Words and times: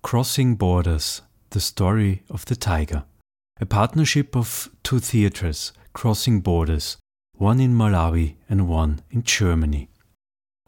Crossing 0.00 0.54
Borders 0.54 1.22
The 1.50 1.60
Story 1.60 2.22
of 2.30 2.44
the 2.44 2.54
Tiger. 2.54 3.04
A 3.60 3.66
partnership 3.66 4.36
of 4.36 4.70
two 4.84 5.00
theaters 5.00 5.72
crossing 5.92 6.40
borders, 6.40 6.96
one 7.32 7.58
in 7.58 7.74
Malawi 7.74 8.36
and 8.48 8.68
one 8.68 9.00
in 9.10 9.24
Germany. 9.24 9.90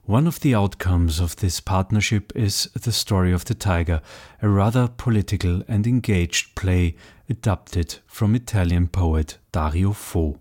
One 0.03 0.27
of 0.27 0.41
the 0.41 0.57
outcomes 0.57 1.21
of 1.21 1.37
this 1.37 1.61
partnership 1.61 2.33
is 2.35 2.69
The 2.75 2.91
Story 2.91 3.33
of 3.33 3.45
the 3.45 3.55
Tiger, 3.55 4.03
a 4.43 4.49
rather 4.49 4.89
political 4.89 5.63
and 5.69 5.87
engaged 5.87 6.57
play 6.57 6.97
adapted 7.29 8.01
from 8.09 8.35
Italian 8.35 8.89
poet 8.89 9.39
Dario 9.53 9.93
Fo. 9.93 10.41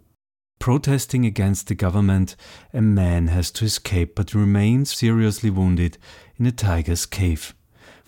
Protesting 0.58 1.26
against 1.28 1.68
the 1.68 1.76
government, 1.76 2.36
a 2.74 2.82
man 2.82 3.28
has 3.28 3.52
to 3.52 3.66
escape 3.66 4.16
but 4.16 4.34
remains 4.34 4.98
seriously 4.98 5.52
wounded 5.52 6.00
in 6.38 6.48
a 6.48 6.52
tiger's 6.52 7.06
cave. 7.06 7.54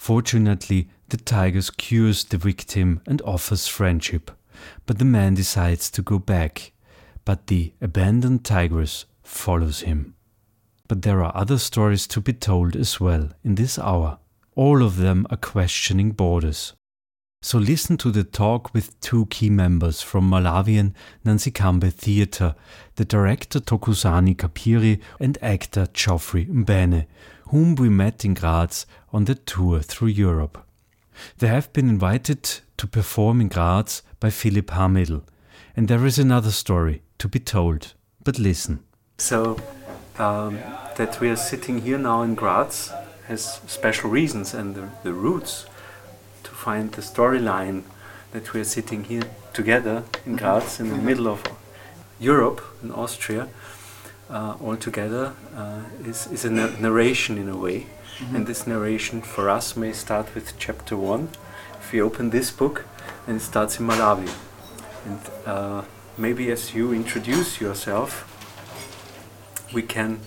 Fortunately, 0.02 0.90
the 1.10 1.18
tiger 1.18 1.62
cures 1.78 2.24
the 2.24 2.40
victim 2.40 3.02
and 3.06 3.22
offers 3.22 3.68
friendship, 3.68 4.32
but 4.88 4.98
the 4.98 5.06
man 5.06 5.36
decides 5.36 5.92
to 5.92 6.02
go 6.02 6.18
back. 6.18 6.72
But 7.24 7.46
the 7.46 7.74
abandoned 7.80 8.44
tigress 8.44 9.06
follows 9.22 9.82
him. 9.82 10.16
But 10.88 11.04
there 11.04 11.24
are 11.24 11.38
other 11.38 11.60
stories 11.60 12.08
to 12.08 12.20
be 12.20 12.34
told 12.34 12.76
as 12.76 13.00
well 13.00 13.30
in 13.44 13.54
this 13.54 13.78
hour. 13.78 14.18
All 14.56 14.82
of 14.82 14.98
them 14.98 15.28
are 15.30 15.38
questioning 15.38 16.14
borders. 16.14 16.74
So 17.44 17.60
listen 17.60 17.98
to 17.98 18.10
the 18.10 18.24
talk 18.24 18.74
with 18.74 19.00
two 19.02 19.28
key 19.28 19.52
members 19.52 20.02
from 20.02 20.30
Malawian 20.30 20.94
Nanzikambe 21.24 21.94
Theatre, 21.94 22.56
the 22.96 23.06
director 23.06 23.60
Thokozani 23.60 24.36
Kapiri 24.36 25.00
and 25.20 25.38
actor 25.44 25.88
Geoffrey 25.94 26.46
Mbene, 26.48 27.06
whom 27.52 27.76
we 27.76 27.90
met 27.90 28.24
in 28.24 28.34
Graz 28.34 28.86
on 29.12 29.26
the 29.26 29.36
tour 29.36 29.82
through 29.82 30.08
Europe. 30.08 30.58
They 31.38 31.48
have 31.48 31.72
been 31.74 31.90
invited 31.90 32.62
to 32.78 32.88
perform 32.88 33.42
in 33.42 33.50
Graz 33.50 34.02
by 34.22 34.30
Philip 34.30 34.68
Hamidl, 34.68 35.22
and 35.76 35.88
there 35.88 36.06
is 36.06 36.18
another 36.18 36.52
story 36.52 37.02
to 37.18 37.28
be 37.28 37.40
told. 37.40 37.94
But 38.24 38.40
listen. 38.40 38.80
So, 39.18 39.58
um, 40.18 40.60
that 40.96 41.20
we 41.20 41.30
are 41.30 41.36
sitting 41.36 41.82
here 41.82 41.98
now 41.98 42.22
in 42.22 42.36
Graz 42.36 42.94
has 43.28 43.60
special 43.68 44.10
reasons 44.10 44.54
and 44.54 44.74
the, 44.74 44.90
the 45.04 45.14
roots 45.14 45.66
to 46.44 46.52
find 46.52 46.92
the 46.94 47.02
storyline 47.02 47.84
that 48.32 48.54
we 48.54 48.62
are 48.62 48.66
sitting 48.66 49.04
here 49.04 49.24
together 49.54 50.04
in 50.26 50.38
Graz 50.38 50.80
in 50.80 50.90
the 50.90 50.96
middle 50.96 51.28
of 51.28 51.44
Europe 52.18 52.62
in 52.82 52.92
Austria 52.92 53.50
uh, 54.32 54.56
all 54.64 54.78
together 54.78 55.34
uh, 55.56 55.82
is, 56.06 56.28
is 56.28 56.46
a 56.46 56.50
narration 56.50 57.38
in 57.38 57.50
a 57.50 57.58
way 57.58 57.86
mm-hmm. 58.18 58.36
and 58.36 58.48
this 58.48 58.66
narration 58.66 59.22
for 59.22 59.50
us 59.50 59.76
may 59.76 59.92
start 59.92 60.34
with 60.34 60.58
chapter 60.58 60.96
one 60.96 61.30
if 61.80 61.92
we 61.92 62.02
open 62.02 62.30
this 62.30 62.52
book 62.52 62.86
and 63.28 63.38
it 63.38 63.42
starts 63.42 63.80
in 63.80 63.88
Malawi 63.88 64.30
and 65.06 65.20
uh, 65.46 65.84
maybe 66.18 66.52
as 66.52 66.74
you 66.74 66.94
introduce 66.94 67.62
yourself 67.62 68.28
we 69.74 69.82
can 69.82 70.20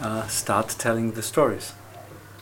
uh, 0.00 0.26
start 0.26 0.74
telling 0.78 1.12
the 1.12 1.22
stories. 1.22 1.72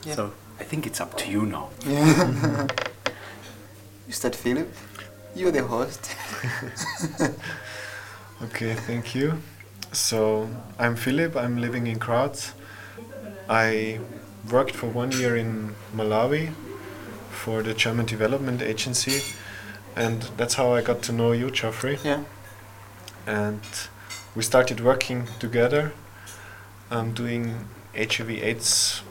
Yeah. 0.05 0.15
So 0.15 0.33
I 0.59 0.65
think 0.65 0.87
it's 0.87 1.01
up 1.01 1.17
to 1.19 1.31
you 1.31 1.47
now. 1.47 1.71
Yeah. 1.87 2.67
you 4.07 4.13
start, 4.13 4.35
Philip. 4.35 4.73
You're 5.35 5.53
the 5.53 5.65
host. 5.65 6.17
okay, 8.43 8.75
thank 8.75 9.15
you. 9.15 9.41
So 9.93 10.49
I'm 10.79 10.95
Philip. 10.97 11.37
I'm 11.37 11.61
living 11.61 11.87
in 11.87 11.99
Graz. 11.99 12.53
I 13.49 13.99
worked 14.51 14.75
for 14.77 14.87
one 14.87 15.11
year 15.13 15.37
in 15.37 15.75
Malawi 15.95 16.53
for 17.31 17.63
the 17.63 17.75
German 17.75 18.07
Development 18.07 18.63
Agency, 18.63 19.35
and 19.97 20.23
that's 20.37 20.55
how 20.55 20.73
I 20.75 20.83
got 20.83 21.03
to 21.03 21.13
know 21.13 21.33
you, 21.33 21.51
Geoffrey. 21.51 21.99
Yeah. 22.05 22.23
And 23.27 23.61
we 24.35 24.43
started 24.43 24.81
working 24.81 25.27
together 25.41 25.93
I'm 26.93 27.13
doing 27.13 27.69
HIV/AIDS 27.97 29.03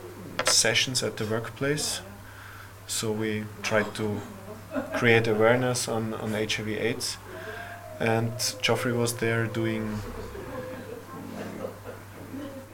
sessions 0.44 1.02
at 1.02 1.16
the 1.16 1.26
workplace. 1.26 2.02
So 2.88 3.12
we 3.12 3.46
tried 3.64 3.96
to 3.96 4.22
create 4.96 5.28
awareness 5.28 5.88
on, 5.88 6.14
on 6.14 6.34
HIV/AIDS, 6.34 7.18
and 8.00 8.34
Geoffrey 8.62 8.92
was 8.92 9.14
there 9.16 9.46
doing 9.46 10.00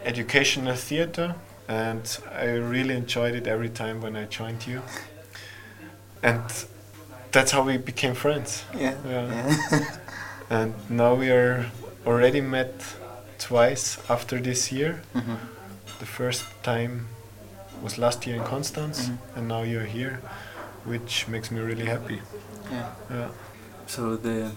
educational 0.06 0.76
theater, 0.76 1.36
and 1.68 2.18
I 2.32 2.52
really 2.52 2.96
enjoyed 2.96 3.36
it 3.36 3.48
every 3.48 3.70
time 3.70 4.02
when 4.02 4.16
I 4.16 4.26
joined 4.26 4.68
you. 4.68 4.82
And 6.24 6.42
that's 7.32 7.52
how 7.52 7.64
we 7.64 7.78
became 7.78 8.14
friends. 8.14 8.64
Yeah. 8.74 8.96
yeah. 9.08 9.58
yeah. 9.72 9.98
and 10.50 10.74
now 10.90 11.16
we 11.16 11.30
are 11.32 11.72
already 12.06 12.42
met 12.42 12.74
twice 13.40 13.98
after 14.10 14.40
this 14.40 14.72
year. 14.72 15.02
Mm-hmm. 15.14 15.36
The 16.00 16.06
first 16.06 16.46
time 16.64 17.08
was 17.82 17.98
last 17.98 18.26
year 18.26 18.36
in 18.38 18.44
Constance, 18.44 19.10
mm-hmm. 19.10 19.40
and 19.40 19.48
now 19.48 19.64
you're 19.64 19.86
here, 19.86 20.22
which 20.86 21.28
makes 21.28 21.52
me 21.52 21.60
really 21.60 21.86
happy. 21.86 22.22
Yeah. 22.72 22.92
yeah. 23.10 23.30
So 23.88 24.16
the, 24.16 24.52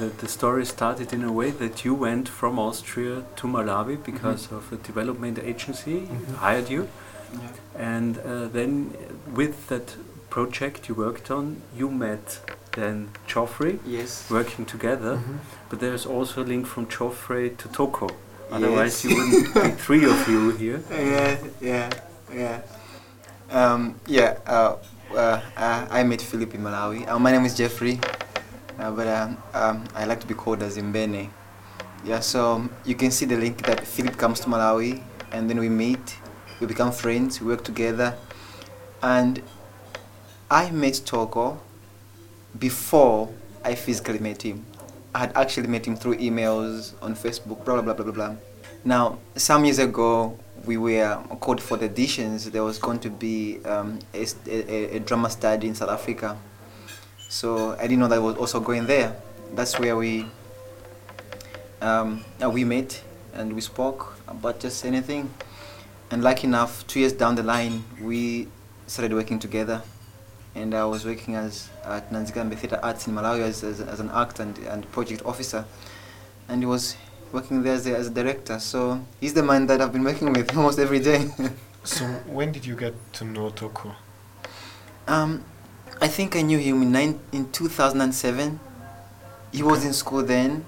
the 0.00 0.06
the 0.22 0.28
story 0.28 0.64
started 0.64 1.12
in 1.12 1.22
a 1.22 1.32
way 1.32 1.50
that 1.50 1.84
you 1.84 1.94
went 1.94 2.28
from 2.28 2.58
Austria 2.58 3.22
to 3.36 3.46
Malawi 3.46 3.96
because 4.10 4.46
mm-hmm. 4.46 4.56
of 4.56 4.72
a 4.72 4.76
development 4.76 5.38
agency 5.38 5.98
mm-hmm. 6.00 6.34
hired 6.34 6.68
you, 6.70 6.88
yeah. 7.32 7.92
and 7.94 8.18
uh, 8.18 8.48
then 8.48 8.94
with 9.34 9.68
that 9.68 9.96
project 10.30 10.88
you 10.88 10.94
worked 10.94 11.30
on, 11.30 11.62
you 11.76 11.90
met 11.90 12.40
then 12.72 13.10
Geoffrey, 13.26 13.78
yes. 13.86 14.30
working 14.30 14.64
together. 14.66 15.14
Mm 15.16 15.22
-hmm. 15.22 15.68
But 15.68 15.78
there's 15.80 16.06
also 16.06 16.40
a 16.40 16.44
link 16.44 16.66
from 16.66 16.86
Geoffrey 16.98 17.50
to 17.56 17.68
Toko. 17.68 18.06
Otherwise, 18.52 18.94
yes. 18.96 19.04
you 19.04 19.10
wouldn't 19.16 19.54
be 19.54 19.70
three 19.84 20.06
of 20.06 20.28
you 20.28 20.50
here. 20.58 20.80
Yeah, 20.90 21.38
yeah, 21.60 21.90
yeah. 22.34 22.60
Um, 23.52 23.94
yeah, 24.06 24.36
uh, 24.46 24.76
uh, 25.14 26.00
I 26.00 26.04
met 26.04 26.22
Philip 26.22 26.54
in 26.54 26.62
Malawi. 26.62 27.06
Uh, 27.08 27.18
my 27.18 27.32
name 27.32 27.46
is 27.46 27.58
Jeffrey, 27.58 27.98
uh, 28.80 28.90
but 28.90 29.06
um, 29.06 29.36
um, 29.54 29.84
I 29.94 30.04
like 30.04 30.20
to 30.20 30.26
be 30.26 30.34
called 30.34 30.62
as 30.62 30.78
Mbene. 30.78 31.28
Yeah, 32.04 32.20
so 32.20 32.68
you 32.84 32.94
can 32.94 33.10
see 33.10 33.26
the 33.26 33.36
link 33.36 33.64
that 33.66 33.86
Philip 33.86 34.16
comes 34.16 34.40
to 34.40 34.48
Malawi, 34.48 35.02
and 35.32 35.48
then 35.48 35.58
we 35.58 35.68
meet, 35.68 36.16
we 36.60 36.66
become 36.66 36.90
friends, 36.90 37.40
we 37.40 37.46
work 37.48 37.62
together, 37.62 38.16
and 39.02 39.42
I 40.50 40.70
met 40.70 41.02
Toko 41.04 41.60
before 42.58 43.28
I 43.64 43.74
physically 43.74 44.18
met 44.18 44.42
him. 44.42 44.64
I 45.14 45.20
had 45.20 45.36
actually 45.36 45.68
met 45.68 45.86
him 45.86 45.96
through 45.96 46.16
emails 46.16 46.94
on 47.02 47.14
Facebook, 47.14 47.64
blah, 47.64 47.80
blah, 47.80 47.94
blah, 47.94 48.04
blah, 48.04 48.12
blah. 48.12 48.36
Now, 48.84 49.18
some 49.36 49.64
years 49.64 49.78
ago, 49.78 50.38
we 50.64 50.76
were 50.76 51.22
called 51.40 51.60
for 51.60 51.76
the 51.76 51.88
auditions. 51.88 52.50
There 52.50 52.64
was 52.64 52.78
going 52.78 53.00
to 53.00 53.10
be 53.10 53.62
um, 53.64 53.98
a, 54.14 54.26
a, 54.46 54.96
a, 54.96 54.98
drama 55.00 55.30
study 55.30 55.68
in 55.68 55.74
South 55.74 55.90
Africa. 55.90 56.36
So 57.30 57.76
I 57.78 57.82
didn't 57.82 58.00
know 58.00 58.08
that 58.08 58.16
I 58.16 58.18
was 58.18 58.36
also 58.36 58.58
going 58.58 58.86
there. 58.86 59.14
That's 59.54 59.78
where 59.78 59.96
we 59.96 60.26
um, 61.80 62.24
we 62.52 62.64
met 62.64 63.00
and 63.32 63.52
we 63.52 63.60
spoke 63.60 64.16
about 64.26 64.58
just 64.58 64.84
anything. 64.84 65.32
And 66.10 66.24
like 66.24 66.42
enough, 66.42 66.84
two 66.88 66.98
years 66.98 67.12
down 67.12 67.36
the 67.36 67.44
line, 67.44 67.84
we 68.02 68.48
started 68.88 69.14
working 69.14 69.38
together 69.38 69.80
and 70.56 70.74
I 70.74 70.84
was 70.86 71.06
working 71.06 71.36
as 71.36 71.70
at 71.84 72.10
Nanzikambe 72.10 72.58
Theatre 72.58 72.80
Arts 72.82 73.06
in 73.06 73.14
Malawi 73.14 73.42
as, 73.42 73.62
as, 73.62 73.80
as, 73.80 74.00
an 74.00 74.10
act 74.12 74.40
and, 74.40 74.58
and 74.66 74.90
project 74.90 75.22
officer. 75.24 75.64
And 76.48 76.60
he 76.60 76.66
was 76.66 76.96
working 77.30 77.62
there 77.62 77.74
as 77.74 77.86
a, 77.86 77.96
as 77.96 78.08
a 78.08 78.10
director. 78.10 78.58
So 78.58 79.00
he's 79.20 79.34
the 79.34 79.44
man 79.44 79.68
that 79.68 79.80
I've 79.80 79.92
been 79.92 80.02
working 80.02 80.32
with 80.32 80.56
almost 80.56 80.80
every 80.80 80.98
day. 80.98 81.30
so 81.84 82.06
when 82.26 82.50
did 82.50 82.66
you 82.66 82.74
get 82.74 82.94
to 83.14 83.24
know 83.24 83.50
Toko? 83.50 83.94
Um, 85.06 85.44
I 86.00 86.08
think 86.08 86.36
I 86.36 86.42
knew 86.42 86.58
him 86.58 86.82
in, 86.82 86.92
nine, 86.92 87.20
in 87.32 87.50
2007. 87.52 88.58
He 89.52 89.62
okay. 89.62 89.70
was 89.70 89.84
in 89.84 89.92
school 89.92 90.22
then. 90.22 90.64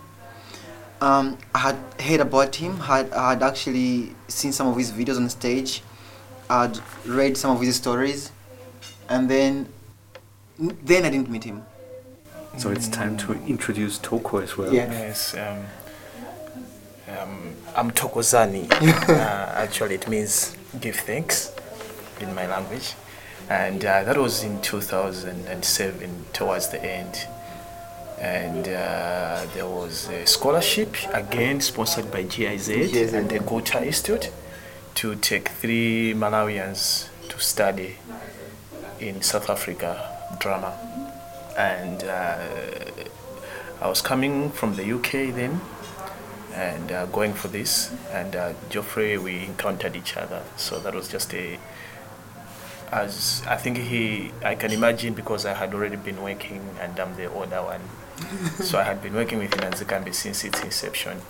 Um, 1.00 1.38
I 1.54 1.58
had 1.58 1.76
heard 2.00 2.20
about 2.20 2.54
him, 2.54 2.76
had, 2.78 3.12
I 3.12 3.30
had 3.30 3.42
actually 3.42 4.14
seen 4.28 4.52
some 4.52 4.68
of 4.68 4.76
his 4.76 4.92
videos 4.92 5.16
on 5.16 5.28
stage, 5.28 5.82
I'd 6.48 6.78
read 7.06 7.36
some 7.36 7.56
of 7.56 7.62
his 7.62 7.76
stories 7.76 8.30
and 9.08 9.28
then 9.28 9.68
then 10.58 11.04
I 11.04 11.10
didn't 11.10 11.30
meet 11.30 11.44
him. 11.44 11.64
So 12.58 12.70
it's 12.70 12.88
time 12.88 13.16
to 13.18 13.32
introduce 13.46 13.98
Toko 13.98 14.38
as 14.38 14.56
well. 14.56 14.72
Yeah. 14.72 14.90
Yes. 14.90 15.34
Um, 15.34 15.64
um, 17.18 17.54
I'm 17.74 17.90
Thokozani. 17.90 18.70
uh, 19.08 19.12
actually, 19.54 19.94
it 19.96 20.08
means 20.08 20.56
give 20.80 20.96
thanks 20.96 21.52
in 22.20 22.34
my 22.34 22.46
language. 22.46 22.94
And 23.48 23.84
uh, 23.84 24.04
that 24.04 24.16
was 24.16 24.42
in 24.42 24.60
2007, 24.62 26.24
towards 26.32 26.68
the 26.68 26.82
end. 26.82 27.26
And 28.18 28.68
uh, 28.68 29.46
there 29.54 29.66
was 29.66 30.08
a 30.08 30.26
scholarship, 30.26 30.94
again 31.12 31.60
sponsored 31.60 32.10
by 32.10 32.22
GIZ 32.22 32.68
yes, 32.68 33.12
and 33.12 33.28
the 33.28 33.40
Goethe 33.40 33.74
Institute, 33.74 34.30
to 34.94 35.16
take 35.16 35.48
three 35.48 36.14
Malawians 36.14 37.08
to 37.28 37.40
study 37.40 37.96
in 39.00 39.22
South 39.22 39.50
Africa 39.50 40.08
drama, 40.38 40.78
and 41.58 42.04
uh, 42.04 42.38
I 43.80 43.88
was 43.88 44.00
coming 44.00 44.50
from 44.50 44.76
the 44.76 44.92
UK 44.92 45.34
then, 45.34 45.60
and 46.54 46.92
uh, 46.92 47.06
going 47.06 47.34
for 47.34 47.48
this, 47.48 47.92
and 48.12 48.36
uh, 48.36 48.52
Geoffrey 48.70 49.18
we 49.18 49.40
encountered 49.44 49.96
each 49.96 50.16
other, 50.16 50.42
so 50.56 50.78
that 50.80 50.94
was 50.94 51.08
just 51.08 51.34
a. 51.34 51.58
As 52.92 53.42
I 53.48 53.56
think 53.56 53.78
he, 53.78 54.32
I 54.44 54.54
can 54.54 54.70
imagine 54.70 55.14
because 55.14 55.46
I 55.46 55.54
had 55.54 55.72
already 55.72 55.96
been 55.96 56.22
working 56.22 56.76
and 56.78 56.98
I'm 57.00 57.16
the 57.16 57.32
older 57.32 57.62
one, 57.62 57.80
so 58.60 58.78
I 58.78 58.82
had 58.82 59.02
been 59.02 59.14
working 59.14 59.38
with 59.38 59.50
Inanzikambi 59.50 60.14
since 60.14 60.44
its 60.44 60.60
inception. 60.62 61.22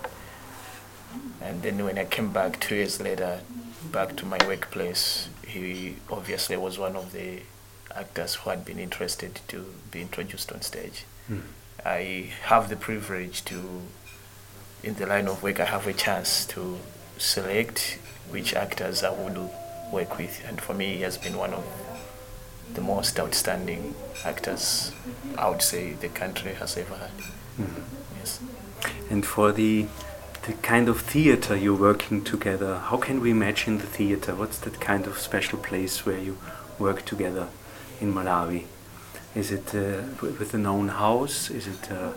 And 1.40 1.62
then 1.62 1.84
when 1.84 1.98
I 1.98 2.04
came 2.04 2.32
back 2.32 2.60
two 2.60 2.74
years 2.74 3.00
later, 3.00 3.40
back 3.92 4.16
to 4.16 4.26
my 4.26 4.38
workplace, 4.46 5.28
he 5.46 5.96
obviously 6.10 6.56
was 6.56 6.78
one 6.78 6.96
of 6.96 7.12
the 7.12 7.42
actors 7.94 8.36
who 8.36 8.50
had 8.50 8.64
been 8.64 8.78
interested 8.78 9.40
to 9.48 9.66
be 9.90 10.00
introduced 10.00 10.50
on 10.52 10.62
stage. 10.62 11.04
Mm. 11.30 11.42
I 11.84 12.30
have 12.44 12.68
the 12.68 12.76
privilege 12.76 13.44
to, 13.46 13.82
in 14.82 14.94
the 14.94 15.06
line 15.06 15.28
of 15.28 15.42
work, 15.42 15.60
I 15.60 15.64
have 15.64 15.86
a 15.86 15.92
chance 15.92 16.46
to 16.46 16.78
select 17.18 17.98
which 18.30 18.54
actors 18.54 19.02
I 19.02 19.10
would 19.10 19.50
work 19.92 20.18
with, 20.18 20.42
and 20.48 20.60
for 20.60 20.74
me, 20.74 20.96
he 20.96 21.02
has 21.02 21.18
been 21.18 21.36
one 21.36 21.52
of 21.52 21.64
the 22.74 22.80
most 22.80 23.20
outstanding 23.20 23.94
actors 24.24 24.92
I 25.36 25.48
would 25.50 25.62
say 25.62 25.92
the 25.92 26.08
country 26.08 26.54
has 26.54 26.76
ever 26.76 26.96
had. 26.96 27.10
Mhm. 27.58 27.82
Yes. 28.18 28.40
And 29.10 29.26
for 29.26 29.52
the 29.52 29.86
the 30.46 30.54
kind 30.54 30.88
of 30.88 31.00
theater 31.00 31.56
you're 31.56 31.78
working 31.78 32.24
together, 32.24 32.78
how 32.90 32.96
can 32.96 33.20
we 33.20 33.30
imagine 33.30 33.78
the 33.78 33.86
theater? 33.86 34.34
What's 34.34 34.58
that 34.58 34.80
kind 34.80 35.06
of 35.06 35.18
special 35.18 35.58
place 35.58 36.04
where 36.04 36.18
you 36.18 36.36
work 36.80 37.04
together 37.04 37.46
in 38.00 38.12
Malawi? 38.12 38.64
Is 39.36 39.52
it 39.52 39.72
uh, 39.74 40.02
with 40.20 40.54
an 40.54 40.66
own 40.66 40.88
house? 40.88 41.48
Is 41.50 41.66
it 41.66 41.90
uh, 41.92 42.12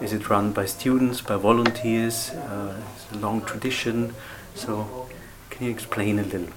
is 0.00 0.12
it 0.12 0.30
run 0.30 0.52
by 0.52 0.66
students, 0.66 1.20
by 1.20 1.36
volunteers? 1.36 2.30
Uh, 2.30 2.74
it's 2.94 3.16
a 3.16 3.18
long 3.18 3.42
tradition. 3.44 4.14
So, 4.54 5.08
can 5.50 5.66
you 5.66 5.72
explain 5.72 6.18
a 6.18 6.22
little? 6.22 6.48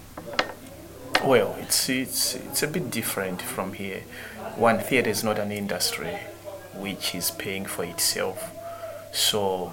Well, 1.23 1.55
it's, 1.61 1.87
it's, 1.87 2.35
it's 2.35 2.63
a 2.63 2.67
bit 2.67 2.91
different 2.91 3.41
from 3.41 3.71
here. 3.71 4.01
One, 4.57 4.79
theatre 4.79 5.09
is 5.09 5.23
not 5.23 5.39
an 5.39 5.53
industry 5.53 6.17
which 6.75 7.15
is 7.15 7.31
paying 7.31 7.65
for 7.65 7.85
itself. 7.85 8.51
So, 9.13 9.71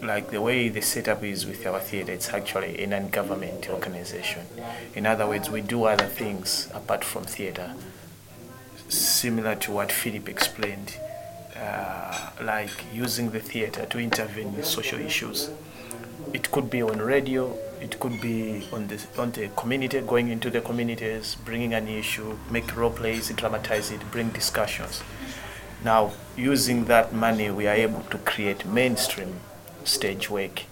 like 0.00 0.30
the 0.30 0.40
way 0.40 0.68
the 0.68 0.80
setup 0.82 1.24
is 1.24 1.44
with 1.44 1.66
our 1.66 1.80
theatre, 1.80 2.12
it's 2.12 2.28
actually 2.32 2.80
a 2.80 2.86
non 2.86 3.08
government 3.08 3.68
organization. 3.68 4.46
In 4.94 5.06
other 5.06 5.26
words, 5.26 5.50
we 5.50 5.60
do 5.60 5.84
other 5.84 6.06
things 6.06 6.68
apart 6.72 7.02
from 7.02 7.24
theatre, 7.24 7.74
similar 8.88 9.56
to 9.56 9.72
what 9.72 9.90
Philip 9.90 10.28
explained, 10.28 10.98
uh, 11.60 12.30
like 12.40 12.70
using 12.94 13.30
the 13.30 13.40
theatre 13.40 13.86
to 13.86 13.98
intervene 13.98 14.54
in 14.54 14.62
social 14.62 15.00
issues. 15.00 15.50
It 16.32 16.52
could 16.52 16.70
be 16.70 16.80
on 16.80 16.98
radio, 17.00 17.58
it 17.80 17.98
could 18.00 18.20
be 18.20 18.66
on 18.72 18.88
the 18.88 19.04
on 19.18 19.30
the 19.32 19.48
community, 19.56 20.00
going 20.00 20.28
into 20.28 20.50
the 20.50 20.60
communities, 20.60 21.36
bringing 21.44 21.74
an 21.74 21.88
issue, 21.88 22.36
make 22.50 22.76
role 22.76 22.90
plays, 22.90 23.30
dramatize 23.30 23.90
it, 23.90 24.00
bring 24.10 24.30
discussions. 24.30 25.02
Now, 25.84 26.12
using 26.36 26.86
that 26.86 27.12
money, 27.12 27.50
we 27.50 27.66
are 27.66 27.74
able 27.74 28.02
to 28.10 28.18
create 28.18 28.66
mainstream 28.66 29.40
stage 29.84 30.28
work 30.30 30.62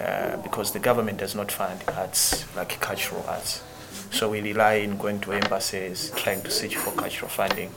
uh, 0.00 0.36
because 0.38 0.72
the 0.72 0.78
government 0.78 1.18
does 1.18 1.34
not 1.34 1.52
fund 1.52 1.82
arts 1.88 2.44
like 2.56 2.80
cultural 2.80 3.24
arts. 3.28 3.62
So 4.10 4.30
we 4.30 4.40
rely 4.40 4.80
on 4.82 4.96
going 4.96 5.20
to 5.20 5.32
embassies, 5.32 6.12
trying 6.16 6.42
to 6.42 6.50
search 6.50 6.76
for 6.76 6.92
cultural 6.92 7.28
funding 7.28 7.72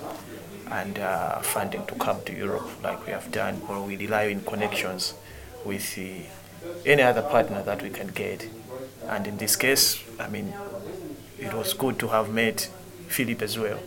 and 0.72 0.98
uh, 1.00 1.40
funding 1.42 1.86
to 1.88 1.96
come 1.96 2.22
to 2.24 2.34
Europe 2.34 2.70
like 2.82 3.06
we 3.06 3.12
have 3.12 3.32
done, 3.32 3.62
or 3.68 3.82
we 3.82 3.98
rely 3.98 4.32
on 4.32 4.42
connections 4.42 5.14
with 5.66 5.96
the, 5.96 6.22
any 6.86 7.02
other 7.02 7.22
partner 7.22 7.62
that 7.64 7.82
we 7.84 7.90
can 7.90 8.08
get. 8.08 8.48
And 9.08 9.28
in 9.28 9.38
this 9.38 9.56
case, 9.56 10.02
I 10.20 10.28
mean, 10.28 10.54
it 11.40 11.54
was 11.54 11.74
good 11.74 12.00
to 12.00 12.08
have 12.10 12.30
met 12.30 12.70
Philip 13.08 13.42
as 13.42 13.58
well, 13.58 13.80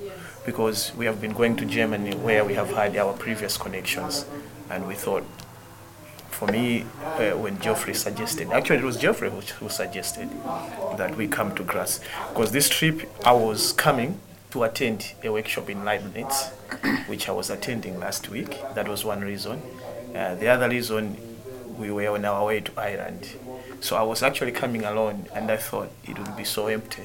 because 0.45 0.93
we 0.97 1.07
have 1.07 1.21
been 1.21 1.33
going 1.33 1.57
to 1.57 1.65
Germany 1.65 2.15
where 2.17 2.45
we 2.45 2.55
have 2.55 2.71
had 2.71 2.97
our 2.97 3.15
previous 3.15 3.57
connections, 3.57 4.27
and 4.71 4.87
we 4.87 4.95
thought, 4.95 5.25
for 6.31 6.49
me, 6.49 6.83
uh, 6.83 7.31
when 7.31 7.59
Geoffrey 7.61 7.95
suggested, 7.95 8.51
actually 8.51 8.79
it 8.79 8.85
was 8.85 8.97
Geoffrey 8.97 9.31
who, 9.31 9.41
who 9.41 9.69
suggested 9.69 10.29
that 10.99 11.17
we 11.17 11.29
come 11.29 11.55
to 11.55 11.63
Graz, 11.63 12.01
because 12.29 12.51
this 12.51 12.69
trip 12.69 13.09
I 13.25 13.33
was 13.33 13.73
coming 13.73 14.21
to 14.51 14.65
attend 14.65 15.15
a 15.23 15.31
workshop 15.31 15.71
in 15.71 15.85
Leipzig, 15.85 16.27
which 17.07 17.29
I 17.29 17.33
was 17.33 17.51
attending 17.51 17.99
last 17.99 18.29
week. 18.29 18.59
That 18.75 18.89
was 18.89 19.05
one 19.05 19.21
reason. 19.21 19.63
Uh, 20.15 20.35
the 20.35 20.49
other 20.49 20.69
reason, 20.69 21.17
we 21.79 21.91
were 21.91 22.09
on 22.09 22.25
our 22.25 22.47
way 22.47 22.61
to 22.61 22.73
Ireland. 22.79 23.29
So 23.81 23.97
I 23.97 24.03
was 24.03 24.23
actually 24.23 24.53
coming 24.53 24.85
alone, 24.85 25.27
and 25.35 25.51
I 25.51 25.57
thought 25.57 25.91
it 26.05 26.19
would 26.19 26.37
be 26.37 26.45
so 26.45 26.67
empty 26.69 27.03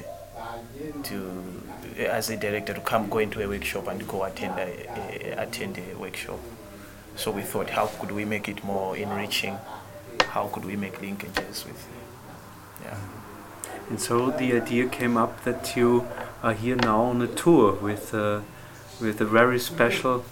to, 1.04 1.62
as 1.98 2.30
a 2.30 2.36
director, 2.36 2.74
to 2.74 2.80
come 2.80 3.08
go 3.08 3.18
into 3.18 3.42
a 3.42 3.48
workshop 3.48 3.88
and 3.88 4.06
go 4.06 4.24
attend 4.24 4.58
a, 4.58 5.32
a, 5.38 5.42
attend 5.42 5.78
a 5.78 5.96
workshop. 5.98 6.40
So 7.16 7.30
we 7.30 7.42
thought, 7.42 7.70
how 7.70 7.86
could 7.86 8.12
we 8.12 8.24
make 8.24 8.48
it 8.48 8.64
more 8.64 8.96
enriching? 8.96 9.58
How 10.24 10.46
could 10.46 10.64
we 10.64 10.76
make 10.76 11.00
linkages 11.00 11.66
with, 11.66 11.86
yeah. 12.82 12.96
And 13.88 14.00
so 14.00 14.30
the 14.30 14.54
idea 14.54 14.88
came 14.88 15.16
up 15.16 15.42
that 15.44 15.76
you 15.76 16.06
are 16.42 16.54
here 16.54 16.76
now 16.76 17.02
on 17.02 17.20
a 17.20 17.26
tour 17.26 17.72
with 17.72 18.14
uh, 18.14 18.40
with 19.00 19.20
a 19.20 19.24
very 19.24 19.58
special 19.58 20.24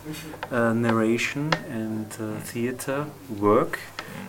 uh, 0.50 0.73
narration 0.73 1.53
and 1.69 2.06
uh, 2.20 2.38
theater 2.41 3.06
work. 3.38 3.79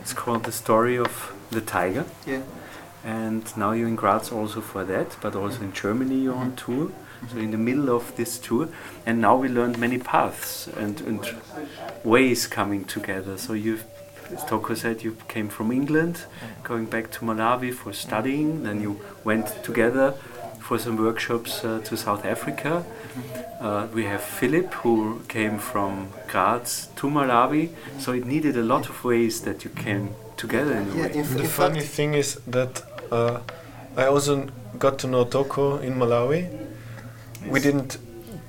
It's 0.02 0.14
called 0.14 0.44
the 0.44 0.52
story 0.52 0.98
of 0.98 1.34
the 1.52 1.62
tiger. 1.62 2.06
Yeah. 2.26 2.42
And 3.04 3.46
now 3.58 3.72
you're 3.72 3.88
in 3.88 3.96
Graz 3.96 4.32
also 4.32 4.62
for 4.62 4.84
that, 4.86 5.18
but 5.22 5.36
also 5.36 5.62
in 5.62 5.74
Germany 5.74 6.16
you're 6.16 6.36
on 6.36 6.56
tour. 6.56 6.92
So 7.32 7.38
in 7.38 7.52
the 7.52 7.58
middle 7.58 7.90
of 7.90 8.16
this 8.16 8.40
tour, 8.40 8.70
and 9.06 9.20
now 9.20 9.36
we 9.36 9.50
learned 9.50 9.78
many 9.78 9.98
paths 9.98 10.68
and, 10.68 11.02
and 11.02 11.36
ways 12.06 12.48
coming 12.48 12.86
together. 12.86 13.38
So 13.38 13.52
you've, 13.52 13.84
as 14.32 14.46
Toko 14.46 14.74
said, 14.74 15.04
you 15.04 15.18
came 15.28 15.50
from 15.50 15.70
England, 15.72 16.24
going 16.64 16.86
back 16.86 17.12
to 17.12 17.26
Malawi 17.26 17.74
for 17.74 17.92
studying. 17.92 18.64
Then 18.64 18.82
you 18.82 19.02
went 19.26 19.64
together 19.64 20.14
for 20.62 20.80
some 20.80 20.96
workshops 20.96 21.66
uh, 21.66 21.82
to 21.84 21.98
South 21.98 22.26
Africa. 22.26 22.86
Uh, 23.62 23.88
we 23.94 24.06
have 24.06 24.22
Philip 24.22 24.74
who 24.84 25.22
came 25.28 25.60
from 25.60 26.10
Graz 26.28 26.88
to 26.96 27.08
Malawi. 27.08 27.70
So 28.00 28.14
it 28.14 28.26
needed 28.26 28.56
a 28.58 28.64
lot 28.64 28.90
of 28.90 29.04
ways 29.04 29.42
that 29.42 29.64
you 29.64 29.70
came 29.72 30.10
together 30.38 30.74
in 30.74 30.90
a 30.90 30.96
Yeah, 30.96 31.02
way. 31.08 31.14
in, 31.14 31.34
The 31.36 31.44
in 31.44 31.48
funny 31.50 31.82
thing 31.82 32.14
is 32.14 32.36
that 32.48 32.84
uh, 33.12 33.40
I 33.98 34.06
also 34.06 34.48
got 34.78 34.98
to 35.00 35.08
know 35.08 35.26
Toko 35.26 35.78
in 35.80 35.96
Malawi. 35.96 36.48
We 37.48 37.60
didn't 37.60 37.98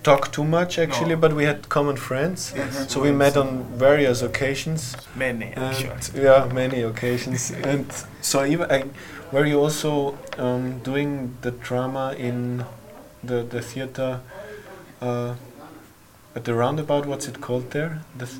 talk 0.02 0.32
too 0.32 0.44
much 0.44 0.78
actually, 0.78 1.14
No. 1.14 1.20
but 1.20 1.32
we 1.34 1.44
had 1.44 1.68
common 1.68 1.96
friends. 1.96 2.52
Yes. 2.56 2.90
So 2.92 3.00
we 3.02 3.12
met 3.12 3.36
on 3.36 3.64
various 3.78 4.22
occasions. 4.22 4.96
Many, 5.16 5.46
actually. 5.56 5.90
And, 5.90 6.10
yeah, 6.14 6.48
many 6.52 6.82
occasions. 6.82 7.50
and 7.64 7.86
so 8.20 8.44
even 8.44 8.70
I, 8.70 8.84
were 9.32 9.44
you 9.46 9.60
also 9.60 10.16
um, 10.38 10.78
doing 10.82 11.36
the 11.42 11.50
drama 11.50 12.14
in 12.18 12.64
the 13.22 13.42
the 13.42 13.60
theater 13.60 14.20
uh, 15.00 15.34
at 16.34 16.44
the 16.44 16.54
roundabout? 16.54 17.06
What's 17.06 17.28
it 17.28 17.40
called 17.40 17.70
there? 17.70 18.02
The 18.16 18.26
th- 18.26 18.38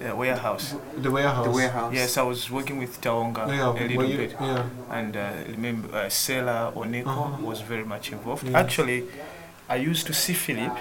Yeah, 0.00 0.12
warehouse. 0.12 0.74
the 0.96 1.10
warehouse. 1.10 1.44
the 1.46 1.50
warehouse. 1.60 1.92
Yes, 1.94 2.16
I 2.16 2.22
was 2.22 2.50
working 2.50 2.78
with 2.78 3.00
Taonga 3.00 3.48
Yeah, 3.48 3.70
a 3.70 3.72
little 3.72 4.04
you- 4.04 4.16
bit. 4.16 4.32
yeah. 4.40 4.64
And 4.90 5.16
uh, 5.16 5.30
remember, 5.48 5.88
uh, 5.96 6.06
Sela 6.08 6.72
Oneko 6.74 7.06
Uh-huh. 7.08 7.42
was 7.50 7.60
very 7.62 7.84
much 7.84 8.12
involved. 8.12 8.44
Yeah. 8.48 8.60
Actually, 8.60 8.98
I 9.68 9.76
used 9.90 10.06
to 10.06 10.12
see 10.14 10.34
Philip. 10.34 10.76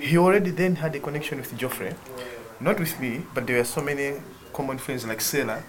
He 0.00 0.18
already 0.18 0.50
then 0.50 0.76
had 0.76 0.94
a 0.96 1.00
connection 1.00 1.38
with 1.38 1.56
Geoffrey. 1.56 1.94
Not 2.60 2.78
with 2.80 2.98
me, 3.00 3.22
but 3.34 3.46
there 3.46 3.56
were 3.58 3.64
so 3.76 3.80
many 3.82 4.20
common 4.52 4.78
friends 4.78 5.06
like 5.06 5.20
Sela 5.20 5.62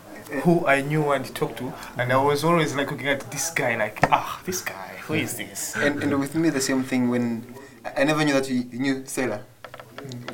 who 0.43 0.65
I 0.67 0.81
knew 0.81 1.11
and 1.11 1.23
talked 1.35 1.57
to. 1.57 1.71
And 1.97 2.11
I 2.11 2.17
was 2.17 2.43
always 2.43 2.73
like 2.75 2.89
looking 2.91 3.07
at 3.09 3.29
this 3.31 3.51
guy, 3.51 3.75
like, 3.77 3.97
ah, 4.11 4.39
this 4.45 4.61
guy, 4.61 4.89
who 5.05 5.13
is 5.13 5.35
this? 5.37 5.75
and, 5.75 6.01
and 6.03 6.19
with 6.19 6.33
me 6.35 6.49
the 6.49 6.61
same 6.61 6.83
thing 6.83 7.09
when 7.09 7.45
I 7.95 8.01
I 8.01 8.03
never 8.03 8.23
knew 8.23 8.33
that 8.33 8.49
you 8.49 8.65
you 8.71 8.79
knew 8.79 9.03
Sailor. 9.05 9.41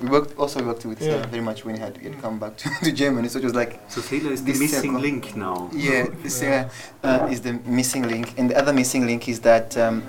We 0.01 0.09
worked 0.09 0.37
also 0.37 0.63
worked 0.63 0.85
with 0.85 0.99
Sailor 1.01 1.21
Yeah. 1.21 1.25
very 1.27 1.41
much 1.41 1.65
when 1.65 1.75
he 1.75 1.81
had, 1.81 1.97
he 1.97 2.05
had 2.09 2.21
come 2.21 2.37
back 2.39 2.55
to, 2.57 2.69
to 2.83 2.91
Germany. 2.91 3.27
So 3.29 3.39
it 3.39 3.43
was 3.45 3.55
like 3.55 3.79
So 3.89 4.01
Taylor 4.01 4.31
is 4.31 4.43
the 4.43 4.53
missing 4.53 4.69
circle. 4.93 4.99
link 4.99 5.35
now. 5.35 5.69
yeah, 5.73 6.05
Sailor 6.27 6.69
uh, 7.03 7.27
is 7.31 7.41
the 7.41 7.53
missing 7.65 8.03
link, 8.07 8.33
and 8.37 8.49
the 8.51 8.57
other 8.57 8.73
missing 8.73 9.05
link 9.07 9.27
is 9.27 9.39
that 9.41 9.75
um, 9.77 10.03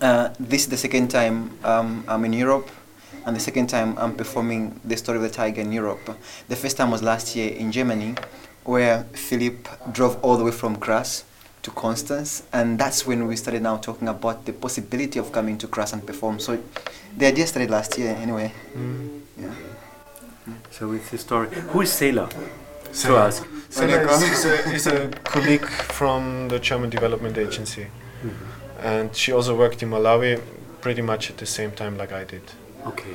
uh, 0.00 0.30
this 0.40 0.62
is 0.62 0.68
the 0.68 0.76
second 0.76 1.08
time 1.08 1.50
um, 1.64 2.04
I'm 2.08 2.24
in 2.24 2.32
Europe. 2.32 2.68
And 3.26 3.36
the 3.36 3.40
second 3.40 3.66
time 3.68 3.94
I'm 3.98 4.14
performing 4.14 4.80
the 4.84 4.96
story 4.96 5.18
of 5.18 5.22
the 5.22 5.28
tiger 5.28 5.60
in 5.60 5.70
Europe. 5.70 6.16
The 6.48 6.56
first 6.56 6.76
time 6.78 6.90
was 6.90 7.02
last 7.02 7.36
year 7.36 7.50
in 7.52 7.70
Germany, 7.72 8.14
where 8.64 9.04
Philip 9.12 9.68
drove 9.92 10.16
all 10.24 10.38
the 10.38 10.44
way 10.44 10.50
from 10.52 10.78
Graz 10.78 11.24
to 11.68 11.74
Constance, 11.74 12.42
and 12.52 12.78
that's 12.78 13.06
when 13.06 13.26
we 13.26 13.36
started 13.36 13.62
now 13.62 13.76
talking 13.76 14.08
about 14.08 14.44
the 14.44 14.52
possibility 14.52 15.18
of 15.18 15.32
coming 15.32 15.58
to 15.58 15.66
Graz 15.66 15.92
and 15.92 16.04
perform. 16.06 16.38
So 16.40 16.58
the 17.16 17.26
idea 17.26 17.46
started 17.46 17.70
last 17.70 17.98
year 17.98 18.14
anyway. 18.16 18.52
Mm. 18.74 19.20
Yeah. 19.36 19.54
So 20.70 20.92
it's 20.92 21.10
the 21.10 21.18
story. 21.18 21.48
Who 21.72 21.82
is 21.82 21.92
Sailor? 21.92 22.28
So 22.92 23.08
Sailor. 23.08 23.18
ask. 23.18 23.46
Sailor 23.70 24.00
is, 24.08 24.44
is, 24.78 24.86
a, 24.86 25.08
colleague 25.24 25.66
from 25.98 26.48
the 26.48 26.58
German 26.58 26.88
Development 26.88 27.36
Agency, 27.36 27.86
and 28.80 29.14
she 29.14 29.30
also 29.32 29.54
worked 29.54 29.82
in 29.82 29.90
Malawi 29.90 30.40
pretty 30.80 31.02
much 31.02 31.30
at 31.30 31.36
the 31.36 31.46
same 31.46 31.72
time 31.72 31.98
like 31.98 32.12
I 32.12 32.24
did. 32.24 32.42
Okay. 32.86 33.14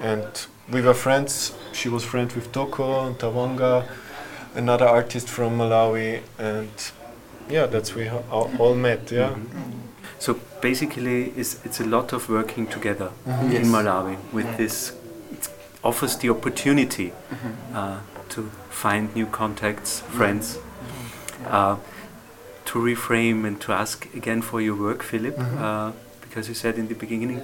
And 0.00 0.28
we 0.70 0.82
were 0.82 0.92
friends. 0.92 1.54
She 1.72 1.88
was 1.88 2.04
friends 2.04 2.34
with 2.34 2.52
Toko, 2.52 3.06
and 3.06 3.16
Taonga, 3.18 3.86
another 4.54 4.86
artist 4.86 5.26
from 5.28 5.56
Malawi, 5.58 6.20
and 6.38 6.70
yeah, 7.50 7.66
that's 7.66 7.94
we 7.94 8.08
all, 8.08 8.50
all 8.58 8.74
met. 8.74 9.10
Yeah. 9.12 9.30
Mhm. 9.30 9.72
So 10.18 10.34
basically, 10.60 11.32
it's, 11.36 11.58
it's 11.64 11.80
a 11.80 11.84
lot 11.84 12.12
of 12.12 12.28
working 12.28 12.66
together 12.66 13.10
Yes. 13.26 13.54
in 13.54 13.72
Malawi 13.72 14.16
with 14.32 14.46
Yeah. 14.46 14.56
this. 14.56 14.92
It 15.32 15.48
offers 15.82 16.16
the 16.16 16.30
opportunity 16.30 17.12
Mhm. 17.30 17.74
uh, 17.74 17.96
to 18.30 18.50
find 18.70 19.14
new 19.14 19.26
contacts, 19.26 20.00
friends. 20.16 20.58
Uh, 21.46 21.76
to 22.64 22.78
reframe 22.78 23.46
and 23.46 23.60
to 23.60 23.72
ask 23.72 24.06
again 24.16 24.40
for 24.42 24.60
your 24.60 24.74
work, 24.76 25.02
Philip, 25.02 25.38
uh, 25.38 25.92
because 26.22 26.48
you 26.48 26.54
said 26.54 26.78
in 26.78 26.88
the 26.88 26.94
beginning 26.94 27.42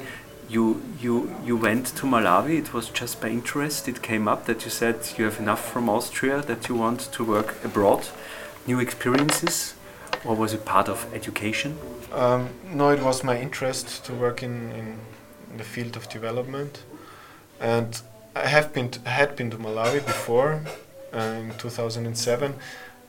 you 0.49 0.81
you 1.03 1.31
you 1.45 1.57
went 1.57 1.95
to 1.97 2.07
Malawi. 2.07 2.59
It 2.59 2.73
was 2.73 2.89
just 2.89 3.21
by 3.21 3.29
interest. 3.29 3.87
It 3.89 4.01
came 4.03 4.27
up 4.33 4.47
that 4.47 4.65
you 4.65 4.71
said 4.71 4.95
you 5.19 5.25
have 5.27 5.39
enough 5.39 5.61
from 5.73 5.89
Austria 5.91 6.41
that 6.47 6.69
you 6.69 6.75
want 6.79 7.13
to 7.13 7.25
work 7.25 7.55
abroad, 7.65 8.01
new 8.67 8.81
experiences, 8.81 9.75
or 10.25 10.35
was 10.35 10.53
it 10.53 10.65
part 10.65 10.89
of 10.89 11.07
education? 11.15 11.79
Um, 12.13 12.51
no, 12.65 12.91
it 12.91 13.03
was 13.03 13.25
my 13.25 13.41
interest 13.41 14.05
to 14.05 14.13
work 14.15 14.43
in, 14.43 14.73
in 14.73 14.99
the 15.57 15.65
field 15.65 15.97
of 15.97 16.09
development, 16.09 16.83
and 17.61 18.01
I 18.35 18.47
have 18.47 18.73
been 18.73 18.91
t- 18.91 19.01
had 19.05 19.37
been 19.37 19.51
to 19.51 19.57
Malawi 19.57 20.05
before 20.05 20.63
uh, 21.13 21.19
in 21.19 21.53
2007, 21.59 22.55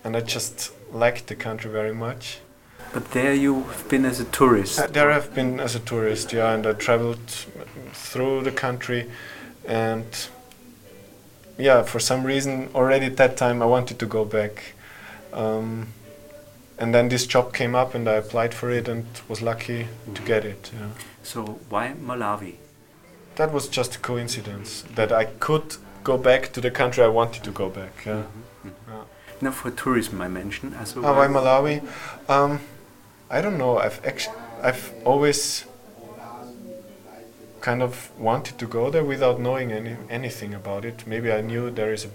and 0.04 0.18
I 0.18 0.22
just 0.22 0.72
liked 0.92 1.28
the 1.28 1.36
country 1.36 1.72
very 1.72 1.94
much. 1.94 2.40
But 2.94 3.12
there 3.12 3.34
you've 3.34 3.88
been 3.90 4.06
as 4.06 4.20
a 4.20 4.26
tourist. 4.26 4.80
Uh, 4.80 4.88
there 4.88 5.12
I've 5.12 5.34
been 5.34 5.60
as 5.60 5.76
a 5.76 5.80
tourist, 5.80 6.34
yeah, 6.34 6.54
and 6.54 6.66
I 6.68 6.74
traveled 6.74 7.30
through 7.94 8.44
the 8.44 8.52
country, 8.52 9.10
and 9.66 10.06
yeah, 11.58 11.84
for 11.84 12.00
some 12.00 12.24
reason 12.24 12.70
already 12.76 13.06
at 13.06 13.18
that 13.18 13.38
time 13.38 13.62
I 13.62 13.66
wanted 13.66 14.00
to 14.00 14.06
go 14.06 14.26
back. 14.26 14.74
Um, 15.34 15.88
and 16.82 16.96
then 16.96 17.10
this 17.10 17.28
job 17.28 17.54
came 17.54 17.76
up 17.76 17.94
and 17.94 18.10
I 18.10 18.14
applied 18.14 18.56
for 18.56 18.72
it 18.72 18.88
and 18.88 19.06
was 19.30 19.42
lucky 19.42 19.88
to 20.16 20.22
get 20.24 20.44
it. 20.44 20.72
Yeah. 20.74 20.88
So 21.22 21.60
why 21.70 21.94
Malawi? 21.94 22.56
That 23.36 23.54
was 23.54 23.70
just 23.70 23.96
a 23.96 24.00
coincidence 24.00 24.84
that 24.96 25.12
I 25.12 25.26
could 25.26 25.76
go 26.04 26.18
back 26.18 26.52
to 26.54 26.60
the 26.60 26.72
country 26.72 27.04
I 27.04 27.08
wanted 27.08 27.44
to 27.44 27.52
go 27.52 27.70
back. 27.70 28.04
Yeah. 28.06 28.24
Yeah. 28.66 29.04
Now 29.42 29.52
for 29.52 29.70
tourism, 29.70 30.22
I 30.22 30.28
mentioned 30.28 30.74
as 30.76 30.96
well. 30.96 31.06
Ah, 31.06 31.18
why 31.18 31.28
Malawi? 31.28 31.88
Um, 32.28 32.60
I 33.30 33.42
don't 33.42 33.60
know. 33.60 33.78
I've 33.78 34.04
actually, 34.04 34.38
I've 34.64 34.92
always 35.06 35.66
kind 37.60 37.84
of 37.84 38.10
wanted 38.18 38.58
to 38.58 38.66
go 38.66 38.90
there 38.90 39.04
without 39.04 39.40
knowing 39.40 39.72
any 39.72 39.98
anything 40.10 40.56
about 40.56 40.84
it. 40.84 41.06
Maybe 41.06 41.32
I 41.32 41.42
knew 41.42 41.70
there 41.70 41.94
is 41.94 42.06
a, 42.06 42.10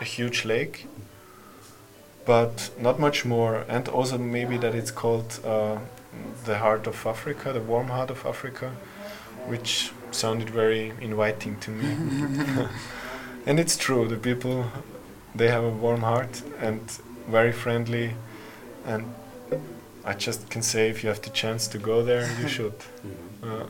a 0.00 0.04
huge 0.04 0.44
lake, 0.44 0.86
but 2.24 2.70
not 2.78 2.98
much 2.98 3.24
more. 3.24 3.64
And 3.68 3.88
also 3.88 4.18
maybe 4.18 4.56
that 4.58 4.74
it's 4.74 4.90
called 4.90 5.40
uh, 5.44 5.78
the 6.44 6.58
heart 6.58 6.86
of 6.86 7.06
Africa, 7.06 7.52
the 7.52 7.60
warm 7.60 7.88
heart 7.88 8.10
of 8.10 8.24
Africa, 8.26 8.72
which 9.46 9.92
sounded 10.10 10.50
very 10.50 10.92
inviting 11.00 11.56
to 11.60 11.70
me. 11.70 12.66
and 13.46 13.58
it's 13.58 13.76
true. 13.76 14.08
The 14.08 14.16
people, 14.16 14.66
they 15.34 15.48
have 15.48 15.64
a 15.64 15.70
warm 15.70 16.00
heart 16.02 16.42
and 16.60 16.80
very 17.28 17.52
friendly, 17.52 18.14
and 18.84 19.04
I 20.04 20.14
just 20.14 20.50
can 20.50 20.62
say 20.62 20.90
if 20.90 21.02
you 21.02 21.08
have 21.08 21.22
the 21.22 21.30
chance 21.30 21.68
to 21.68 21.78
go 21.78 22.02
there, 22.02 22.28
you 22.40 22.48
should. 22.56 22.74
Uh, 23.42 23.66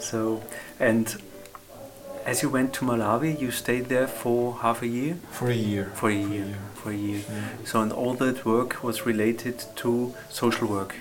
So, 0.00 0.42
and 0.80 1.20
as 2.28 2.42
you 2.42 2.50
went 2.50 2.74
to 2.74 2.84
Malawi, 2.84 3.40
you 3.40 3.50
stayed 3.50 3.86
there 3.88 4.06
for 4.06 4.58
half 4.58 4.82
a 4.82 4.86
year? 4.86 5.16
for 5.30 5.48
a 5.50 5.54
year. 5.54 5.90
For 5.94 6.10
a 6.10 6.14
year. 6.14 6.58
For 6.74 6.90
a 6.90 6.94
year. 6.94 7.22
So, 7.64 7.80
and 7.80 7.90
all 7.90 8.12
that 8.14 8.44
work 8.44 8.84
was 8.84 9.06
related 9.06 9.64
to 9.76 10.14
social 10.28 10.68
work. 10.68 10.94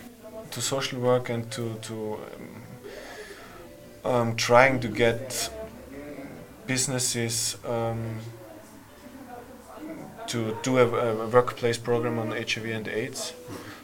To 0.52 0.62
social 0.62 1.00
work 1.02 1.30
and 1.30 1.52
to 1.52 1.64
to 1.88 1.96
um, 4.06 4.12
um, 4.12 4.36
trying 4.38 4.80
to 4.80 4.88
get 4.88 5.50
businesses 6.66 7.58
um, 7.66 8.02
to 10.28 10.58
do 10.64 10.78
a, 10.78 10.86
a 11.26 11.28
workplace 11.28 11.78
program 11.78 12.20
on 12.20 12.28
HIV 12.32 12.66
and 12.80 12.88
AIDS. 12.88 13.34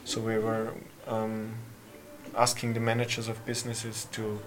So 0.04 0.20
we 0.20 0.38
were 0.38 0.72
um, 1.06 1.52
asking 2.34 2.72
the 2.72 2.80
managers 2.80 3.28
of 3.28 3.44
businesses 3.44 4.06
to 4.12 4.40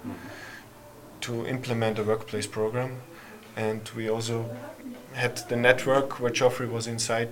to 1.22 1.46
implement 1.46 2.00
a 2.00 2.04
workplace 2.04 2.48
program, 2.48 3.02
and 3.56 3.90
we 3.96 4.10
also 4.10 4.50
had 5.14 5.38
the 5.50 5.56
network 5.56 6.20
where 6.20 6.32
Geoffrey 6.32 6.68
was 6.68 6.88
inside 6.88 7.30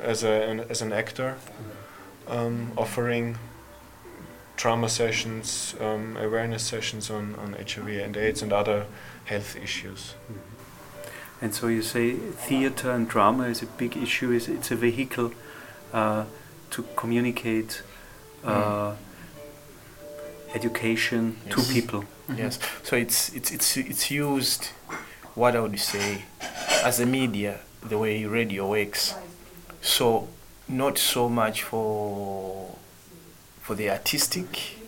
as 0.00 0.22
a 0.22 0.50
an, 0.50 0.60
as 0.70 0.82
an 0.82 0.92
actor, 0.92 1.36
um, 2.28 2.72
offering 2.76 3.38
trauma 4.56 4.88
sessions, 4.88 5.74
um, 5.80 6.16
awareness 6.16 6.62
sessions 6.62 7.10
on, 7.10 7.34
on 7.36 7.54
HIV 7.54 7.88
and 7.88 8.16
AIDS 8.16 8.42
and 8.42 8.52
other 8.52 8.86
health 9.24 9.56
issues. 9.56 10.14
And 11.42 11.54
so 11.54 11.66
you 11.66 11.82
say 11.82 12.14
theater 12.14 12.92
and 12.92 13.08
drama 13.08 13.44
is 13.44 13.62
a 13.62 13.66
big 13.66 13.96
issue. 13.96 14.30
Is 14.30 14.48
it's 14.48 14.70
a 14.70 14.76
vehicle 14.76 15.32
uh, 15.92 16.24
to 16.70 16.84
communicate 16.96 17.82
uh, 18.44 18.94
education 20.54 21.36
Yes. 21.46 21.54
to 21.54 21.72
people. 21.72 22.04
Yes. 22.36 22.58
Mm-hmm. 22.58 22.84
So 22.84 22.96
it's 22.96 23.32
it's 23.34 23.50
it's 23.50 23.76
it's 23.76 24.10
used. 24.10 24.68
What 25.34 25.56
I 25.56 25.60
would 25.60 25.78
say, 25.80 26.22
as 26.84 27.00
a 27.00 27.06
media, 27.06 27.58
the 27.82 27.98
way 27.98 28.24
radio 28.24 28.68
works. 28.70 29.14
So 29.82 30.28
not 30.68 30.96
so 30.98 31.28
much 31.28 31.62
for 31.64 32.76
for 33.60 33.74
the 33.74 33.90
artistic 33.90 34.78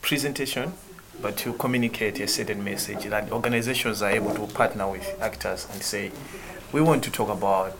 presentation, 0.00 0.72
but 1.20 1.36
to 1.38 1.52
communicate 1.54 2.20
a 2.20 2.28
certain 2.28 2.62
message 2.62 3.04
that 3.06 3.32
organizations 3.32 4.02
are 4.02 4.10
able 4.10 4.34
to 4.34 4.46
partner 4.54 4.88
with 4.88 5.06
actors 5.20 5.66
and 5.72 5.82
say, 5.82 6.10
we 6.72 6.80
want 6.80 7.02
to 7.04 7.10
talk 7.10 7.28
about 7.28 7.76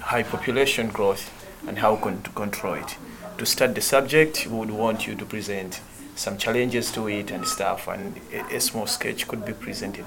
high 0.00 0.22
population 0.22 0.88
growth 0.88 1.30
and 1.66 1.78
how 1.78 1.96
con- 1.96 2.22
to 2.22 2.30
control 2.30 2.74
it. 2.74 2.96
To 3.38 3.44
start 3.46 3.74
the 3.74 3.80
subject, 3.80 4.46
we 4.46 4.56
would 4.56 4.70
want 4.70 5.06
you 5.06 5.14
to 5.16 5.24
present 5.26 5.80
some 6.16 6.38
challenges 6.38 6.90
to 6.92 7.08
it 7.08 7.30
and 7.30 7.46
stuff, 7.46 7.86
and 7.88 8.18
a, 8.32 8.56
a 8.56 8.60
small 8.60 8.86
sketch 8.86 9.28
could 9.28 9.44
be 9.44 9.52
presented. 9.52 10.04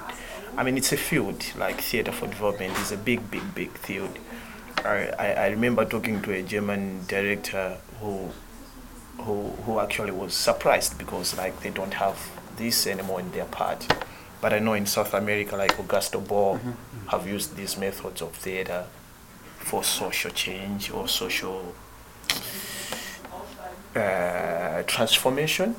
I 0.56 0.62
mean, 0.62 0.76
it's 0.76 0.92
a 0.92 0.96
field 0.96 1.44
like 1.56 1.80
theater 1.80 2.12
for 2.12 2.26
development 2.26 2.76
is 2.78 2.92
a 2.92 2.96
big, 2.96 3.30
big, 3.30 3.54
big 3.54 3.70
field. 3.78 4.18
I, 4.84 5.10
I, 5.18 5.32
I 5.32 5.46
remember 5.48 5.84
talking 5.84 6.20
to 6.22 6.32
a 6.32 6.42
German 6.42 7.06
director 7.06 7.78
who, 8.00 8.30
who, 9.18 9.50
who 9.64 9.78
actually 9.78 10.10
was 10.10 10.34
surprised 10.34 10.98
because 10.98 11.36
like 11.36 11.60
they 11.62 11.70
don't 11.70 11.94
have 11.94 12.18
this 12.56 12.86
anymore 12.86 13.20
in 13.20 13.30
their 13.30 13.44
part. 13.44 13.86
But 14.40 14.52
I 14.52 14.58
know 14.58 14.72
in 14.72 14.86
South 14.86 15.14
America, 15.14 15.56
like 15.56 15.76
Augusto 15.76 16.20
Boal 16.20 16.58
have 17.08 17.26
used 17.26 17.56
these 17.56 17.76
methods 17.76 18.22
of 18.22 18.32
theater 18.32 18.86
for 19.58 19.84
social 19.84 20.30
change 20.30 20.90
or 20.90 21.06
social 21.06 21.74
uh, 23.94 24.82
transformation. 24.86 25.76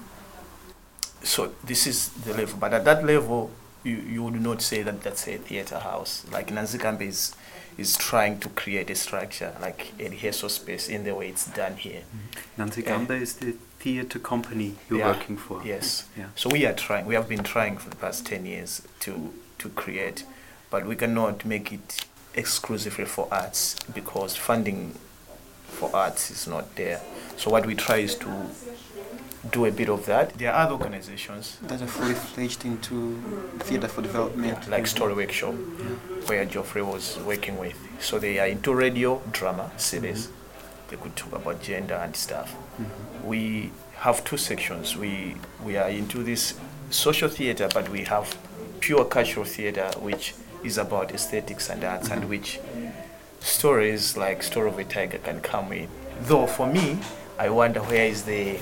So 1.24 1.54
this 1.64 1.86
is 1.88 2.10
the 2.10 2.34
level, 2.34 2.58
but 2.60 2.74
at 2.74 2.86
that 2.86 3.06
level, 3.06 3.52
you, 3.84 3.96
you 3.98 4.24
would 4.24 4.40
not 4.42 4.62
say 4.62 4.82
that 4.84 5.02
that's 5.02 5.28
a 5.28 5.38
theater 5.38 5.80
house. 5.80 6.26
Like 6.32 6.48
Nanzikambe 6.48 7.02
is, 7.02 7.36
is 7.78 7.96
trying 7.98 8.40
to 8.40 8.50
create 8.50 8.90
a 8.90 8.96
structure, 8.96 9.56
like 9.62 9.92
a 10.00 10.10
rehearsal 10.10 10.50
space 10.50 10.88
in 10.90 11.04
the 11.04 11.14
way 11.16 11.30
it's 11.30 11.46
done 11.48 11.76
here. 11.78 12.02
Mm-hmm. 12.02 12.62
Nancy 12.62 12.82
Yeah. 12.82 12.88
Gamba 12.90 13.14
is 13.16 13.36
the 13.36 13.54
theater 13.80 14.20
company 14.20 14.76
you're 14.90 15.00
Yeah. 15.00 15.08
working 15.12 15.38
for. 15.38 15.62
Yes. 15.64 16.06
Yeah. 16.18 16.28
So 16.36 16.50
we 16.50 16.66
are 16.66 16.74
trying. 16.74 17.06
We 17.06 17.16
have 17.16 17.28
been 17.30 17.44
trying 17.44 17.78
for 17.78 17.90
the 17.90 17.96
past 17.96 18.26
ten 18.26 18.46
years 18.46 18.82
to 19.02 19.34
to 19.60 19.70
create, 19.70 20.24
but 20.72 20.86
we 20.88 20.96
cannot 20.96 21.46
make 21.46 21.72
it 21.72 22.06
exclusively 22.34 23.06
for 23.06 23.28
arts 23.32 23.76
because 23.94 24.36
funding 24.36 24.96
for 25.68 25.96
arts 25.96 26.32
is 26.32 26.48
not 26.48 26.76
there. 26.76 27.00
So 27.38 27.50
what 27.52 27.66
we 27.66 27.76
try 27.76 27.98
is 27.98 28.16
to 28.16 28.28
do 29.50 29.66
a 29.66 29.72
bit 29.72 29.90
of 29.90 30.06
that. 30.06 30.38
There 30.38 30.52
are 30.54 30.66
other 30.66 30.74
organizations 30.74 31.58
That 31.64 31.82
are 31.82 31.88
fully 31.88 32.14
fledged 32.14 32.64
into 32.66 33.20
theater 33.60 33.88
for 33.88 34.02
development. 34.02 34.70
like 34.70 34.86
Story 34.86 35.14
Workshop, 35.14 35.56
where 36.28 36.46
Geoffrey 36.46 36.84
was 36.84 37.18
working 37.26 37.58
with. 37.58 37.76
So 38.00 38.20
they 38.20 38.40
are 38.40 38.48
into 38.48 38.74
radio, 38.74 39.22
drama, 39.32 39.72
series. 39.78 40.28
Mm-hmm. 40.28 40.90
They 40.90 40.98
could 40.98 41.16
talk 41.16 41.34
about 41.34 41.62
gender 41.62 41.96
and 41.96 42.16
stuff. 42.16 42.54
Mm-hmm. 42.54 43.28
We 43.28 43.72
have 43.96 44.24
two 44.24 44.38
sections. 44.38 44.96
We 44.96 45.36
we 45.64 45.78
are 45.78 45.90
into 45.90 46.24
this 46.24 46.54
social 46.90 47.30
theater, 47.30 47.70
but 47.74 47.90
we 47.90 48.04
have 48.04 48.38
pure 48.80 49.06
cultural 49.06 49.46
theater, 49.46 49.90
which 50.00 50.34
is 50.64 50.78
about 50.78 51.12
aesthetics 51.12 51.70
and 51.70 51.84
arts, 51.84 52.10
and 52.10 52.22
mm-hmm. 52.22 52.30
which 52.30 52.60
stories 53.40 54.18
like 54.18 54.44
Story 54.44 54.70
of 54.70 54.78
a 54.78 54.84
Tiger 54.84 55.18
can 55.18 55.42
come 55.42 55.72
in. 55.74 55.88
Though 56.24 56.46
for 56.46 56.68
me, 56.68 57.00
I 57.40 57.50
wonder 57.50 57.82
where 57.82 58.06
is 58.06 58.24
the 58.24 58.60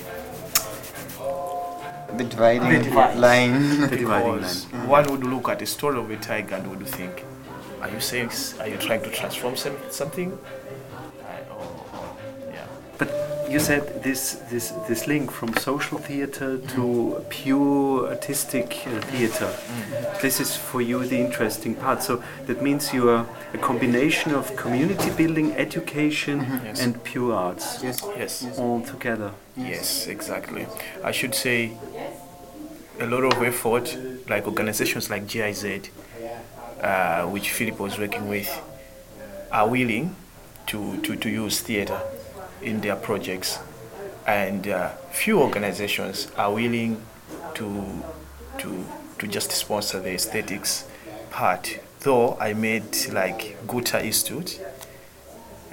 The 2.16 2.24
dividing 2.24 2.68
The 2.70 2.84
divide. 2.84 3.16
line. 3.16 3.80
The 3.90 3.96
dividing 3.96 4.32
because 4.36 4.66
line. 4.66 4.80
Mm-hmm. 4.82 4.88
one 4.88 5.04
would 5.10 5.24
look 5.24 5.48
at 5.48 5.58
the 5.58 5.66
story 5.66 5.98
of 5.98 6.10
a 6.10 6.16
tiger 6.16 6.56
and 6.56 6.66
would 6.68 6.86
think, 6.86 7.24
are 7.80 7.88
you 7.88 8.00
saying, 8.00 8.30
are 8.60 8.68
you 8.68 8.76
trying 8.76 9.02
to 9.02 9.10
transform 9.10 9.56
some, 9.56 9.76
something? 9.90 10.36
You 13.50 13.58
said 13.58 14.02
this 14.04 14.34
this 14.50 14.70
this 14.88 15.06
link 15.06 15.30
from 15.30 15.54
social 15.56 15.98
theater 15.98 16.58
to 16.74 17.24
pure 17.28 18.08
artistic 18.08 18.66
uh, 18.86 19.00
theater. 19.10 19.50
This 20.22 20.40
is 20.40 20.56
for 20.56 20.80
you 20.80 21.04
the 21.04 21.18
interesting 21.18 21.74
part. 21.74 22.02
So 22.02 22.22
that 22.46 22.62
means 22.62 22.92
you 22.94 23.08
are 23.10 23.26
a 23.52 23.58
combination 23.58 24.34
of 24.34 24.54
community 24.56 25.10
building, 25.10 25.52
education, 25.56 26.40
Yes. 26.64 26.80
and 26.84 27.02
pure 27.02 27.34
arts 27.34 27.82
Yes. 27.82 28.02
Yes. 28.16 28.58
all 28.58 28.80
together. 28.82 29.32
Yes, 29.56 30.06
exactly. 30.06 30.66
I 31.04 31.10
should 31.12 31.34
say 31.34 31.72
a 33.00 33.06
lot 33.06 33.24
of 33.24 33.42
effort, 33.42 33.96
like 34.28 34.46
organizations 34.46 35.10
like 35.10 35.26
GIZ, 35.26 35.64
uh, 36.82 37.22
which 37.26 37.50
Philip 37.50 37.78
was 37.80 37.98
working 37.98 38.28
with, 38.28 38.48
are 39.50 39.68
willing 39.68 40.14
to, 40.66 41.00
to, 41.02 41.16
to 41.16 41.28
use 41.28 41.60
theater 41.60 42.00
in 42.62 42.80
their 42.80 42.96
projects. 42.96 43.58
And 44.26 44.68
uh, 44.68 44.90
few 45.10 45.40
organizations 45.40 46.28
are 46.36 46.52
willing 46.52 47.02
to, 47.54 48.02
to, 48.58 48.84
to 49.18 49.26
just 49.26 49.52
sponsor 49.52 50.00
the 50.00 50.14
aesthetics 50.14 50.86
part. 51.30 51.80
Though 52.00 52.36
I 52.40 52.54
made 52.54 52.96
like 53.12 53.56
Goethe 53.66 53.94
Institute, 53.94 54.60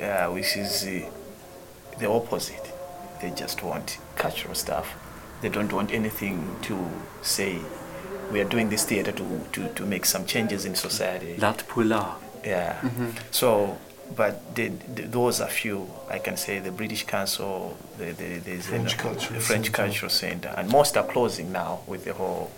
uh, 0.01 0.27
which 0.27 0.57
is 0.57 0.85
uh, 0.85 1.09
the 1.99 2.09
opposite. 2.09 2.71
They 3.21 3.31
just 3.31 3.63
want 3.63 3.97
cultural 4.15 4.55
stuff. 4.55 4.95
They 5.41 5.49
don't 5.49 5.71
want 5.73 5.91
anything 5.91 6.55
to 6.63 6.77
say, 7.21 7.59
we 8.31 8.39
are 8.39 8.49
doing 8.49 8.69
this 8.69 8.85
theater 8.85 9.11
to, 9.11 9.41
to, 9.53 9.69
to 9.73 9.85
make 9.85 10.05
some 10.05 10.25
changes 10.25 10.65
in 10.65 10.75
society. 10.75 11.37
L'art 11.37 11.63
pour 11.67 11.83
l'art. 11.83 12.21
Yeah. 12.45 12.81
So, 13.31 13.77
but 14.15 14.55
the, 14.55 14.69
the, 14.95 15.03
those 15.03 15.41
are 15.41 15.47
few. 15.49 15.89
I 16.09 16.19
can 16.19 16.37
say 16.37 16.59
the 16.59 16.71
British 16.71 17.05
Council, 17.05 17.77
the, 17.97 18.11
the, 18.11 18.39
there's 18.39 18.67
French 18.67 18.93
an- 18.93 18.99
Cultural 18.99 19.33
the 19.33 19.45
French 19.45 19.65
Centre. 19.65 19.71
Cultural 19.71 20.09
Center, 20.09 20.53
and 20.57 20.69
most 20.69 20.97
are 20.97 21.05
closing 21.05 21.51
now 21.51 21.81
with 21.87 22.05
the 22.05 22.13
whole 22.13 22.51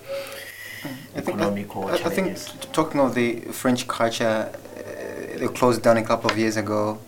I 1.16 1.22
think, 1.22 1.42
I, 1.42 1.92
I 1.94 2.10
think 2.10 2.38
talking 2.72 3.02
of 3.02 3.14
the 3.14 3.42
French 3.52 3.86
culture, 3.88 4.50
uh, 4.54 5.38
they 5.40 5.48
closed 5.50 5.84
down 5.84 5.98
a 5.98 6.04
couple 6.04 6.32
of 6.32 6.38
years 6.38 6.56
ago. 6.56 7.00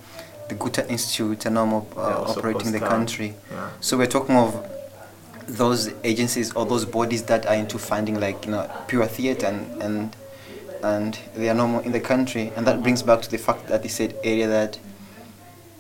The 0.50 0.56
Goethe 0.56 0.90
Institute 0.90 1.46
are 1.46 1.50
no 1.52 1.66
more 1.66 1.86
uh, 1.96 2.24
operating 2.28 2.74
the 2.74 2.80
down. 2.80 2.90
country. 2.90 3.34
Yeah. 3.50 3.70
So 3.80 3.98
we're 3.98 4.08
talking 4.08 4.36
of 4.36 4.68
those 5.48 5.92
agencies 6.04 6.52
or 6.54 6.66
those 6.66 6.84
bodies 6.86 7.24
that 7.24 7.46
are 7.46 7.56
into 7.56 7.78
funding 7.78 8.20
like 8.20 8.46
you 8.46 8.52
know 8.52 8.70
pure 8.88 9.06
theatre 9.06 9.48
and 9.48 9.82
and 9.82 10.16
and 10.84 11.18
they 11.36 11.50
are 11.50 11.54
no 11.54 11.68
more 11.68 11.82
in 11.84 11.92
the 11.92 12.00
country. 12.00 12.52
And 12.56 12.66
that 12.68 12.82
brings 12.82 13.04
back 13.04 13.22
to 13.22 13.32
the 13.32 13.38
fact 13.38 13.68
that 13.68 13.82
they 13.82 13.90
said 13.90 14.16
earlier 14.24 14.48
that 14.48 14.80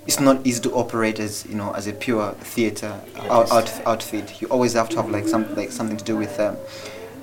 it's 0.07 0.19
not 0.19 0.45
easy 0.45 0.61
to 0.61 0.71
operate 0.73 1.19
as 1.19 1.45
you 1.45 1.55
know 1.55 1.71
as 1.73 1.87
a 1.87 1.93
pure 1.93 2.31
theatre 2.33 2.99
out, 3.29 3.51
out, 3.51 3.69
outfit. 3.85 4.41
You 4.41 4.47
always 4.47 4.73
have 4.73 4.89
to 4.89 4.97
have 4.97 5.09
like 5.09 5.27
some 5.27 5.53
like 5.55 5.71
something 5.71 5.97
to 5.97 6.03
do 6.03 6.15
with 6.17 6.39
um, 6.39 6.57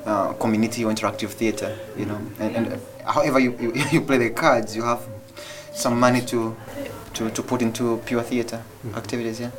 uh, 0.06 0.32
community 0.34 0.84
or 0.84 0.92
interactive 0.92 1.30
theatre 1.30 1.76
you 1.96 2.06
know. 2.06 2.20
And, 2.38 2.56
and 2.56 2.72
uh, 2.74 3.12
however 3.12 3.40
you, 3.40 3.56
you, 3.58 3.72
you 3.92 4.00
play 4.00 4.18
the 4.18 4.30
cards 4.30 4.76
you 4.76 4.82
have 4.82 5.02
some 5.72 5.98
money 5.98 6.20
to 6.22 6.56
to, 7.14 7.30
to 7.30 7.42
put 7.42 7.62
into 7.62 7.96
pure 8.06 8.22
theatre 8.22 8.62
activities 8.94 9.40
yeah. 9.40 9.50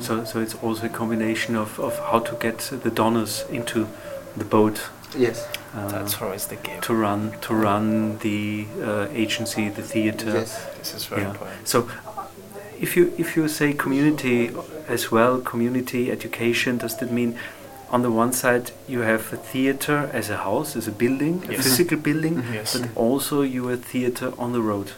So 0.00 0.24
so 0.24 0.40
it's 0.40 0.54
also 0.56 0.86
a 0.86 0.88
combination 0.88 1.54
of, 1.54 1.78
of 1.78 1.96
how 1.98 2.18
to 2.18 2.34
get 2.36 2.58
the 2.58 2.90
donors 2.90 3.44
into 3.50 3.88
the 4.36 4.44
boat. 4.44 4.88
yes 5.16 5.46
That's 5.74 6.20
always 6.22 6.46
the 6.46 6.56
game. 6.56 6.80
to 6.80 6.94
run 6.94 7.32
to 7.42 7.54
run 7.54 8.18
the 8.18 8.66
uh, 8.82 9.08
agency, 9.12 9.68
the 9.68 9.82
theater. 9.82 10.30
yes 10.40 10.58
This 10.78 10.94
is 10.94 11.04
very 11.06 11.22
Yeah. 11.22 11.30
important. 11.30 11.68
So, 11.68 11.88
if 12.80 12.96
you 12.96 13.12
if 13.18 13.36
you 13.36 13.48
say 13.48 13.72
community 13.72 14.50
as 14.88 15.10
well, 15.12 15.40
community 15.40 16.10
education, 16.10 16.78
does 16.78 16.96
that 16.96 17.10
mean 17.10 17.34
on 17.90 18.02
the 18.02 18.10
one 18.10 18.32
side 18.32 18.70
you 18.88 19.00
have 19.02 19.32
a 19.32 19.36
theater 19.36 20.10
as 20.12 20.30
a 20.30 20.36
house, 20.36 20.76
as 20.78 20.88
a 20.88 20.92
building, 20.92 21.42
a 21.48 21.54
physical 21.62 21.96
building, 21.98 22.42
Yes. 22.54 22.76
but 22.76 22.88
also 22.96 23.42
you 23.42 23.68
are 23.68 23.76
theater 23.76 24.32
on 24.38 24.52
the 24.52 24.60
road 24.60 24.92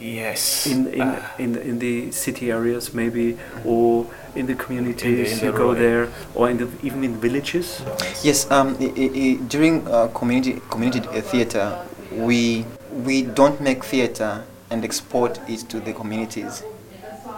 Yes. 0.00 0.66
in 0.66 0.86
in, 0.86 1.00
Uh, 1.02 1.22
in 1.38 1.56
in 1.56 1.78
the 1.78 2.10
city 2.12 2.50
areas 2.52 2.92
maybe, 2.94 3.36
or 3.64 4.06
in 4.34 4.46
the 4.46 4.54
communities 4.54 5.32
in 5.32 5.38
the 5.38 5.46
you 5.46 5.52
go 5.52 5.58
rural- 5.58 5.74
there, 5.74 6.08
or 6.34 6.50
in 6.50 6.56
the 6.58 6.68
even 6.82 7.04
in 7.04 7.16
villages. 7.20 7.80
Yes, 8.22 8.50
um, 8.50 8.76
i- 8.80 8.92
i- 8.96 9.38
during 9.48 9.86
uh, 9.88 10.08
community 10.08 10.60
community 10.70 11.00
uh, 11.08 11.20
theatre, 11.22 11.78
we 12.12 12.64
we 13.04 13.22
don't 13.22 13.60
make 13.60 13.84
theatre 13.84 14.44
and 14.70 14.84
export 14.84 15.40
it 15.48 15.68
to 15.68 15.80
the 15.80 15.92
communities. 15.92 16.62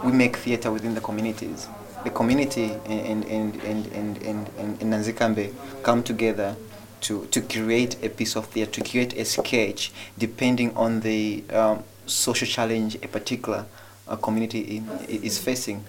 We 0.03 0.11
make 0.11 0.37
theatre 0.37 0.71
within 0.71 0.95
the 0.95 1.01
communities. 1.01 1.67
The 2.03 2.09
community 2.09 2.73
in 2.85 3.23
in 3.23 3.53
in 3.61 3.85
in 3.93 4.15
in, 4.21 4.47
in, 4.57 4.77
in 4.81 4.89
Nanzikambe 4.89 5.53
come 5.83 6.01
together 6.03 6.55
to, 7.01 7.25
to 7.31 7.41
create 7.41 7.97
a 8.03 8.09
piece 8.09 8.35
of 8.35 8.45
theatre, 8.47 8.71
to 8.71 8.89
create 8.89 9.13
a 9.17 9.25
sketch, 9.25 9.91
depending 10.19 10.75
on 10.75 10.99
the 11.01 11.43
um, 11.51 11.83
social 12.05 12.47
challenge 12.47 12.95
a 13.01 13.07
particular 13.07 13.65
uh, 14.07 14.15
community 14.17 14.59
in, 14.77 14.87
is 15.07 15.37
facing. 15.39 15.83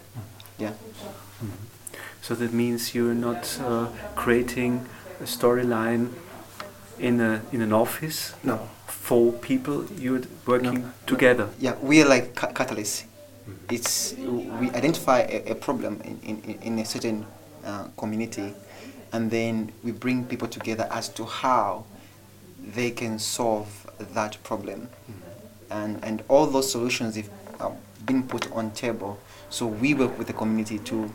Yeah. 0.59 0.73
So 2.23 2.35
that 2.37 2.53
means 2.53 2.95
you're 2.95 3.15
not 3.15 3.59
uh, 3.61 3.89
creating 4.15 4.87
a 5.21 5.25
storyline 5.25 6.13
in 6.99 7.21
a 7.21 7.43
in 7.53 7.61
an 7.63 7.73
office 7.73 8.33
No. 8.45 8.59
for 8.87 9.33
people. 9.33 9.85
You're 9.99 10.23
working 10.47 10.93
together. 11.07 11.49
Yeah, 11.59 11.75
we 11.83 12.01
are 12.03 12.09
like 12.09 12.37
ca- 12.37 12.53
catalysts. 12.53 13.05
It's 13.71 14.15
we 14.61 14.71
identify 14.71 15.21
a, 15.29 15.51
a 15.51 15.55
problem 15.57 16.01
in, 16.05 16.41
in, 16.47 16.59
in 16.63 16.79
a 16.79 16.85
certain 16.85 17.27
uh, 17.65 17.89
community, 17.97 18.55
and 19.13 19.29
then 19.31 19.73
we 19.83 19.91
bring 19.91 20.25
people 20.25 20.47
together 20.47 20.87
as 20.93 21.09
to 21.11 21.25
how 21.25 21.85
they 22.77 22.93
can 22.93 23.19
solve 23.19 23.69
that 24.15 24.37
problem, 24.45 24.89
and 25.71 25.99
and 26.05 26.23
all 26.29 26.47
those 26.47 26.71
solutions 26.71 27.17
have 27.17 27.31
uh, 27.59 27.71
been 28.07 28.23
put 28.23 28.47
on 28.53 28.71
table. 28.71 29.19
So 29.51 29.67
we 29.67 29.95
work 29.95 30.17
with 30.19 30.29
the 30.29 30.33
community 30.35 30.79
to 30.79 31.11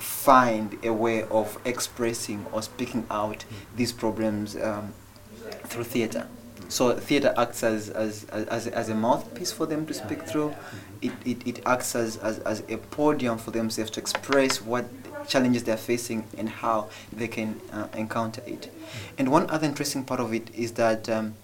find 0.00 0.78
a 0.84 0.92
way 0.92 1.24
of 1.24 1.58
expressing 1.64 2.46
or 2.52 2.62
speaking 2.62 3.06
out 3.10 3.44
these 3.76 3.92
problems 3.92 4.56
um, 4.56 4.92
through 5.64 5.84
theatre. 5.84 6.26
So 6.68 6.94
theatre 6.94 7.34
acts 7.36 7.64
as, 7.64 7.90
as, 7.90 8.24
as, 8.24 8.66
as 8.68 8.88
a 8.88 8.94
mouthpiece 8.94 9.50
for 9.50 9.66
them 9.66 9.86
to 9.86 9.94
speak 9.94 10.22
through. 10.22 10.54
It, 11.02 11.12
it, 11.24 11.46
it 11.46 11.62
acts 11.66 11.96
as, 11.96 12.16
as, 12.18 12.38
as 12.40 12.62
a 12.68 12.76
podium 12.76 13.38
for 13.38 13.50
themselves 13.50 13.90
to 13.92 14.00
express 14.00 14.60
what 14.60 14.86
challenges 15.26 15.64
they're 15.64 15.76
facing 15.76 16.26
and 16.38 16.48
how 16.48 16.88
they 17.12 17.28
can 17.28 17.60
uh, 17.72 17.88
encounter 17.94 18.42
it. 18.46 18.72
And 19.18 19.30
one 19.30 19.50
other 19.50 19.66
interesting 19.66 20.04
part 20.04 20.20
of 20.20 20.32
it 20.32 20.48
is 20.54 20.72
that 20.72 21.08
um, 21.08 21.34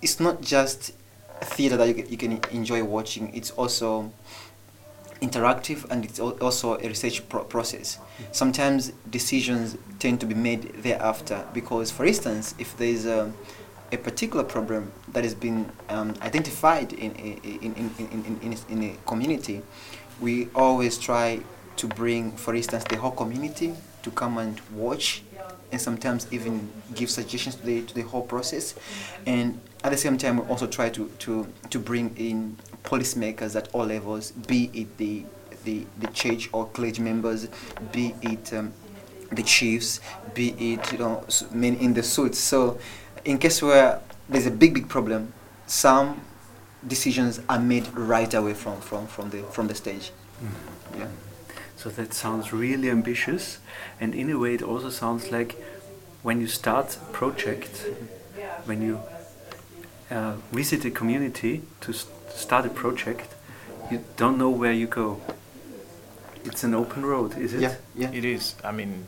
it's 0.00 0.20
not 0.20 0.40
just 0.40 0.92
theatre 1.40 1.76
that 1.76 1.88
you 1.88 2.06
you 2.08 2.16
can 2.16 2.40
enjoy 2.52 2.84
watching, 2.84 3.34
it's 3.34 3.50
also 3.52 4.12
interactive 5.22 5.88
and 5.90 6.04
it's 6.04 6.18
also 6.20 6.74
a 6.78 6.88
research 6.88 7.26
pro- 7.28 7.44
process. 7.44 7.98
Sometimes 8.32 8.92
decisions 9.08 9.78
tend 9.98 10.20
to 10.20 10.26
be 10.26 10.34
made 10.34 10.82
thereafter 10.82 11.46
because, 11.54 11.90
for 11.90 12.04
instance, 12.04 12.54
if 12.58 12.76
there 12.76 12.88
is 12.88 13.06
a, 13.06 13.32
a 13.92 13.96
particular 13.96 14.44
problem 14.44 14.90
that 15.12 15.22
has 15.24 15.34
been 15.34 15.70
um, 15.88 16.14
identified 16.22 16.92
in 16.92 17.12
in, 17.12 17.74
in, 17.74 17.90
in, 17.98 18.38
in, 18.42 18.58
in 18.68 18.82
a 18.82 18.96
community, 19.06 19.62
we 20.20 20.48
always 20.54 20.98
try 20.98 21.40
to 21.76 21.86
bring, 21.86 22.32
for 22.32 22.54
instance, 22.54 22.84
the 22.84 22.96
whole 22.96 23.12
community 23.12 23.74
to 24.02 24.10
come 24.10 24.38
and 24.38 24.60
watch 24.72 25.22
and 25.70 25.80
sometimes 25.80 26.26
even 26.30 26.68
give 26.94 27.08
suggestions 27.08 27.54
to 27.54 27.64
the, 27.64 27.82
to 27.82 27.94
the 27.94 28.02
whole 28.02 28.22
process. 28.22 28.74
And 29.26 29.60
at 29.82 29.90
the 29.90 29.96
same 29.96 30.18
time, 30.18 30.36
we 30.36 30.42
also 30.48 30.66
try 30.66 30.90
to, 30.90 31.08
to, 31.20 31.46
to 31.70 31.78
bring 31.78 32.14
in 32.16 32.56
policymakers 32.84 33.56
at 33.56 33.68
all 33.72 33.86
levels, 33.86 34.32
be 34.32 34.70
it 34.72 34.96
the, 34.98 35.24
the, 35.64 35.86
the 35.98 36.08
church 36.08 36.48
or 36.52 36.66
clergy 36.66 37.02
members, 37.02 37.48
be 37.92 38.14
it 38.22 38.52
um, 38.52 38.72
the 39.30 39.42
chiefs, 39.42 40.00
be 40.34 40.50
it 40.72 40.92
you 40.92 40.98
know 40.98 41.24
men 41.52 41.76
in 41.76 41.94
the 41.94 42.02
suits. 42.02 42.38
So, 42.38 42.78
in 43.24 43.38
case 43.38 43.62
where 43.62 44.00
there's 44.28 44.46
a 44.46 44.50
big 44.50 44.74
big 44.74 44.88
problem, 44.88 45.32
some 45.66 46.20
decisions 46.86 47.40
are 47.48 47.58
made 47.58 47.86
right 47.94 48.32
away 48.34 48.54
from, 48.54 48.80
from, 48.80 49.06
from 49.06 49.30
the 49.30 49.42
from 49.44 49.68
the 49.68 49.74
stage. 49.74 50.12
Yeah. 50.98 51.06
So 51.76 51.88
that 51.90 52.14
sounds 52.14 52.52
really 52.52 52.90
ambitious, 52.90 53.58
and 54.00 54.14
in 54.14 54.30
a 54.30 54.38
way, 54.38 54.54
it 54.54 54.62
also 54.62 54.90
sounds 54.90 55.32
like 55.32 55.60
when 56.22 56.40
you 56.40 56.46
start 56.46 56.96
a 56.96 57.12
project, 57.12 57.86
when 58.66 58.82
you 58.82 59.00
uh, 60.10 60.34
visit 60.52 60.84
a 60.84 60.90
community 60.90 61.62
to 61.80 61.92
start 62.34 62.66
a 62.66 62.70
project, 62.70 63.34
you 63.90 64.04
don't 64.16 64.38
know 64.38 64.50
where 64.50 64.72
you 64.72 64.86
go. 64.86 65.20
It's 66.44 66.64
an 66.64 66.74
open 66.74 67.04
road, 67.04 67.38
is 67.38 67.54
it? 67.54 67.60
Yeah, 67.60 67.76
yeah. 67.94 68.10
It 68.12 68.24
is. 68.24 68.54
I 68.64 68.72
mean, 68.72 69.06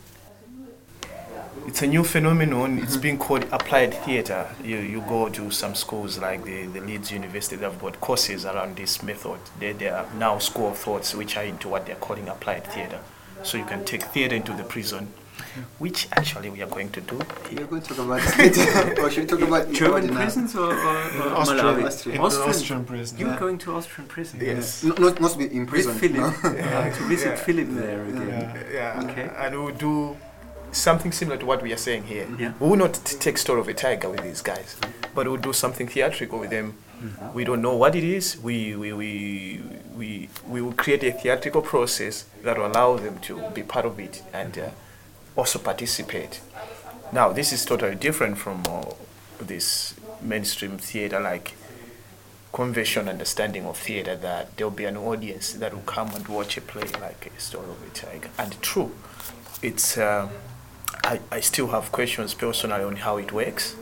it's 1.67 1.83
a 1.83 1.87
new 1.87 2.05
phenomenon. 2.05 2.79
It's 2.79 2.93
mm-hmm. 2.93 3.01
being 3.01 3.19
called 3.19 3.45
applied 3.51 3.95
theatre. 3.95 4.47
You, 4.63 4.79
you 4.79 5.01
go 5.01 5.29
to 5.29 5.51
some 5.51 5.75
schools 5.75 6.19
like 6.19 6.45
the, 6.45 6.67
the 6.67 6.81
Leeds 6.81 7.11
University, 7.11 7.57
they've 7.57 7.81
got 7.81 8.01
courses 8.01 8.45
around 8.45 8.77
this 8.77 9.03
method. 9.03 9.39
They, 9.59 9.73
they 9.73 9.89
are 9.89 10.07
now 10.17 10.39
school 10.39 10.69
of 10.69 10.79
thoughts 10.79 11.15
which 11.15 11.37
are 11.37 11.45
into 11.45 11.69
what 11.69 11.87
they're 11.87 11.97
calling 11.97 12.29
applied 12.29 12.65
theatre. 12.67 13.01
So 13.43 13.59
you 13.59 13.65
can 13.65 13.85
take 13.85 14.03
theatre 14.03 14.37
into 14.37 14.53
the 14.53 14.65
prison, 14.65 15.09
which 15.79 16.09
actually 16.13 16.51
we 16.51 16.63
are 16.63 16.67
going 16.69 16.91
to 16.91 17.01
do. 17.01 17.19
We're 17.53 17.67
going 17.67 17.83
to 17.83 17.89
talk 17.95 17.99
about 18.07 18.21
it. 18.39 18.99
or 18.99 19.11
should 19.11 19.25
we 19.25 19.27
talk 19.27 19.41
about 19.49 19.73
German 19.73 20.09
prisons 20.15 20.55
or, 20.57 20.73
or, 20.73 20.97
or 20.97 21.29
Austrian, 21.37 21.65
Malawi? 21.65 21.85
Austrian. 21.87 22.17
in 22.17 22.21
the 22.21 22.27
Austrian. 22.27 22.51
Austrian 22.51 22.85
prison. 22.85 23.19
You're 23.19 23.29
Yeah. 23.31 23.39
going 23.39 23.59
to 23.59 23.73
Austrian 23.77 24.09
prison? 24.09 24.41
Yes. 24.43 24.83
No, 24.85 24.95
not, 24.95 25.21
not 25.21 25.31
to 25.33 25.39
be 25.39 25.47
in 25.55 25.67
prison. 25.67 25.93
With 25.93 26.01
Philip. 26.01 26.45
no. 26.45 26.51
Yeah, 26.55 26.91
to 26.91 27.03
visit 27.05 27.29
Yeah. 27.31 27.37
Philip 27.37 27.69
there 27.71 28.05
again. 28.05 28.29
Yeah. 28.29 28.95
Yeah. 28.97 29.03
Okay. 29.11 29.31
And 29.39 29.55
we'll 29.65 29.75
do 29.75 30.17
something 30.73 31.13
similar 31.13 31.37
to 31.37 31.47
what 31.47 31.63
we 31.63 31.73
are 31.73 31.77
saying 31.77 32.05
here. 32.05 32.27
Yeah. 32.39 32.53
We 32.59 32.69
will 32.69 32.77
not 32.77 32.95
t- 32.95 33.17
take 33.19 33.39
story 33.39 33.61
of 33.61 33.69
a 33.69 33.75
tiger 33.75 34.09
with 34.09 34.23
these 34.23 34.43
guys, 34.43 34.77
but 35.15 35.27
we'll 35.29 35.37
do 35.37 35.53
something 35.53 35.87
theatrical 35.87 36.39
with 36.41 36.51
them. 36.51 36.77
We 37.35 37.45
don't 37.45 37.61
know 37.61 37.77
what 37.77 37.95
it 37.95 38.03
is. 38.03 38.39
We, 38.41 38.75
we, 38.77 38.95
we, 38.95 39.61
we, 39.95 40.29
we 40.49 40.63
will 40.63 40.73
create 40.73 41.05
a 41.05 41.13
theatrical 41.13 41.61
process 41.61 42.25
that 42.43 42.57
will 42.57 42.67
allow 42.67 42.97
them 42.97 43.19
to 43.21 43.51
be 43.51 43.63
part 43.63 43.85
of 43.85 44.01
it 44.01 44.23
and 44.33 44.57
uh, 44.59 44.71
also 45.37 45.59
participate. 45.59 46.41
Now, 47.13 47.33
this 47.33 47.53
is 47.53 47.65
totally 47.65 47.95
different 47.95 48.39
from 48.39 48.63
uh, 48.69 48.85
this 49.39 49.95
mainstream 50.21 50.79
theater 50.79 51.21
like 51.21 51.55
conventional 52.53 53.09
understanding 53.09 53.67
of 53.67 53.77
theater 53.77 54.15
that 54.17 54.57
there'll 54.57 54.71
be 54.71 54.85
an 54.85 54.97
audience 54.97 55.53
that 55.55 55.75
will 55.75 55.83
come 55.83 56.15
and 56.15 56.27
watch 56.29 56.57
a 56.57 56.61
play 56.61 56.89
like 57.01 57.33
a 57.37 57.41
story 57.41 57.69
of 57.69 57.83
a 57.83 57.91
tiger. 57.91 58.31
And 58.39 58.61
true, 58.63 58.93
it's 59.61 59.99
uh, 59.99 60.29
I, 61.03 61.21
I 61.31 61.41
still 61.41 61.69
have 61.69 61.91
questions 61.91 62.33
personally 62.33 62.85
on 62.85 62.97
how 62.97 63.17
it 63.17 63.33
works, 63.33 63.73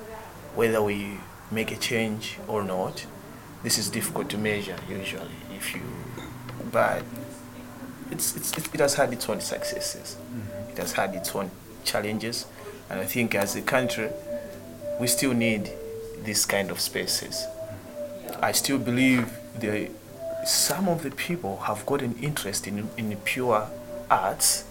whether 0.55 0.83
we 0.83 1.19
make 1.51 1.71
a 1.71 1.77
change 1.77 2.39
or 2.49 2.65
not. 2.65 3.07
This 3.63 3.79
is 3.79 3.91
difficult 3.91 4.29
to 4.31 4.39
measure 4.39 4.77
usually 4.89 5.37
if 5.55 5.75
you, 5.75 5.83
but 6.73 7.05
it's, 8.11 8.37
it's, 8.37 8.57
it 8.57 8.81
has 8.81 8.95
had 8.95 9.13
its 9.13 9.29
own 9.29 9.41
successes. 9.41 10.17
It 10.73 10.79
has 10.79 10.93
had 10.93 11.15
its 11.15 11.35
own 11.35 11.51
challenges, 11.85 12.47
and 12.91 13.01
I 13.01 13.05
think 13.05 13.35
as 13.35 13.57
a 13.57 13.63
country, 13.63 14.11
we 15.01 15.07
still 15.07 15.35
need 15.35 15.71
this 16.25 16.45
kind 16.45 16.71
of 16.71 16.81
spaces. 16.81 17.47
I 18.41 18.53
still 18.53 18.79
believe 18.79 19.31
the 19.59 19.91
some 20.45 20.89
of 20.89 21.03
the 21.03 21.11
people 21.13 21.59
have 21.59 21.87
got 21.87 22.03
an 22.03 22.17
interest 22.21 22.67
in 22.67 22.89
in 22.97 23.17
pure 23.25 23.69
arts 24.11 24.65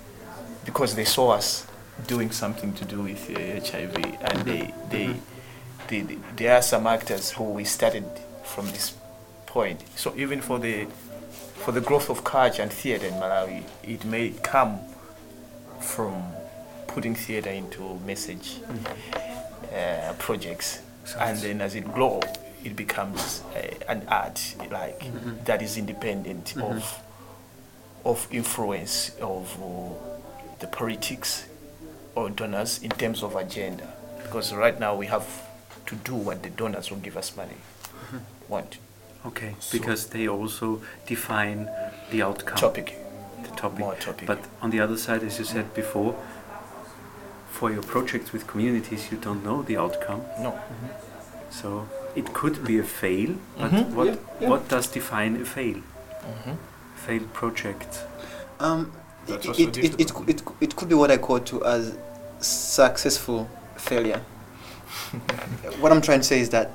because 0.66 0.96
they 0.96 1.06
saw 1.06 1.32
us 1.32 1.66
doing 2.08 2.32
something 2.32 2.74
to 2.74 2.86
do 2.86 3.02
with 3.02 3.30
uh, 3.30 3.60
HIV, 3.66 3.96
and 4.22 4.42
they, 4.46 4.74
they, 4.90 5.16
they, 5.88 6.02
they, 6.02 6.18
there 6.36 6.56
are 6.58 6.62
some 6.62 6.88
actors 6.88 7.32
who 7.32 7.44
we 7.44 7.64
started 7.64 8.06
from 8.44 8.66
this 8.68 8.94
point. 9.46 9.84
So 9.96 10.14
even 10.16 10.42
for 10.42 10.60
the 10.60 10.88
for 11.66 11.72
the 11.72 11.82
growth 11.82 12.10
of 12.10 12.24
culture 12.24 12.64
and 12.64 12.74
theatre 12.74 13.06
in 13.06 13.14
Malawi, 13.14 13.64
it 13.84 14.04
may 14.04 14.30
come 14.42 14.80
from 15.82 16.24
putting 16.88 17.16
theatre 17.16 17.50
into 17.50 18.00
message 18.06 18.60
uh, 19.74 20.14
projects, 20.20 20.80
and 21.20 21.38
then 21.40 21.62
as 21.62 21.76
it 21.76 21.92
grows, 21.94 22.24
it 22.64 22.76
becomes 22.76 23.42
uh, 23.56 23.62
an 23.88 24.04
art 24.08 24.56
like 24.72 25.04
that 25.46 25.62
is 25.62 25.78
independent 25.78 26.56
of 26.58 27.00
of 28.06 28.28
influence 28.32 29.12
of 29.22 29.58
uh, 29.62 29.94
the 30.60 30.68
politics 30.68 31.46
or 32.16 32.30
donors 32.30 32.82
in 32.84 32.90
terms 32.92 33.24
of 33.24 33.36
agenda. 33.36 33.88
Because 34.24 34.54
right 34.54 34.80
now 34.80 34.96
we 34.96 35.08
have 35.08 35.26
to 35.88 35.96
do 35.96 36.16
what 36.16 36.42
the 36.44 36.50
donors 36.50 36.90
will 36.92 36.98
give 37.00 37.18
us 37.18 37.36
money 37.36 37.58
want. 38.48 38.78
Okay, 39.26 39.56
So- 39.60 39.78
because 39.78 40.08
they 40.08 40.28
also 40.28 40.82
define 41.06 41.70
the 42.12 42.22
outcome. 42.24 42.58
Topic. 42.58 42.98
The 43.44 43.56
topic. 43.56 43.80
More 43.80 43.96
topic. 43.96 44.28
But 44.28 44.40
on 44.62 44.70
the 44.72 44.80
other 44.80 44.98
side, 44.98 45.24
as 45.24 45.40
you 45.40 45.46
said 45.46 45.74
before, 45.74 46.16
for 47.52 47.72
your 47.72 47.84
projects 47.84 48.32
with 48.34 48.48
communities, 48.48 49.12
you 49.12 49.18
don't 49.18 49.44
know 49.44 49.62
the 49.62 49.78
outcome. 49.78 50.22
No. 50.40 50.60
So 51.50 51.88
it 52.16 52.34
could 52.34 52.64
be 52.64 52.80
a 52.80 52.84
fail, 52.84 53.36
but 53.58 53.72
Mhm. 53.72 53.90
what 53.94 54.08
Yeah, 54.08 54.16
yeah. 54.40 54.50
what 54.50 54.68
does 54.68 54.88
define 54.88 55.36
a 55.42 55.46
fail? 55.46 55.78
Mhm. 55.78 56.58
Failed 56.96 57.34
project. 57.34 58.00
Um, 58.60 58.92
it, 59.28 59.46
it, 59.46 59.78
it, 59.78 60.00
it, 60.00 60.12
it, 60.30 60.44
it 60.62 60.76
could 60.76 60.90
be 60.90 60.96
what 60.96 61.12
I 61.12 61.18
call 61.18 61.40
to 61.40 61.64
as 61.66 61.96
successful 62.40 63.48
failure. 63.76 64.22
what 65.80 65.92
I'm 65.92 66.02
trying 66.02 66.20
to 66.22 66.26
say 66.26 66.40
is 66.40 66.50
that 66.50 66.72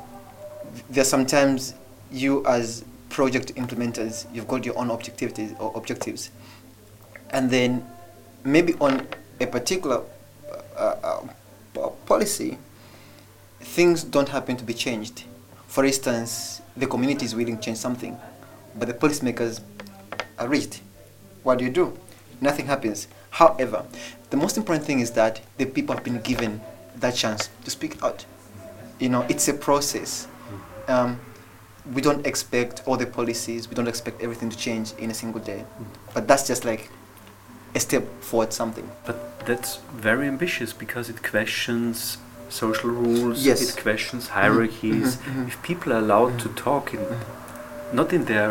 there's 0.90 1.08
sometimes 1.08 1.74
you 2.10 2.44
as 2.46 2.84
project 3.08 3.54
implementers, 3.56 4.26
you've 4.32 4.48
got 4.48 4.64
your 4.64 4.76
own 4.78 4.90
objectives 4.90 5.52
or 5.58 5.72
objectives, 5.74 6.30
and 7.36 7.50
then 7.50 7.86
maybe 8.44 8.74
on 8.80 9.06
a 9.40 9.46
particular 9.46 10.02
uh, 10.74 11.20
uh, 11.76 11.88
policy, 12.06 12.56
things 13.60 14.02
don't 14.02 14.30
happen 14.30 14.56
to 14.56 14.64
be 14.64 14.72
changed. 14.72 15.24
For 15.66 15.84
instance, 15.84 16.62
the 16.78 16.86
community 16.86 17.26
is 17.26 17.34
willing 17.34 17.58
to 17.58 17.62
change 17.62 17.76
something, 17.76 18.18
but 18.78 18.88
the 18.88 18.94
policymakers 18.94 19.60
are 20.38 20.48
rigid. 20.48 20.80
What 21.42 21.58
do 21.58 21.64
you 21.66 21.70
do? 21.70 21.98
Nothing 22.40 22.64
happens. 22.66 23.06
However, 23.28 23.84
the 24.30 24.38
most 24.38 24.56
important 24.56 24.86
thing 24.86 25.00
is 25.00 25.10
that 25.10 25.42
the 25.58 25.66
people 25.66 25.94
have 25.94 26.04
been 26.04 26.22
given 26.22 26.62
that 27.00 27.14
chance 27.14 27.50
to 27.64 27.70
speak 27.70 28.02
out. 28.02 28.24
You 28.98 29.10
know, 29.10 29.26
it's 29.28 29.46
a 29.48 29.52
process. 29.52 30.26
Um, 30.88 31.20
we 31.92 32.00
don't 32.00 32.26
expect 32.26 32.82
all 32.86 32.96
the 32.96 33.06
policies, 33.06 33.68
we 33.68 33.74
don't 33.74 33.88
expect 33.88 34.22
everything 34.22 34.48
to 34.48 34.56
change 34.56 34.94
in 34.94 35.10
a 35.10 35.14
single 35.14 35.42
day. 35.42 35.66
But 36.14 36.26
that's 36.26 36.46
just 36.46 36.64
like 36.64 36.90
a 37.76 37.80
step 37.80 38.04
forward 38.20 38.52
something. 38.52 38.88
But 39.06 39.16
that's 39.46 39.78
very 40.08 40.26
ambitious 40.34 40.72
because 40.84 41.08
it 41.12 41.18
questions 41.32 42.18
social 42.48 42.90
rules, 42.90 43.44
Yes. 43.46 43.60
it 43.62 43.82
questions 43.82 44.28
hierarchies. 44.28 45.16
mhm. 45.16 45.48
If 45.48 45.56
people 45.62 45.92
are 45.92 45.98
allowed 46.06 46.34
to 46.44 46.48
talk 46.66 46.94
in, 46.94 47.00
not 47.92 48.12
in 48.12 48.24
their 48.24 48.50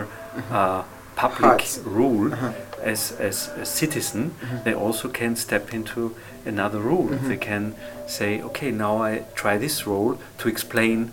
uh, 0.52 0.82
public 1.16 1.42
Hearts. 1.62 1.80
rule 2.00 2.34
Uh-huh. 2.34 2.52
as, 2.94 3.00
as 3.30 3.38
a 3.62 3.66
citizen, 3.66 4.32
they 4.66 4.74
also 4.74 5.08
can 5.10 5.36
step 5.36 5.74
into 5.74 6.02
another 6.46 6.80
role. 6.80 7.08
Mhm. 7.10 7.28
They 7.32 7.38
can 7.38 7.74
say, 8.08 8.42
okay, 8.50 8.70
now 8.72 8.94
I 9.10 9.12
try 9.42 9.58
this 9.58 9.88
role 9.88 10.18
to 10.40 10.50
explain 10.50 11.12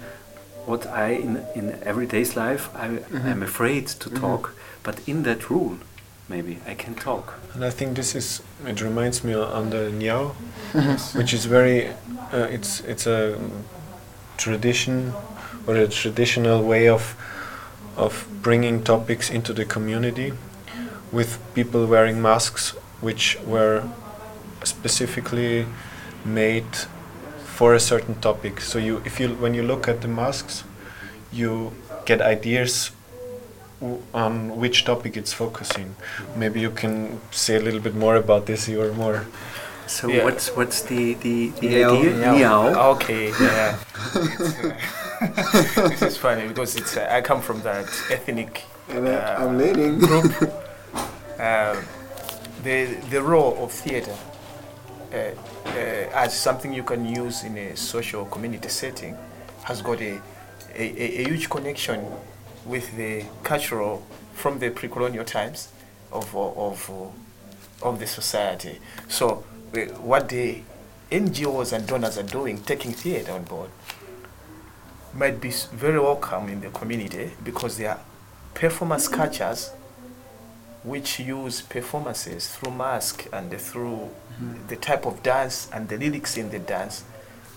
what 0.66 0.86
I, 0.86 1.08
in, 1.26 1.32
in 1.54 1.64
everyday's 1.90 2.32
life, 2.36 2.64
I, 2.74 2.86
Mhm. 2.88 3.24
I'm 3.30 3.42
afraid 3.42 3.84
to 4.02 4.08
talk, 4.10 4.42
but 4.86 4.96
in 5.06 5.22
that 5.22 5.40
rule, 5.50 5.76
maybe 6.28 6.58
I 6.66 6.74
can 6.74 6.94
talk. 6.94 7.34
And 7.54 7.64
I 7.64 7.70
think 7.70 7.96
this 7.96 8.14
is 8.14 8.42
it 8.66 8.80
reminds 8.80 9.22
me 9.24 9.34
on 9.34 9.70
the 9.70 9.90
Nyau, 9.90 10.34
which 11.14 11.32
is 11.34 11.44
very 11.46 11.88
uh, 12.32 12.48
it's 12.50 12.80
it's 12.80 13.06
a 13.06 13.38
tradition 14.36 15.12
or 15.66 15.76
a 15.76 15.88
traditional 15.88 16.62
way 16.62 16.88
of 16.88 17.14
of 17.96 18.26
bringing 18.42 18.82
topics 18.82 19.30
into 19.30 19.52
the 19.52 19.64
community 19.64 20.32
with 21.12 21.38
people 21.54 21.86
wearing 21.86 22.20
masks 22.22 22.70
which 23.02 23.38
were 23.46 23.82
specifically 24.64 25.66
made 26.24 26.64
for 27.44 27.74
a 27.74 27.80
certain 27.80 28.14
topic 28.20 28.60
so 28.60 28.78
you 28.78 29.02
if 29.04 29.20
you 29.20 29.28
when 29.40 29.52
you 29.54 29.62
look 29.62 29.88
at 29.88 30.00
the 30.00 30.08
masks 30.08 30.64
you 31.32 31.72
get 32.06 32.20
ideas 32.22 32.90
w- 32.90 33.01
on 34.14 34.56
which 34.60 34.84
topic 34.84 35.16
it's 35.16 35.32
focusing. 35.32 35.94
Maybe 36.36 36.60
you 36.60 36.70
can 36.70 37.20
say 37.30 37.56
a 37.56 37.60
little 37.60 37.80
bit 37.80 37.94
more 37.94 38.16
about 38.16 38.46
this. 38.46 38.68
You're 38.68 38.92
more. 38.94 39.26
So 39.86 40.08
Yeah. 40.08 40.24
what's 40.24 40.48
what's 40.56 40.82
the 40.82 41.14
the, 41.14 41.48
the 41.60 41.68
Nyau. 41.68 41.98
idea? 41.98 42.10
Yeah. 42.20 42.34
Nyau. 42.34 42.94
Okay. 42.94 43.24
Yeah. 43.40 43.78
It's, 44.14 45.78
uh, 45.78 45.88
this 45.88 46.02
is 46.02 46.16
funny 46.16 46.48
because 46.48 46.76
it's 46.76 46.96
uh, 46.96 47.08
I 47.10 47.20
come 47.20 47.40
from 47.40 47.60
that 47.62 47.86
ethnic 48.10 48.64
uh, 48.90 48.98
I'm 49.42 49.58
learning. 49.58 49.98
group. 49.98 50.32
Um, 51.40 51.76
the 52.62 52.94
the 53.10 53.20
role 53.20 53.56
of 53.64 53.72
theatre 53.72 54.14
uh, 55.12 55.16
uh, 55.16 56.22
as 56.24 56.38
something 56.38 56.72
you 56.72 56.84
can 56.84 57.04
use 57.04 57.42
in 57.42 57.56
a 57.58 57.74
social 57.76 58.24
community 58.26 58.68
setting 58.68 59.16
has 59.64 59.82
got 59.82 60.00
a, 60.00 60.12
a, 60.76 60.84
a, 61.04 61.06
a 61.20 61.24
huge 61.28 61.48
connection 61.50 61.98
with 62.64 62.96
the 62.96 63.24
cultural 63.42 64.06
from 64.34 64.58
the 64.58 64.70
pre-colonial 64.70 65.24
times 65.24 65.68
of 66.12 66.34
of 66.36 66.90
of, 67.82 67.98
the 67.98 68.06
society. 68.06 68.78
So 69.08 69.44
what 70.00 70.28
the 70.28 70.62
NGOs 71.10 71.72
and 71.72 71.86
donors 71.86 72.16
are 72.16 72.22
doing, 72.22 72.62
taking 72.62 72.92
theatre 72.92 73.32
on 73.32 73.44
board, 73.44 73.70
might 75.14 75.40
be 75.40 75.50
very 75.50 75.98
welcome 75.98 76.48
in 76.48 76.60
the 76.60 76.70
community 76.70 77.32
because 77.42 77.76
they 77.76 77.86
are 77.86 78.00
performance 78.54 79.08
cultures 79.08 79.72
which 80.84 81.20
use 81.20 81.60
performances 81.60 82.48
through 82.48 82.72
mask 82.72 83.26
and 83.32 83.52
through 83.52 84.10
mm-hmm. 84.34 84.66
the 84.68 84.76
type 84.76 85.06
of 85.06 85.22
dance 85.22 85.68
and 85.72 85.88
the 85.88 85.96
lyrics 85.96 86.36
in 86.36 86.50
the 86.50 86.58
dance 86.58 87.04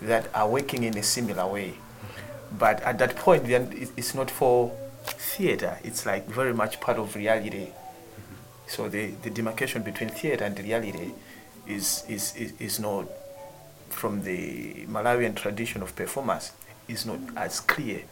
that 0.02 0.30
are 0.36 0.48
working 0.48 0.84
in 0.84 0.96
a 0.98 1.04
similar 1.04 1.48
way. 1.48 1.70
Mm-hmm. 1.70 2.58
But 2.58 2.82
at 2.82 3.00
that 3.00 3.16
point, 3.16 3.48
then 3.48 3.90
it's 3.98 4.14
not 4.14 4.30
for 4.30 4.72
theater. 5.08 5.80
It's 5.84 6.06
like 6.06 6.28
very 6.28 6.54
much 6.54 6.80
part 6.80 6.98
of 6.98 7.16
reality. 7.16 7.70
So 8.68 8.90
the, 8.90 9.12
the 9.22 9.30
demarcation 9.30 9.84
between 9.84 10.10
theater 10.10 10.44
and 10.46 10.58
reality 10.60 11.12
is, 11.68 12.04
is, 12.08 12.36
is, 12.36 12.54
is 12.60 12.80
not 12.80 13.08
from 13.90 14.24
the 14.24 14.86
Malawian 14.88 15.36
tradition 15.36 15.82
of 15.82 15.96
performance 15.96 16.52
is 16.88 17.06
not 17.06 17.20
as 17.36 17.60
clear. 17.60 18.04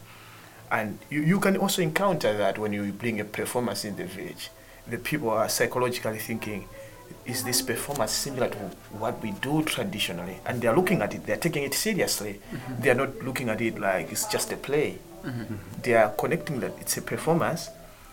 And 0.71 0.99
you, 1.09 1.21
you 1.21 1.39
can 1.39 1.57
also 1.57 1.81
encounter 1.81 2.35
that 2.37 2.57
when 2.57 2.73
you 2.73 2.91
bring 2.91 3.19
a 3.19 3.25
performance 3.25 3.85
in 3.85 3.95
the 3.95 4.05
village. 4.05 4.49
The 4.87 4.97
people 4.97 5.29
are 5.29 5.47
psychologically 5.49 6.19
thinking, 6.19 6.67
is 7.25 7.43
this 7.43 7.61
performance 7.61 8.11
similar 8.11 8.49
to 8.49 8.57
what 8.97 9.21
we 9.21 9.31
do 9.31 9.63
traditionally? 9.63 10.39
And 10.45 10.61
they're 10.61 10.75
looking 10.75 11.01
at 11.01 11.13
it, 11.13 11.25
they're 11.25 11.37
taking 11.37 11.63
it 11.63 11.73
seriously. 11.73 12.39
Mm-hmm. 12.51 12.81
They're 12.81 12.95
not 12.95 13.23
looking 13.23 13.49
at 13.49 13.61
it 13.61 13.79
like 13.79 14.11
it's 14.11 14.25
just 14.25 14.51
a 14.51 14.57
play. 14.57 14.97
They 15.81 15.93
are 15.95 16.09
connecting 16.09 16.59
that 16.59 16.73
it's 16.79 16.97
a 16.97 17.01
performance 17.01 17.69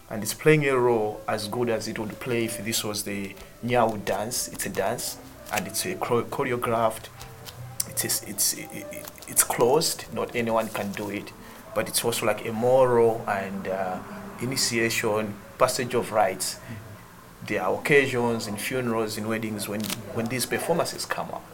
and 0.09 0.23
it's 0.23 0.35
playing 0.35 0.67
a 0.67 0.77
role 0.77 1.21
as 1.29 1.49
good 1.49 1.69
as 1.69 1.89
it 1.89 1.99
would 1.99 2.19
play 2.21 2.45
if 2.45 2.65
this 2.65 2.85
was 2.85 3.05
the 3.05 3.35
Nyau 3.65 4.05
dance. 4.05 4.49
It's 4.49 4.67
a 4.67 4.71
dance 4.71 5.19
and 5.53 5.67
it's 5.67 5.85
a 5.87 5.95
choreographed 5.95 7.09
it's 7.89 8.05
it's 8.05 8.55
it's 8.55 8.57
it's 9.29 9.45
closed. 9.45 10.05
Not 10.13 10.35
anyone 10.35 10.69
can 10.69 10.93
do 10.93 11.11
it, 11.11 11.33
but 11.75 11.89
it's 11.89 12.05
also 12.05 12.27
like 12.27 12.47
a 12.47 12.53
moral 12.53 13.25
and 13.29 13.69
uh, 13.69 13.99
initiation, 14.41 15.35
passage 15.59 15.95
of 15.95 16.13
rites. 16.13 16.59
There 17.47 17.63
are 17.63 17.75
occasions 17.75 18.47
in 18.47 18.57
funerals, 18.57 19.17
in 19.19 19.27
weddings 19.29 19.69
when 19.69 19.81
when 20.15 20.27
these 20.27 20.47
performances 20.47 21.05
come 21.07 21.29
up. 21.31 21.45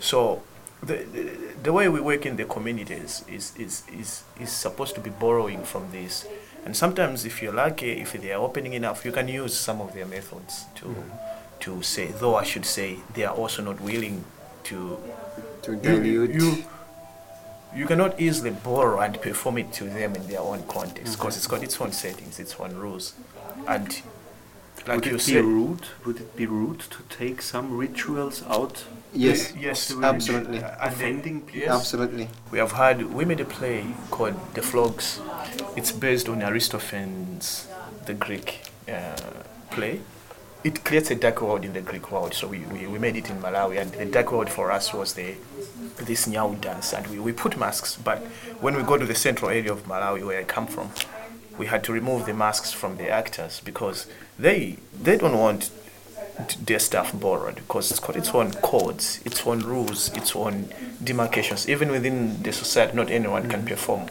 So 0.00 0.42
the, 0.84 1.04
the, 1.04 1.30
the 1.62 1.72
way 1.72 1.88
we 1.88 2.00
work 2.00 2.26
in 2.26 2.36
the 2.36 2.44
communities 2.44 3.24
is, 3.28 3.52
is, 3.56 3.82
is, 3.92 4.24
is 4.40 4.50
supposed 4.52 4.94
to 4.94 5.00
be 5.00 5.10
borrowing 5.10 5.62
from 5.64 5.90
this. 5.92 6.26
And 6.64 6.76
sometimes, 6.76 7.24
if 7.24 7.42
you're 7.42 7.52
lucky, 7.52 7.92
if 7.92 8.12
they 8.12 8.32
are 8.32 8.40
opening 8.40 8.72
enough, 8.72 9.04
you 9.04 9.12
can 9.12 9.28
use 9.28 9.54
some 9.54 9.80
of 9.80 9.92
their 9.94 10.06
methods 10.06 10.64
to, 10.76 10.86
mm-hmm. 10.86 11.60
to 11.60 11.82
say, 11.82 12.06
though 12.06 12.36
I 12.36 12.44
should 12.44 12.64
say, 12.64 12.98
they 13.14 13.24
are 13.24 13.34
also 13.34 13.62
not 13.62 13.80
willing 13.80 14.24
to 14.64 14.98
To 15.62 15.72
you, 15.72 15.78
dilute. 15.80 16.30
you, 16.34 16.64
you 17.76 17.86
cannot 17.86 18.18
easily 18.20 18.50
borrow 18.50 19.00
and 19.00 19.20
perform 19.20 19.58
it 19.58 19.72
to 19.74 19.84
them 19.84 20.14
in 20.14 20.26
their 20.26 20.40
own 20.40 20.62
context 20.68 21.04
mm-hmm. 21.04 21.12
because 21.12 21.36
it's 21.36 21.46
got 21.46 21.62
its 21.62 21.78
own 21.80 21.92
settings, 21.92 22.38
its 22.38 22.54
own 22.58 22.74
rules. 22.76 23.12
And 23.66 24.00
like 24.86 24.96
Would 24.96 25.06
you 25.06 25.10
it 25.12 25.14
be 25.26 25.32
said, 25.32 25.44
rude? 25.44 25.86
Would 26.06 26.16
it 26.20 26.36
be 26.36 26.46
rude 26.46 26.80
to 26.80 27.02
take 27.08 27.42
some 27.42 27.76
rituals 27.76 28.42
out, 28.48 28.84
yes, 29.14 29.54
yes, 29.58 29.90
of 29.90 29.96
the 29.96 30.02
village, 30.02 30.14
absolutely. 30.14 30.58
offending 30.80 31.40
people? 31.42 31.60
yes. 31.60 31.70
absolutely. 31.70 32.28
We 32.50 32.58
have 32.58 32.72
had, 32.72 33.12
we 33.12 33.24
made 33.24 33.40
a 33.40 33.44
play 33.44 33.86
called 34.10 34.34
The 34.54 34.62
Frogs. 34.62 35.20
It's 35.76 35.92
based 35.92 36.28
on 36.28 36.42
Aristophanes, 36.42 37.68
the 38.06 38.14
Greek 38.14 38.60
uh, 38.88 39.16
play. 39.70 40.00
It 40.62 40.82
creates 40.84 41.10
a 41.10 41.14
dark 41.14 41.42
world 41.42 41.64
in 41.64 41.74
the 41.74 41.82
Greek 41.82 42.10
world, 42.10 42.32
so 42.32 42.48
we, 42.48 42.60
we, 42.60 42.86
we 42.86 42.98
made 42.98 43.16
it 43.16 43.28
in 43.28 43.36
Malawi, 43.42 43.80
and 43.80 43.92
the 43.92 44.06
dark 44.06 44.32
world 44.32 44.48
for 44.48 44.70
us 44.72 44.94
was 44.94 45.12
the 45.14 45.34
this 45.98 46.26
Nyau 46.26 46.60
dance, 46.60 46.92
and 46.92 47.06
we, 47.06 47.18
we 47.20 47.32
put 47.32 47.56
masks, 47.58 47.96
but 47.96 48.18
when 48.60 48.74
we 48.74 48.82
go 48.82 48.96
to 48.96 49.06
the 49.06 49.14
central 49.14 49.50
area 49.50 49.70
of 49.70 49.84
Malawi, 49.86 50.26
where 50.26 50.40
I 50.40 50.44
come 50.44 50.66
from, 50.66 50.90
we 51.58 51.66
had 51.66 51.84
to 51.84 51.92
remove 51.92 52.26
the 52.26 52.34
masks 52.34 52.72
from 52.72 52.96
the 52.96 53.08
actors 53.08 53.60
because 53.60 54.06
they 54.38 54.78
they 55.00 55.16
don't 55.16 55.38
want 55.38 55.62
t- 55.62 55.72
their 56.66 56.78
stuff 56.78 57.12
borrowed 57.18 57.56
because 57.56 57.90
it's 57.90 58.00
got 58.00 58.16
its 58.16 58.30
own 58.34 58.50
codes, 58.54 59.20
its 59.24 59.46
own 59.46 59.60
rules, 59.60 60.08
its 60.16 60.34
own 60.34 60.68
demarcations. 61.02 61.68
Even 61.68 61.90
within 61.90 62.42
the 62.42 62.52
society, 62.52 62.96
not 62.96 63.10
anyone 63.10 63.48
can 63.48 63.64
perform. 63.64 64.06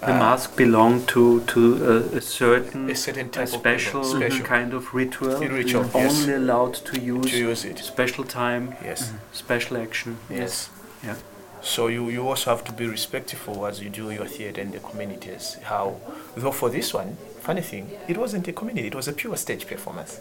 The 0.00 0.14
uh, 0.16 0.18
mask 0.18 0.56
belong 0.56 1.06
to 1.06 1.40
to 1.42 1.60
a, 1.92 2.16
a 2.16 2.20
certain, 2.20 2.90
A 2.90 2.94
certain 2.96 3.26
a 3.26 3.30
type 3.30 3.42
of 3.44 3.50
special, 3.50 4.02
people, 4.02 4.16
special. 4.20 4.44
kind 4.44 4.74
of 4.74 4.92
ritual. 4.92 5.38
Ritual, 5.38 5.84
only 5.94 6.00
yes. 6.00 6.26
allowed 6.28 6.74
to 6.74 7.00
use, 7.00 7.26
to 7.30 7.38
use 7.38 7.64
it. 7.64 7.78
special 7.78 8.24
time, 8.24 8.74
Yes, 8.84 9.12
special 9.32 9.76
action. 9.76 10.16
yes. 10.28 10.70
Yeah. 11.04 11.14
So 11.60 11.86
you, 11.86 12.08
you 12.10 12.26
also 12.28 12.50
have 12.50 12.64
to 12.64 12.72
be 12.72 12.88
respectful 12.88 13.64
as 13.66 13.80
you 13.80 13.88
do 13.90 14.10
your 14.10 14.26
theatre 14.26 14.60
in 14.60 14.72
the 14.72 14.80
communities. 14.80 15.56
How, 15.62 15.94
though 16.36 16.50
for 16.50 16.68
this 16.68 16.92
one, 16.92 17.16
funny 17.40 17.60
thing, 17.62 17.88
it 18.08 18.16
wasn't 18.18 18.48
a 18.48 18.52
community; 18.52 18.88
it 18.88 18.96
was 18.96 19.06
a 19.06 19.12
pure 19.12 19.36
stage 19.36 19.68
performance. 19.68 20.20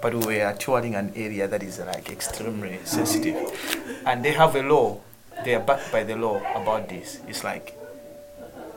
But 0.00 0.14
we 0.14 0.38
were 0.38 0.54
touring 0.58 0.94
an 0.94 1.12
area 1.16 1.48
that 1.48 1.62
is 1.62 1.80
like 1.80 2.10
extremely 2.10 2.78
sensitive, 2.84 3.36
and 4.06 4.24
they 4.24 4.32
have 4.32 4.54
a 4.54 4.62
law. 4.62 5.00
They 5.44 5.54
are 5.54 5.60
backed 5.60 5.90
by 5.90 6.04
the 6.04 6.16
law 6.16 6.38
about 6.54 6.88
this. 6.88 7.20
It's 7.26 7.42
like 7.42 7.76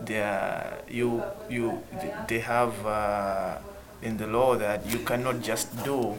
they 0.06 0.22
are, 0.22 0.80
you 0.90 1.24
you 1.50 1.84
they 2.28 2.40
have 2.40 2.74
uh, 2.86 3.58
in 4.02 4.18
the 4.18 4.28
law 4.28 4.56
that 4.56 4.86
you 4.88 5.00
cannot 5.00 5.42
just 5.42 5.70
do 5.84 6.18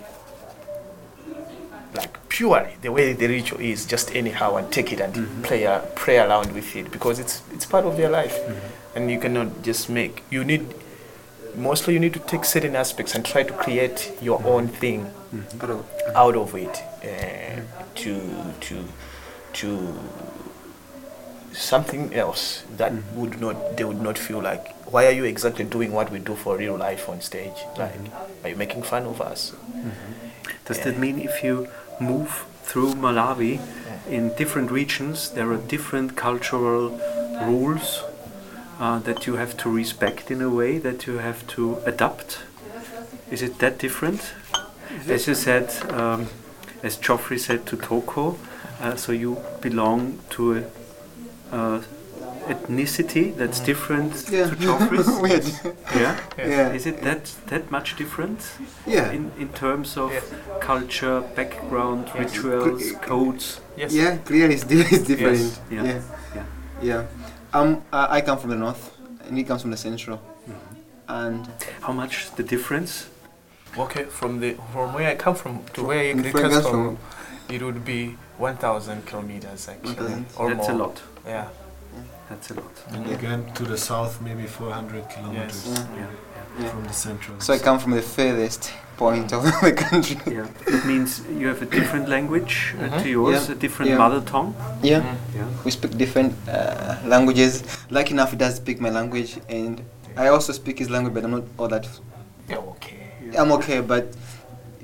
like 1.94 2.28
purely 2.28 2.76
the 2.80 2.90
way 2.90 3.12
the 3.12 3.26
ritual 3.26 3.60
is 3.60 3.84
just 3.84 4.14
anyhow 4.14 4.56
and 4.56 4.72
take 4.72 4.92
it 4.92 5.00
and 5.00 5.44
play 5.44 5.64
a, 5.64 5.80
play 5.94 6.18
around 6.18 6.52
with 6.54 6.74
it 6.76 6.90
because 6.90 7.18
it's 7.18 7.42
it's 7.52 7.66
part 7.66 7.84
of 7.84 7.96
their 7.96 8.08
life 8.08 8.38
and 8.94 9.10
you 9.10 9.18
cannot 9.18 9.62
just 9.62 9.90
make 9.90 10.22
you 10.30 10.44
need 10.44 10.64
mostly 11.56 11.94
you 11.94 12.00
need 12.00 12.14
to 12.14 12.20
take 12.20 12.44
certain 12.44 12.76
aspects 12.76 13.14
and 13.14 13.24
try 13.24 13.42
to 13.42 13.52
create 13.52 14.12
your 14.20 14.42
own 14.44 14.68
thing 14.68 15.06
mm-hmm. 15.34 16.16
out 16.16 16.36
of 16.36 16.54
it 16.54 16.82
uh, 17.04 17.60
to 17.94 18.20
to 18.60 18.84
to 19.52 19.94
something 21.52 22.14
else 22.14 22.64
that 22.76 22.92
mm-hmm. 22.92 23.20
would 23.20 23.40
not 23.40 23.76
they 23.76 23.84
would 23.84 24.00
not 24.00 24.16
feel 24.16 24.40
like 24.40 24.74
why 24.92 25.06
are 25.06 25.12
you 25.12 25.24
exactly 25.24 25.64
doing 25.64 25.92
what 25.92 26.10
we 26.10 26.18
do 26.18 26.34
for 26.34 26.56
real 26.56 26.76
life 26.76 27.08
on 27.08 27.20
stage? 27.20 27.52
Mm-hmm. 27.54 27.80
Like 27.80 28.44
are 28.44 28.48
you 28.50 28.56
making 28.56 28.82
fun 28.82 29.04
of 29.04 29.20
us? 29.20 29.54
Does 30.64 30.78
that 30.80 30.98
mean 30.98 31.18
if 31.18 31.42
you 31.42 31.68
move 32.00 32.46
through 32.62 32.94
Malawi 32.94 33.60
in 34.08 34.34
different 34.36 34.70
regions, 34.70 35.30
there 35.30 35.50
are 35.52 35.56
different 35.56 36.16
cultural 36.16 37.00
rules 37.44 38.02
uh, 38.82 38.98
that 38.98 39.26
you 39.26 39.36
have 39.36 39.56
to 39.56 39.70
respect 39.70 40.30
in 40.30 40.42
a 40.42 40.48
way, 40.50 40.78
that 40.78 41.06
you 41.06 41.18
have 41.18 41.46
to 41.46 41.78
adapt? 41.86 42.40
Is 43.30 43.40
it 43.42 43.58
that 43.58 43.78
different? 43.78 44.20
As 45.08 45.26
you 45.28 45.34
said, 45.34 45.66
um, 45.92 46.26
as 46.82 46.96
Geoffrey 46.96 47.38
said 47.38 47.64
to 47.66 47.76
Toko, 47.76 48.36
uh, 48.80 48.96
so 48.96 49.12
you 49.12 49.36
belong 49.60 50.18
to 50.30 50.42
a 50.58 50.62
uh, 51.56 51.82
ethnicity 52.48 53.34
that's 53.36 53.60
different 53.60 54.12
Yeah. 54.30 54.50
to 54.50 54.56
Geoffrey's? 54.56 55.08
Weird. 55.22 55.46
yeah? 55.94 56.16
Yeah. 56.36 56.72
Is 56.74 56.86
it 56.86 57.00
that 57.02 57.24
that 57.46 57.70
much 57.70 57.96
different? 57.96 58.38
Yeah. 58.86 59.12
in, 59.12 59.30
in 59.38 59.48
terms 59.50 59.96
of 59.96 60.10
Yeah. 60.12 60.20
culture, 60.60 61.20
background, 61.36 62.10
Yes. 62.14 62.18
rituals, 62.36 62.82
codes. 63.00 63.60
yes 63.76 63.92
Yeah, 63.94 64.16
clearly 64.26 64.54
it's, 64.54 64.64
di- 64.64 64.80
it's 64.96 65.06
different. 65.06 65.38
Yes. 65.38 65.60
Yeah. 65.70 65.84
Yeah. 65.84 66.00
Yeah. 66.34 66.44
Yeah. 66.82 67.02
Um, 67.52 67.82
I, 67.92 68.16
I 68.16 68.20
come 68.20 68.38
from 68.38 68.50
the 68.50 68.56
north, 68.56 68.96
and 69.26 69.36
he 69.36 69.44
comes 69.44 69.62
from 69.62 69.70
the 69.70 69.76
central. 69.76 70.20
And 71.08 71.46
How 71.80 71.92
much 71.92 72.30
the 72.36 72.42
difference? 72.42 73.08
Okay, 73.76 74.04
from 74.04 74.40
the 74.40 74.54
from 74.72 74.92
where 74.94 75.08
I 75.10 75.14
come 75.14 75.34
from 75.34 75.64
to 75.74 75.82
where 75.82 76.12
From 76.14 76.22
where 76.22 76.32
comes 76.32 76.54
that's 76.54 76.68
from, 76.68 76.98
it 77.50 77.60
would 77.62 77.84
be 77.84 78.16
1,000 78.38 79.06
kilometers 79.06 79.68
actually, 79.68 79.94
1,000. 79.94 80.26
or 80.38 80.54
That's 80.54 80.68
more. 80.68 80.76
a 80.76 80.82
lot. 80.82 81.02
Yeah. 81.26 81.48
That's 82.30 82.50
a 82.50 82.54
lot. 82.54 82.72
And 82.90 83.06
Yeah. 83.06 83.14
again, 83.14 83.52
to 83.54 83.64
the 83.64 83.76
south, 83.76 84.20
maybe 84.22 84.46
400 84.46 85.08
kilometers 85.10 85.66
Yeah. 85.66 85.86
Yeah. 85.96 86.06
yeah. 86.60 86.68
from 86.70 86.84
the 86.84 86.92
central. 86.92 87.40
So 87.40 87.52
I 87.54 87.58
come 87.58 87.78
from 87.78 87.92
the 87.92 88.02
furthest 88.02 88.70
point 89.02 89.32
of 89.36 89.42
the 89.66 89.72
country. 89.72 90.16
Yeah. 90.38 90.46
It 90.76 90.82
means 90.90 91.08
you 91.40 91.46
have 91.52 91.60
a 91.66 91.70
different 91.78 92.06
language 92.16 92.54
uh, 92.74 92.88
to 93.02 93.04
Mhm. 93.04 93.14
yours, 93.16 93.40
Yeah. 93.48 93.54
a 93.56 93.58
different 93.64 93.88
Yeah. 93.90 94.02
mother 94.04 94.20
tongue. 94.32 94.50
Yeah. 94.82 95.00
Mm. 95.02 95.16
Yeah. 95.38 95.64
We 95.64 95.70
speak 95.78 95.92
different 96.04 96.32
uh, 96.48 96.96
languages. 97.14 97.52
Lucky 97.96 98.12
enough, 98.16 98.30
he 98.34 98.38
does 98.44 98.54
speak 98.62 98.76
my 98.86 98.90
language, 98.98 99.30
and 99.58 99.74
I 100.24 100.26
also 100.34 100.50
speak 100.52 100.76
his 100.82 100.88
language, 100.94 101.14
but 101.16 101.22
I'm 101.26 101.34
not 101.38 101.44
all 101.58 101.68
that. 101.74 101.84
Yeah, 102.50 102.72
okay. 102.74 102.98
I'm 103.40 103.50
okay, 103.58 103.80
but 103.94 104.04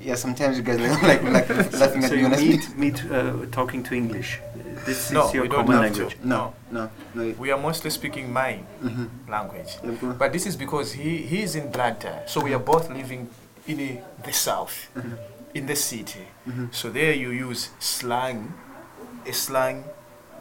yeah, 0.07 0.15
sometimes 0.25 0.53
you 0.57 0.63
guys 0.69 0.79
like 0.89 1.03
like, 1.11 1.23
like 1.37 1.47
laughing 1.81 2.03
at 2.05 2.09
so 2.09 2.15
me 2.15 2.21
you 2.21 2.27
when 2.27 2.33
I 2.33 2.41
speak. 2.45 2.61
meet, 2.77 2.77
meet 2.83 2.97
uh, 3.11 3.45
talking 3.57 3.81
to 3.87 3.91
English. 4.01 4.29
This 4.87 5.11
No, 5.11 5.21
is 5.27 5.33
your 5.35 5.43
we 5.43 5.49
don't 5.49 5.65
common 5.67 5.83
have 5.83 5.93
to. 5.93 5.99
language. 5.99 6.17
No, 6.33 6.41
no, 6.77 6.83
no. 7.15 7.21
We 7.43 7.47
are 7.53 7.61
mostly 7.69 7.91
speaking 7.99 8.25
my 8.41 8.51
Mm-hmm. 8.83 9.05
language, 9.35 9.71
but 10.21 10.29
this 10.35 10.45
is 10.49 10.55
because 10.65 10.87
he 11.01 11.11
he 11.31 11.37
is 11.47 11.51
in 11.61 11.65
Blantyre, 11.75 12.21
so 12.31 12.37
we 12.47 12.51
are 12.57 12.63
both 12.73 12.85
living 13.01 13.27
in 13.69 13.79
a, 13.79 14.01
the 14.25 14.33
south, 14.33 14.89
mm-hmm. 14.97 15.13
in 15.53 15.67
the 15.67 15.75
city. 15.75 16.27
Mm-hmm. 16.47 16.65
So 16.71 16.89
there 16.89 17.13
you 17.13 17.29
use 17.29 17.69
slang 17.79 18.53
a 19.25 19.33
slang 19.33 19.83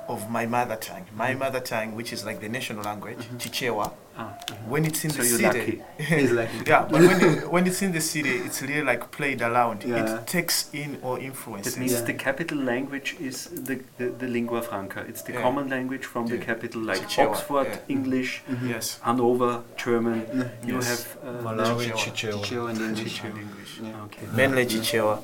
of 0.08 0.30
my 0.30 0.46
mother 0.46 0.76
tongue. 0.76 1.06
My 1.14 1.30
mm-hmm. 1.30 1.38
mother 1.40 1.60
tongue, 1.60 1.94
which 1.94 2.12
is 2.12 2.24
like 2.24 2.40
the 2.40 2.48
national 2.48 2.82
language, 2.82 3.18
mm-hmm. 3.18 3.36
Chichewa. 3.36 3.92
Ah, 4.20 4.34
When 4.66 4.84
it's 4.84 5.04
in 5.04 5.10
So 5.10 5.22
the 5.22 5.28
you're 5.28 5.52
city, 5.52 5.82
He's 5.98 6.32
like, 6.32 6.50
yeah, 6.66 6.82
but 6.90 7.00
when, 7.00 7.20
it, 7.22 7.50
when 7.52 7.66
it's 7.68 7.82
in 7.82 7.92
the 7.92 8.00
city, 8.00 8.30
it's 8.46 8.60
really 8.62 8.82
like 8.82 9.12
played 9.12 9.40
around. 9.42 9.84
Yeah. 9.84 10.00
It 10.20 10.26
takes 10.26 10.68
in 10.72 10.98
or 11.02 11.20
influences. 11.20 11.74
That 11.74 11.80
means 11.80 11.92
Yeah. 11.92 12.00
the 12.10 12.14
capital 12.14 12.58
language 12.58 13.14
is 13.20 13.44
the, 13.68 13.80
the, 13.98 14.06
the 14.22 14.26
lingua 14.26 14.62
franca. 14.62 15.00
It's 15.08 15.22
the 15.22 15.34
Yeah. 15.34 15.42
common 15.42 15.68
language 15.70 16.04
from 16.04 16.26
the 16.26 16.38
capital, 16.38 16.82
like 16.82 17.00
Chichewa, 17.08 17.28
Oxford, 17.30 17.66
yeah. 17.68 17.94
English, 17.96 18.42
Yes. 18.64 18.98
Hanover, 19.02 19.62
German. 19.76 20.18
You 20.66 20.74
Yes. 20.74 20.88
have 20.88 21.04
uh, 21.22 21.42
Malawi, 21.44 21.86
Chichewa. 21.92 21.96
Chichewa. 21.96 22.44
Chichewa 22.44 22.68
and 22.70 22.80
English. 22.80 23.22
And 23.24 23.38
English. 23.38 23.72
Yeah. 23.80 24.04
Okay. 24.06 24.26
Mainly 24.34 24.66
Chichewa. 24.66 25.14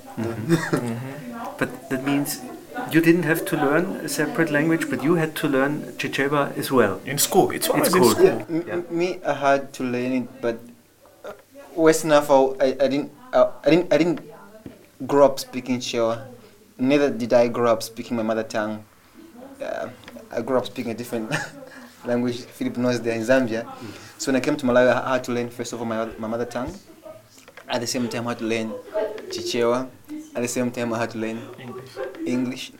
But 1.59 1.71
that 1.91 2.05
means 2.05 2.41
you 2.91 3.01
didn't 3.01 3.25
have 3.25 3.45
to 3.47 3.57
learn 3.57 3.85
a 4.05 4.09
separate 4.09 4.51
language, 4.51 4.89
but 4.91 5.03
you 5.03 5.15
had 5.15 5.35
to 5.37 5.49
learn 5.49 5.83
Chichewa 5.99 6.57
as 6.57 6.71
well. 6.71 7.01
In 7.05 7.19
school, 7.19 7.51
it's 7.51 7.69
always 7.69 7.95
in 7.95 8.01
cool. 8.01 8.11
school. 8.11 8.25
Yeah, 8.25 8.45
m- 8.49 8.65
m- 8.71 8.87
me, 8.99 9.21
I 9.25 9.33
had 9.35 9.73
to 9.75 9.83
learn 9.85 10.13
it, 10.13 10.41
but 10.41 10.59
uh, 11.25 11.33
West 11.75 12.05
Nafo, 12.05 12.57
I, 12.61 12.69
I 12.85 12.89
didn't, 12.89 13.13
uh, 13.33 13.51
I 13.65 13.71
didn't, 13.71 13.93
I 13.93 13.99
didn't 13.99 14.21
grow 15.07 15.25
up 15.27 15.39
speaking 15.39 15.79
Chewa. 15.79 16.27
Neither 16.79 17.11
did 17.11 17.33
I 17.33 17.49
grow 17.49 17.71
up 17.73 17.83
speaking 17.83 18.17
my 18.17 18.23
mother 18.23 18.43
tongue. 18.43 18.85
Uh, 19.63 19.89
I 20.31 20.43
grew 20.43 20.59
up 20.59 20.67
speaking 20.67 20.91
a 20.93 20.95
different 20.95 21.33
language. 22.05 22.41
Philip 22.43 22.77
knows 22.77 23.01
there 23.01 23.15
in 23.15 23.23
Zambia. 23.23 23.67
So 24.19 24.33
when 24.33 24.37
I 24.37 24.45
came 24.45 24.57
to 24.57 24.67
Malawi, 24.67 24.93
I 24.93 25.15
had 25.15 25.25
to 25.25 25.33
learn 25.33 25.51
first 25.51 25.73
of 25.73 25.81
all 25.81 25.87
my, 25.87 26.07
my 26.19 26.27
mother 26.29 26.45
tongue. 26.45 26.75
At 27.69 27.81
the 27.81 27.87
same 27.87 28.09
time, 28.09 28.27
I 28.27 28.31
had 28.31 28.39
to 28.41 28.45
learn 28.45 28.71
Chichewa. 29.31 29.89
At 30.35 30.43
the 30.43 30.49
same 30.49 30.71
time, 30.71 30.93
I 30.93 30.99
had 30.99 31.11
to 31.11 31.19
learn 31.19 31.41
English. 31.61 31.91
English. 32.27 32.73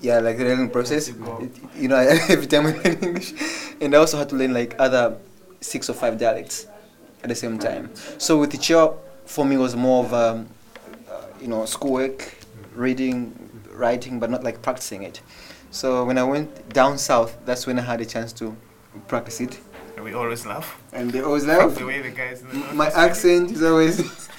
Yeah, 0.00 0.18
like 0.20 0.38
the 0.38 0.44
learning 0.44 0.70
process. 0.70 1.08
You. 1.08 1.14
It- 1.40 1.56
you 1.82 1.88
know, 1.88 1.96
every 2.28 2.46
time 2.46 2.66
I 2.66 2.72
learn 2.72 2.98
English, 3.02 3.34
and 3.80 3.94
I 3.94 3.98
also 3.98 4.16
had 4.18 4.28
to 4.30 4.36
learn 4.36 4.54
like 4.54 4.74
other 4.78 5.16
six 5.60 5.90
or 5.90 5.94
five 5.94 6.18
dialects 6.18 6.66
at 7.22 7.28
the 7.28 7.34
same 7.34 7.58
time. 7.58 7.90
So 8.18 8.38
with 8.38 8.50
teacher, 8.52 8.92
for 9.26 9.44
me 9.44 9.56
was 9.58 9.76
more 9.76 10.04
of 10.04 10.14
um, 10.14 10.46
uh, 11.10 11.20
you 11.40 11.48
know 11.48 11.66
schoolwork, 11.66 12.34
reading, 12.74 13.34
writing, 13.72 14.18
but 14.18 14.30
not 14.30 14.42
like 14.42 14.62
practicing 14.62 15.02
it. 15.02 15.20
So 15.70 16.04
when 16.04 16.16
I 16.18 16.24
went 16.24 16.70
down 16.72 16.96
south, 16.98 17.36
that's 17.44 17.66
when 17.66 17.78
I 17.78 17.82
had 17.82 18.00
a 18.00 18.06
chance 18.06 18.32
to 18.34 18.56
practice 19.06 19.40
it, 19.40 19.60
And 19.96 20.04
We 20.04 20.14
always 20.14 20.44
laugh. 20.46 20.78
and 20.92 21.12
they 21.12 21.20
always 21.20 21.44
From 21.44 21.56
laugh. 21.58 21.78
the 21.78 21.84
way 21.86 22.00
the 22.00 22.10
guys. 22.10 22.40
in 22.40 22.48
the 22.48 22.54
north 22.56 22.74
My 22.74 22.88
accent 22.88 23.50
is 23.52 23.62
always. 23.62 24.00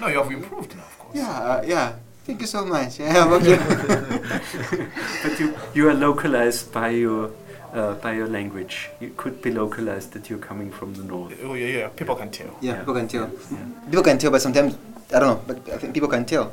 No, 0.00 0.08
you 0.08 0.18
have 0.18 0.32
improved 0.32 0.74
now, 0.74 0.82
of 0.82 0.91
course. 0.91 0.91
Yeah, 1.14 1.30
uh, 1.30 1.62
yeah. 1.66 1.92
Thank 2.26 2.40
you 2.40 2.46
so 2.46 2.64
much. 2.64 3.00
Yeah, 3.00 3.26
okay. 3.34 3.58
But 5.22 5.40
you, 5.40 5.54
you 5.74 5.88
are 5.88 5.94
localized 5.94 6.72
by 6.72 6.90
your 6.90 7.30
uh, 7.74 7.94
by 7.94 8.12
your 8.12 8.28
language. 8.28 8.90
You 9.00 9.10
could 9.16 9.42
be 9.42 9.50
localized 9.50 10.12
that 10.12 10.28
you're 10.30 10.38
coming 10.38 10.70
from 10.70 10.94
the 10.94 11.02
north. 11.02 11.32
Oh, 11.42 11.54
yeah, 11.54 11.66
yeah. 11.78 11.88
People 11.88 12.14
can 12.16 12.30
tell. 12.30 12.50
Yeah, 12.60 12.72
Yeah. 12.72 12.78
people 12.80 12.94
can 12.94 13.08
tell. 13.08 13.30
Yeah. 13.50 13.58
People 13.90 14.02
can 14.04 14.18
tell, 14.18 14.30
but 14.30 14.42
sometimes 14.42 14.76
I 15.14 15.18
don't 15.18 15.28
know. 15.28 15.40
But 15.46 15.68
I 15.74 15.78
think 15.78 15.94
people 15.94 16.08
can 16.08 16.24
tell. 16.24 16.52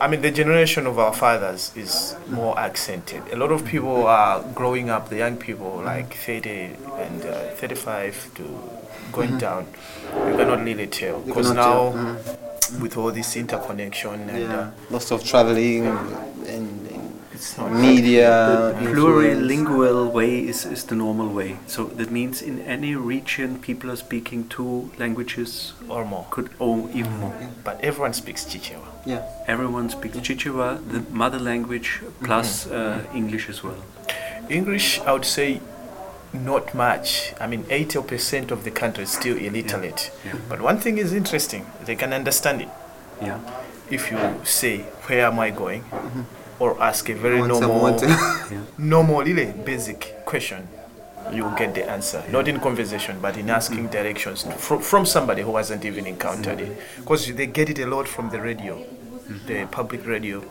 I 0.00 0.06
mean, 0.08 0.20
the 0.22 0.30
generation 0.30 0.86
of 0.86 0.98
our 0.98 1.12
fathers 1.12 1.72
is 1.74 2.14
more 2.30 2.54
accented. 2.58 3.22
A 3.32 3.36
lot 3.36 3.50
of 3.50 3.64
people 3.64 4.06
are 4.06 4.42
growing 4.54 4.88
up, 4.90 5.08
the 5.08 5.16
young 5.16 5.36
people, 5.36 5.82
like 5.84 6.14
30 6.14 6.76
and 7.00 7.22
uh, 7.24 7.50
35 7.56 8.34
to 8.36 8.44
going 9.12 9.38
down. 9.38 9.66
You 10.28 10.36
cannot 10.36 10.62
really 10.64 10.86
tell. 10.86 11.18
You 11.18 11.24
Because 11.32 11.50
now, 11.52 11.64
tell. 11.64 11.92
Mhm. 11.92 12.47
With 12.80 12.96
all 12.96 13.10
this 13.10 13.36
interconnection 13.36 14.28
and 14.30 14.52
uh, 14.52 14.70
lots 14.90 15.10
of 15.10 15.24
traveling 15.24 15.86
and, 15.86 16.46
and 16.46 16.88
it's 17.38 17.56
not 17.56 17.72
media. 17.72 18.30
The 18.30 18.78
influence. 18.80 18.98
plurilingual 18.98 20.12
way 20.12 20.46
is, 20.48 20.64
is 20.66 20.84
the 20.84 20.96
normal 20.96 21.28
way. 21.28 21.58
So 21.68 21.84
that 21.84 22.10
means 22.10 22.42
in 22.42 22.60
any 22.62 22.96
region 22.96 23.60
people 23.60 23.92
are 23.92 23.96
speaking 23.96 24.48
two 24.48 24.90
languages, 24.98 25.72
or 25.88 26.04
more. 26.04 26.26
could 26.30 26.50
or 26.58 26.90
even 26.92 27.16
more. 27.20 27.34
But 27.62 27.80
everyone 27.80 28.12
speaks 28.12 28.44
Chichewa. 28.44 28.88
Yeah. 29.06 29.22
Everyone 29.46 29.88
speaks 29.88 30.16
Chichewa, 30.16 30.80
the 30.90 31.00
mother 31.14 31.38
language, 31.38 32.00
plus 32.24 32.66
uh, 32.66 33.04
English 33.14 33.48
as 33.48 33.62
well. 33.62 33.82
English, 34.50 34.98
I 35.00 35.12
would 35.12 35.24
say, 35.24 35.60
not 36.32 36.74
much. 36.74 37.32
I 37.40 37.46
mean, 37.46 37.64
80% 37.64 38.50
of 38.50 38.64
the 38.64 38.70
country 38.70 39.04
is 39.04 39.10
still 39.10 39.36
illiterate. 39.36 40.10
Yeah. 40.24 40.36
But 40.48 40.60
one 40.60 40.78
thing 40.78 40.98
is 40.98 41.12
interesting, 41.12 41.66
they 41.84 41.96
can 41.96 42.12
understand 42.12 42.62
it. 42.62 42.68
Yeah. 43.22 43.40
If 43.90 44.10
you 44.10 44.18
say, 44.44 44.80
Where 45.06 45.26
am 45.26 45.38
I 45.38 45.50
going? 45.50 45.82
Mm-hmm. 45.82 46.22
or 46.60 46.80
ask 46.82 47.08
a 47.08 47.14
very 47.14 47.40
normal, 47.40 47.98
Yeah. 48.02 48.62
normal, 48.76 49.22
really 49.22 49.52
basic 49.52 50.24
question, 50.24 50.68
you 51.32 51.44
will 51.44 51.54
get 51.56 51.74
the 51.74 51.88
answer. 51.88 52.22
Not 52.30 52.48
in 52.48 52.60
conversation, 52.60 53.18
but 53.20 53.36
in 53.36 53.48
asking 53.48 53.84
mm-hmm. 53.84 53.92
directions 53.92 54.42
from, 54.56 54.80
from 54.82 55.06
somebody 55.06 55.42
who 55.42 55.56
hasn't 55.56 55.84
even 55.84 56.06
encountered 56.06 56.60
it. 56.60 56.78
Because 56.98 57.32
they 57.34 57.46
get 57.46 57.70
it 57.70 57.78
a 57.78 57.86
lot 57.86 58.08
from 58.08 58.30
the 58.30 58.40
radio. 58.40 58.76
Mm-hmm. 58.76 59.46
The 59.46 59.66
public 59.66 60.06
radio 60.06 60.42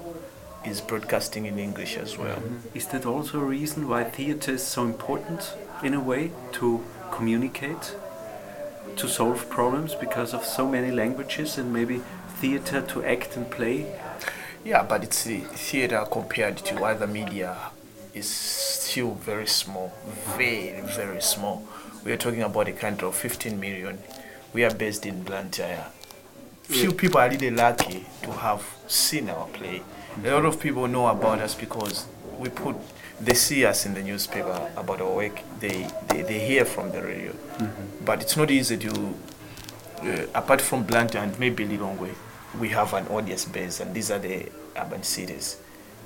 is 0.65 0.81
broadcasting 0.81 1.45
in 1.45 1.59
English 1.59 1.97
as 1.97 2.17
well. 2.17 2.41
Is 2.73 2.87
that 2.87 3.05
also 3.05 3.39
a 3.39 3.43
reason 3.43 3.87
why 3.87 4.03
theater 4.03 4.51
is 4.53 4.63
so 4.63 4.83
important 4.83 5.53
in 5.83 5.93
a 5.93 5.99
way 5.99 6.31
to 6.53 6.83
communicate, 7.11 7.95
to 8.95 9.07
solve 9.07 9.49
problems 9.49 9.95
because 9.95 10.33
of 10.33 10.43
so 10.43 10.67
many 10.67 10.91
languages 10.91 11.57
and 11.57 11.71
maybe 11.71 12.01
theater 12.39 12.81
to 12.81 13.03
act 13.03 13.35
and 13.35 13.49
play? 13.49 13.85
Yeah, 14.63 14.83
but 14.83 15.03
it's 15.03 15.23
the 15.23 15.39
theater 15.39 16.05
compared 16.11 16.57
to 16.57 16.83
other 16.83 17.07
media 17.07 17.55
is 18.13 18.27
still 18.27 19.13
very 19.13 19.47
small, 19.47 19.93
very 20.35 20.81
very 20.81 21.21
small. 21.21 21.63
We 22.03 22.11
are 22.11 22.17
talking 22.17 22.41
about 22.41 22.67
a 22.67 22.73
country 22.73 23.07
of 23.07 23.15
15 23.15 23.59
million. 23.59 23.99
We 24.53 24.63
are 24.63 24.73
based 24.73 25.05
in 25.05 25.23
Blantyre. 25.23 25.87
Few 26.63 26.91
people 26.91 27.19
are 27.19 27.29
really 27.29 27.51
lucky 27.51 28.05
to 28.23 28.31
have 28.31 28.65
seen 28.87 29.29
our 29.29 29.47
play. 29.47 29.81
A 30.23 30.31
lot 30.31 30.45
of 30.45 30.59
people 30.59 30.87
know 30.87 31.07
about 31.07 31.39
us 31.39 31.53
because 31.55 32.07
we 32.37 32.49
put 32.49 32.75
they 33.19 33.33
see 33.33 33.65
us 33.65 33.85
in 33.85 33.93
the 33.93 34.01
newspaper 34.03 34.69
about 34.75 35.01
our 35.01 35.11
work. 35.15 35.39
They 35.59 35.87
they, 36.07 36.21
they 36.23 36.39
hear 36.47 36.65
from 36.65 36.91
the 36.91 37.01
radio, 37.01 37.33
but 38.05 38.21
it's 38.21 38.37
not 38.37 38.51
easy 38.51 38.77
to 38.77 39.13
uh, 40.03 40.25
apart 40.35 40.61
from 40.61 40.83
Blantyre 40.83 41.23
and 41.23 41.37
maybe 41.39 41.65
Lilongwe, 41.65 42.13
we 42.59 42.69
have 42.69 42.93
an 42.93 43.07
audience 43.07 43.45
base, 43.45 43.79
and 43.79 43.93
these 43.95 44.11
are 44.11 44.19
the 44.19 44.45
urban 44.75 45.03
cities. 45.03 45.57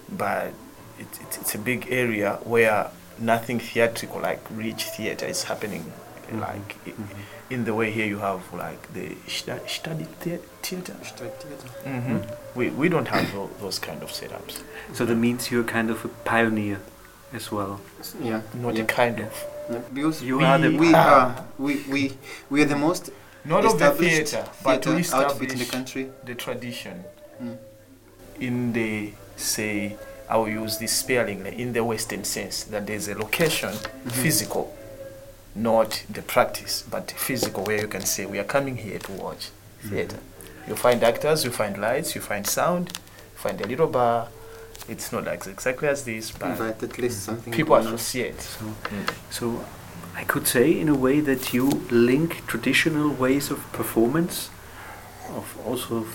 But 0.10 0.54
it, 1.00 1.08
it, 1.21 1.38
it's 1.41 1.56
a 1.56 1.58
big 1.58 1.88
area 1.89 2.39
where 2.43 2.89
nothing 3.19 3.60
theatrical 3.60 4.21
like 4.21 4.39
rich 4.52 4.84
theater 4.86 5.26
is 5.26 5.43
happening. 5.43 5.91
Like 6.32 6.76
i- 6.88 6.93
in 7.54 7.65
the 7.65 7.74
way 7.74 7.91
here 7.91 8.06
you 8.06 8.19
have 8.19 8.41
like 8.54 8.93
the 8.93 9.17
sta- 9.28 9.67
study 9.67 10.06
thea- 10.21 10.39
theater. 10.63 10.95
hmm 11.84 12.19
We, 12.56 12.69
we 12.69 12.88
don't 12.88 13.10
have 13.10 13.30
those 13.60 13.78
kind 13.80 14.02
of 14.02 14.10
setups. 14.12 14.62
So 14.93 15.06
that 15.06 15.15
means 15.15 15.52
you're 15.52 15.65
kind 15.65 15.89
of 15.89 16.06
a 16.06 16.08
pioneer 16.08 16.80
as 17.34 17.52
well. 17.52 17.80
Yeah. 18.22 18.41
Not 18.54 18.76
yeah. 18.76 18.84
a 18.84 18.86
kind 18.86 19.17
Yeah. 19.20 19.26
of. 19.26 19.44
Yeah, 19.72 19.80
Because 19.94 20.22
You 20.24 20.38
we, 20.39 20.44
are 20.46 20.58
the- 20.60 20.78
we 20.78 20.94
Ah. 20.94 21.00
are 21.36 21.46
we, 21.58 21.84
we 21.89 22.13
we 22.50 22.62
are 22.62 22.65
the 22.65 22.76
most 22.76 23.10
Not 23.46 23.63
of 23.65 23.80
the 23.80 23.86
established 23.86 24.32
theater, 24.34 24.50
but 24.63 24.82
to 24.84 24.96
theatre 24.96 25.15
outfit 25.15 25.52
in 25.54 25.60
the 25.60 25.65
country. 25.65 26.10
the 26.26 26.36
tradition 26.36 27.04
Mm. 27.41 27.58
in 28.39 28.74
the 28.74 29.13
say 29.38 29.96
I 30.30 30.38
will 30.38 30.50
use 30.50 30.78
this 30.78 30.91
sparingly 30.94 31.60
in 31.60 31.74
the 31.74 31.84
Western 31.84 32.24
sense 32.24 32.63
that 32.65 32.86
there's 32.88 33.08
a 33.08 33.15
location 33.15 33.74
physical, 34.08 34.74
not 35.56 36.04
the 36.10 36.22
practice, 36.22 36.84
but 36.89 37.12
physical 37.12 37.63
where 37.65 37.82
you 37.82 37.88
can 37.88 38.06
say 38.06 38.26
we 38.26 38.39
are 38.39 38.46
coming 38.46 38.78
here 38.78 39.00
to 39.00 39.12
watch 39.13 39.50
theater. 39.89 40.20
You 40.67 40.76
find 40.76 41.04
actors, 41.04 41.44
you 41.44 41.52
find 41.52 41.77
lights, 41.77 42.15
you 42.15 42.21
find 42.21 42.46
sound, 42.48 42.92
you 43.34 43.38
find 43.40 43.60
a 43.62 43.67
little 43.67 43.88
bar. 43.88 44.29
It's 44.90 45.12
not 45.12 45.25
like 45.25 45.46
exactly 45.48 45.88
as 45.88 46.04
this, 46.04 46.32
but 46.32 46.52
Invite 46.52 46.84
at 46.84 46.98
least 46.98 47.23
something. 47.23 47.54
people 47.54 47.75
associate. 47.75 48.42
So, 48.42 48.65
Mm. 48.65 49.10
so 49.29 49.65
I 50.15 50.23
could 50.25 50.48
say 50.48 50.71
in 50.79 50.90
a 50.90 50.96
way 50.96 51.21
that 51.21 51.54
you 51.54 51.69
link 51.90 52.44
traditional 52.48 53.10
ways 53.10 53.52
of 53.52 53.60
performance, 53.71 54.50
of 55.38 55.46
also 55.65 55.98
of 55.98 56.08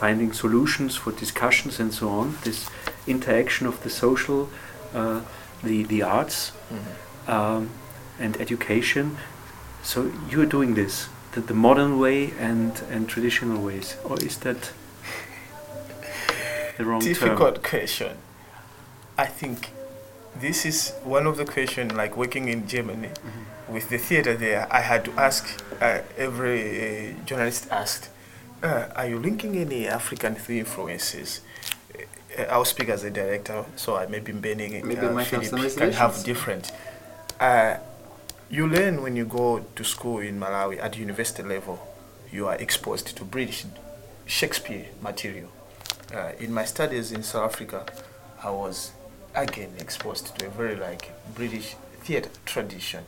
finding 0.00 0.32
solutions 0.32 0.96
for 0.96 1.12
discussions 1.12 1.80
and 1.80 1.92
so 1.94 2.08
on. 2.08 2.36
This 2.42 2.66
interaction 3.06 3.66
of 3.68 3.82
the 3.82 3.90
social, 3.90 4.48
uh, 4.94 5.20
the 5.62 5.84
the 5.84 6.02
arts, 6.02 6.52
Mhm. 6.70 7.32
um, 7.34 7.68
and 8.18 8.36
education. 8.40 9.16
So 9.82 10.10
you're 10.30 10.50
doing 10.50 10.74
this, 10.74 11.08
the, 11.32 11.40
the 11.40 11.54
modern 11.54 11.98
way 11.98 12.32
and 12.40 12.72
and 12.90 13.08
traditional 13.08 13.58
ways, 13.62 13.96
or 14.04 14.16
is 14.24 14.36
that 14.38 14.72
the 16.76 16.84
wrong 16.84 17.00
term? 17.00 17.08
difficult 17.08 17.62
question. 17.62 18.16
I 19.18 19.26
think 19.26 19.70
this 20.38 20.66
is 20.66 20.92
one 21.04 21.26
of 21.26 21.36
the 21.36 21.44
questions, 21.44 21.92
like 21.92 22.16
working 22.16 22.48
in 22.48 22.68
Germany 22.68 23.10
with 23.68 23.88
the 23.88 23.98
theater 23.98 24.34
there, 24.34 24.66
I 24.70 24.80
had 24.80 25.04
to 25.06 25.12
ask, 25.12 25.62
uh, 25.80 26.00
every 26.16 27.10
uh, 27.10 27.24
journalist 27.24 27.68
asked, 27.70 28.10
uh, 28.62 28.88
are 28.94 29.06
you 29.06 29.18
linking 29.18 29.56
any 29.56 29.86
African 29.86 30.36
influences? 30.48 31.40
uh, 32.38 32.42
I'll 32.44 32.64
speak 32.64 32.88
as 32.88 33.04
a 33.04 33.10
director, 33.10 33.64
so 33.76 33.96
I 33.96 34.06
maybe 34.06 34.32
Mbene 34.32 34.84
Maybe 34.84 35.00
uh, 35.00 35.10
I 35.10 35.12
might 35.12 35.26
have 35.28 35.46
Philip 35.48 35.76
can 35.76 35.92
have 35.92 36.22
different. 36.24 36.72
Uh, 37.40 37.76
you 38.48 38.66
learn 38.68 39.02
when 39.02 39.16
you 39.16 39.24
go 39.24 39.64
to 39.74 39.84
school 39.84 40.20
in 40.20 40.38
Malawi 40.38 40.80
at 40.80 40.96
university 40.96 41.42
level, 41.42 41.86
you 42.30 42.46
are 42.46 42.54
exposed 42.56 43.16
to 43.16 43.24
British 43.24 43.66
Shakespeare 44.26 44.86
material. 45.02 45.48
Uh, 46.14 46.30
in 46.38 46.52
my 46.54 46.64
studies 46.64 47.10
in 47.10 47.22
South 47.22 47.52
Africa, 47.52 47.84
I 48.42 48.50
was 48.50 48.92
again 49.34 49.72
exposed 49.78 50.38
to 50.38 50.46
a 50.46 50.50
very 50.50 50.76
like 50.76 51.12
British 51.34 51.74
theatre 52.02 52.30
tradition. 52.44 53.04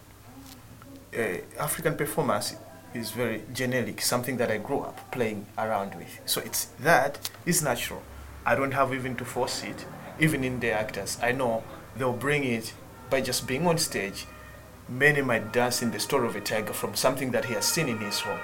Uh, 1.17 1.39
African 1.59 1.97
performance 1.97 2.57
is 2.95 3.13
very 3.13 3.43
generic, 3.55 4.01
something 4.01 4.37
that 4.39 4.51
I 4.51 4.59
grew 4.59 4.81
up 4.81 5.11
playing 5.13 5.47
around 5.57 5.95
with. 5.95 6.21
So 6.27 6.41
it's 6.41 6.67
that 6.81 7.31
is 7.47 7.63
natural. 7.63 8.03
I 8.45 8.57
don't 8.57 8.73
have 8.73 8.93
even 8.93 9.15
to 9.17 9.25
force 9.25 9.63
it. 9.63 9.87
Even 10.19 10.43
in 10.43 10.59
the 10.59 10.73
actors, 10.73 11.19
I 11.23 11.31
know 11.33 11.63
they'll 11.97 12.13
bring 12.13 12.43
it 12.45 12.73
by 13.11 13.21
just 13.21 13.47
being 13.47 13.67
on 13.67 13.79
stage. 13.79 14.27
Many 14.89 15.23
might 15.23 15.53
dance 15.53 15.83
in 15.83 15.93
the 15.93 16.01
story 16.01 16.27
of 16.27 16.35
a 16.35 16.41
tiger 16.41 16.73
from 16.73 16.95
something 16.97 17.31
that 17.31 17.45
he 17.45 17.55
has 17.55 17.67
seen 17.67 17.89
in 17.89 17.99
his 17.99 18.21
home. 18.21 18.41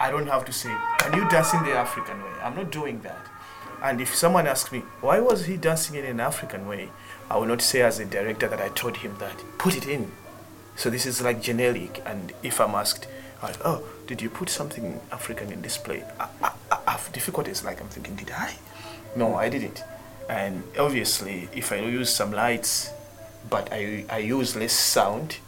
I 0.00 0.10
don't 0.10 0.28
have 0.28 0.44
to 0.46 0.52
say, 0.52 0.74
"Can 0.98 1.12
you 1.12 1.28
dance 1.28 1.52
in 1.52 1.62
the 1.64 1.72
African 1.72 2.22
way?" 2.22 2.30
I'm 2.42 2.56
not 2.56 2.70
doing 2.70 3.00
that. 3.02 3.26
And 3.82 4.00
if 4.00 4.14
someone 4.14 4.46
asks 4.46 4.72
me, 4.72 4.80
"Why 5.00 5.20
was 5.20 5.46
he 5.46 5.56
dancing 5.56 5.96
in 5.96 6.04
an 6.04 6.20
African 6.20 6.66
way?" 6.66 6.90
I 7.30 7.36
will 7.36 7.46
not 7.46 7.62
say 7.62 7.82
as 7.82 7.98
a 7.98 8.04
director 8.04 8.48
that 8.48 8.60
I 8.60 8.68
told 8.70 8.98
him 8.98 9.16
that. 9.18 9.36
Put 9.58 9.76
it 9.76 9.86
in. 9.86 10.10
So 10.76 10.90
this 10.90 11.06
is 11.06 11.20
like 11.20 11.42
generic. 11.42 12.02
And 12.06 12.32
if 12.42 12.60
I'm 12.60 12.74
asked, 12.74 13.06
uh, 13.42 13.52
oh, 13.64 13.82
did 14.06 14.22
you 14.22 14.30
put 14.30 14.48
something 14.48 15.00
African 15.12 15.52
in 15.52 15.60
this 15.62 15.76
play? 15.76 16.04
I, 16.18 16.28
I, 16.42 16.52
I 16.86 16.92
have 16.92 17.12
difficulties. 17.12 17.64
Like 17.64 17.80
I'm 17.80 17.88
thinking, 17.88 18.16
did 18.16 18.30
I? 18.30 18.54
No, 19.14 19.34
I 19.34 19.48
didn't. 19.48 19.82
And 20.28 20.62
obviously, 20.78 21.48
if 21.54 21.72
I 21.72 21.76
use 21.76 22.14
some 22.14 22.32
lights, 22.32 22.90
but 23.48 23.72
I, 23.72 24.04
I 24.10 24.18
use 24.18 24.56
less 24.56 24.72
sound 24.72 25.38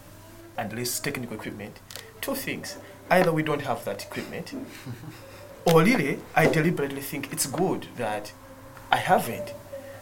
and 0.56 0.72
less 0.76 1.00
technical 1.00 1.36
equipment, 1.36 1.78
two 2.20 2.34
things. 2.34 2.76
Either 3.10 3.32
we 3.32 3.42
don't 3.42 3.62
have 3.62 3.84
that 3.84 4.02
equipment, 4.04 4.52
or 5.66 5.82
really, 5.82 6.18
I 6.34 6.46
deliberately 6.46 7.00
think 7.00 7.32
it's 7.32 7.46
good 7.46 7.86
that 7.96 8.32
I 8.90 8.96
haven't. 8.96 9.52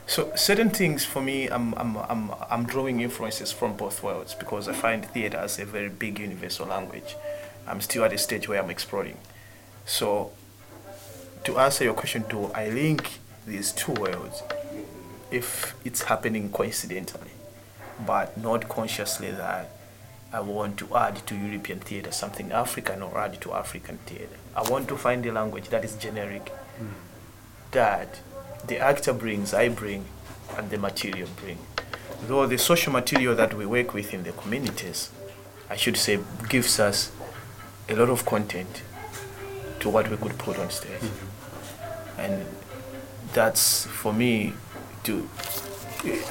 So 0.07 0.33
certain 0.37 0.71
things 0.71 1.05
for 1.05 1.21
me, 1.21 1.49
I'm, 1.49 1.75
I'm, 1.75 1.97
I'm, 1.97 2.31
I'm 2.51 2.65
drawing 2.65 3.01
influences 3.01 3.53
from 3.53 3.77
both 3.77 4.03
worlds 4.03 4.35
because 4.35 4.67
I 4.67 4.73
find 4.73 5.05
theater 5.05 5.37
as 5.37 5.59
a 5.59 5.67
very 5.67 5.91
big 5.91 6.19
universal 6.19 6.67
language. 6.67 7.15
I'm 7.67 7.83
still 7.83 8.05
at 8.05 8.13
a 8.15 8.19
stage 8.19 8.49
where 8.49 8.63
I'm 8.63 8.71
exploring. 8.71 9.19
So 9.85 10.33
to 11.45 11.59
answer 11.59 11.85
your 11.85 11.95
question, 11.95 12.25
do 12.31 12.47
I 12.55 12.71
link 12.71 13.19
these 13.47 13.73
two 13.73 13.93
worlds 13.93 14.43
if 15.31 15.75
it's 15.85 16.03
happening 16.05 16.51
coincidentally, 16.51 17.31
but 18.07 18.37
not 18.39 18.69
consciously 18.69 19.31
that 19.31 19.71
I 20.33 20.41
want 20.41 20.79
to 20.79 20.97
add 20.97 21.17
to 21.27 21.35
European 21.35 21.81
theater 21.81 22.13
something 22.13 22.53
African 22.53 23.03
or 23.03 23.19
add 23.19 23.41
to 23.43 23.53
African 23.53 23.99
theater. 24.07 24.38
I 24.59 24.69
want 24.69 24.89
to 24.89 24.97
find 24.97 25.25
a 25.25 25.31
language 25.31 25.69
that 25.69 25.85
is 25.85 25.95
generic, 25.95 26.49
hmm. 26.49 26.89
that 27.71 28.21
the 28.67 28.79
actor 28.79 29.13
brings, 29.13 29.55
I 29.55 29.69
bring, 29.69 30.05
and 30.57 30.69
the 30.69 30.79
material 30.79 31.29
bring. 31.41 31.59
Though 32.27 32.45
the 32.49 32.59
social 32.59 32.93
material 32.93 33.37
that 33.37 33.55
we 33.55 33.67
work 33.67 33.95
with 33.95 34.13
in 34.13 34.25
the 34.25 34.33
communities, 34.33 35.11
I 35.71 35.77
should 35.77 35.97
say, 35.97 36.19
gives 36.49 36.81
us 36.81 37.13
a 37.89 37.95
lot 37.95 38.11
of 38.11 38.27
content 38.27 38.83
to 39.79 39.89
what 39.89 40.11
we 40.11 40.17
could 40.17 40.37
put 40.39 40.59
on 40.59 40.71
stage. 40.71 41.03
Hmm. 41.03 42.21
And 42.21 42.47
that's 43.33 43.87
for 43.87 44.13
me 44.13 44.55
to 45.05 45.29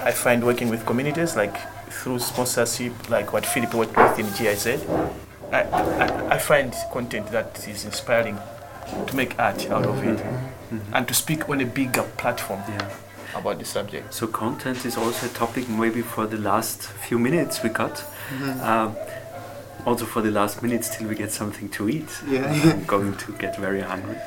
I 0.01 0.11
find 0.11 0.43
working 0.43 0.69
with 0.69 0.85
communities 0.85 1.35
like 1.35 1.55
through 1.89 2.19
sponsorship, 2.19 3.09
like 3.09 3.31
what 3.31 3.45
Philip 3.45 3.73
worked 3.73 3.95
with 3.95 4.19
in 4.19 4.25
GIZ, 4.33 4.85
I, 5.51 5.61
I, 5.63 6.29
I 6.35 6.37
find 6.37 6.73
content 6.91 7.27
that 7.31 7.67
is 7.67 7.85
inspiring 7.85 8.37
to 9.07 9.15
make 9.15 9.37
art 9.39 9.69
out 9.69 9.85
of 9.85 10.03
it 10.03 10.19
and 10.93 11.07
to 11.07 11.13
speak 11.13 11.49
on 11.49 11.61
a 11.61 11.65
bigger 11.65 12.03
platform 12.17 12.61
Yeah. 12.69 12.89
about 13.35 13.59
the 13.59 13.65
subject. 13.65 14.13
So 14.13 14.27
content 14.27 14.85
is 14.85 14.97
also 14.97 15.25
a 15.27 15.29
topic 15.29 15.69
maybe 15.69 16.01
for 16.01 16.27
the 16.27 16.37
last 16.37 16.83
few 16.83 17.19
minutes 17.19 17.63
we 17.63 17.69
got. 17.69 18.03
Um, 18.61 18.95
also 19.85 20.05
for 20.05 20.21
the 20.21 20.31
last 20.31 20.61
minutes 20.61 20.89
till 20.97 21.07
we 21.07 21.15
get 21.15 21.31
something 21.31 21.69
to 21.69 21.87
eat. 21.89 22.09
Yeah. 22.27 22.51
I'm 22.51 22.83
going 22.95 23.15
to 23.17 23.31
get 23.33 23.55
very 23.57 23.79
hungry. 23.81 24.17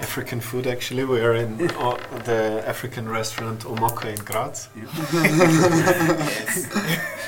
African 0.00 0.40
food 0.40 0.66
actually. 0.66 1.04
We 1.04 1.20
are 1.20 1.34
in 1.34 1.70
uh, 1.78 1.96
the 2.24 2.62
African 2.66 3.08
restaurant 3.08 3.60
Omoko 3.64 4.04
in 4.04 4.22
Graz. 4.24 4.68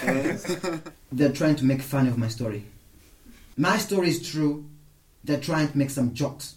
Yes. 0.02 0.56
They're 1.12 1.32
trying 1.32 1.56
to 1.56 1.64
make 1.64 1.82
fun 1.82 2.06
of 2.08 2.16
my 2.16 2.28
story. 2.28 2.64
My 3.56 3.78
story 3.78 4.08
is 4.08 4.28
true. 4.28 4.68
They're 5.24 5.40
trying 5.40 5.68
to 5.70 5.78
make 5.78 5.90
some 5.90 6.14
jokes. 6.14 6.56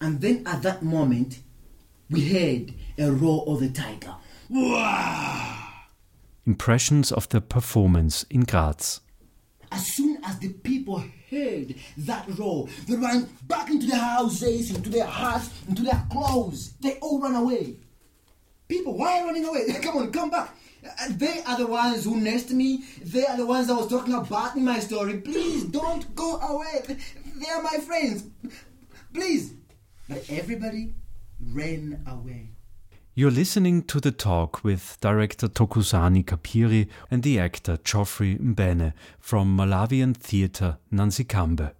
And 0.00 0.20
then 0.20 0.46
at 0.46 0.62
that 0.62 0.82
moment, 0.82 1.40
we 2.10 2.28
heard 2.28 2.74
a 2.98 3.10
roar 3.10 3.44
of 3.46 3.60
the 3.60 3.70
tiger. 3.70 4.14
Impressions 6.46 7.10
of 7.10 7.28
the 7.30 7.40
performance 7.40 8.24
in 8.30 8.42
Graz. 8.42 9.00
As 9.72 9.86
soon 9.94 10.18
as 10.24 10.38
the 10.38 10.50
people 10.50 11.02
heard 11.30 11.74
that 11.96 12.26
roar, 12.38 12.68
they 12.86 12.96
ran 12.96 13.28
back 13.48 13.68
into 13.70 13.86
their 13.86 13.98
houses, 13.98 14.70
into 14.70 14.90
their 14.90 15.06
huts, 15.06 15.50
into 15.68 15.82
their 15.82 16.06
clothes. 16.10 16.74
They 16.80 16.98
all 16.98 17.20
ran 17.20 17.34
away. 17.34 17.76
People, 18.68 18.96
why 18.96 19.12
are 19.12 19.20
you 19.20 19.26
running 19.26 19.44
away? 19.44 19.66
come 19.82 19.96
on, 19.96 20.12
come 20.12 20.30
back. 20.30 20.54
Uh, 20.86 21.08
They 21.10 21.42
are 21.44 21.56
the 21.56 21.66
ones 21.66 22.04
who 22.04 22.16
nursed 22.20 22.50
me. 22.52 22.84
They 23.02 23.24
are 23.26 23.36
the 23.36 23.46
ones 23.46 23.70
I 23.70 23.74
was 23.74 23.88
talking 23.88 24.14
about 24.14 24.56
in 24.56 24.64
my 24.64 24.80
story. 24.80 25.18
Please 25.18 25.64
don't 25.64 26.14
go 26.14 26.38
away. 26.40 26.82
They 27.36 27.50
are 27.50 27.62
my 27.62 27.78
friends. 27.78 28.24
Please. 29.12 29.54
But 30.08 30.24
everybody 30.28 30.94
ran 31.52 32.02
away. 32.06 32.50
You're 33.14 33.30
listening 33.30 33.82
to 33.84 33.98
the 34.00 34.12
talk 34.12 34.62
with 34.62 34.98
director 35.00 35.48
Thokozani 35.48 36.22
Kapiri 36.24 36.86
and 37.10 37.22
the 37.22 37.38
actor 37.38 37.78
Geoffrey 37.82 38.36
Mbene 38.36 38.92
from 39.18 39.56
Malawian 39.56 40.14
theatre 40.14 40.76
Nanzikambe. 40.92 41.72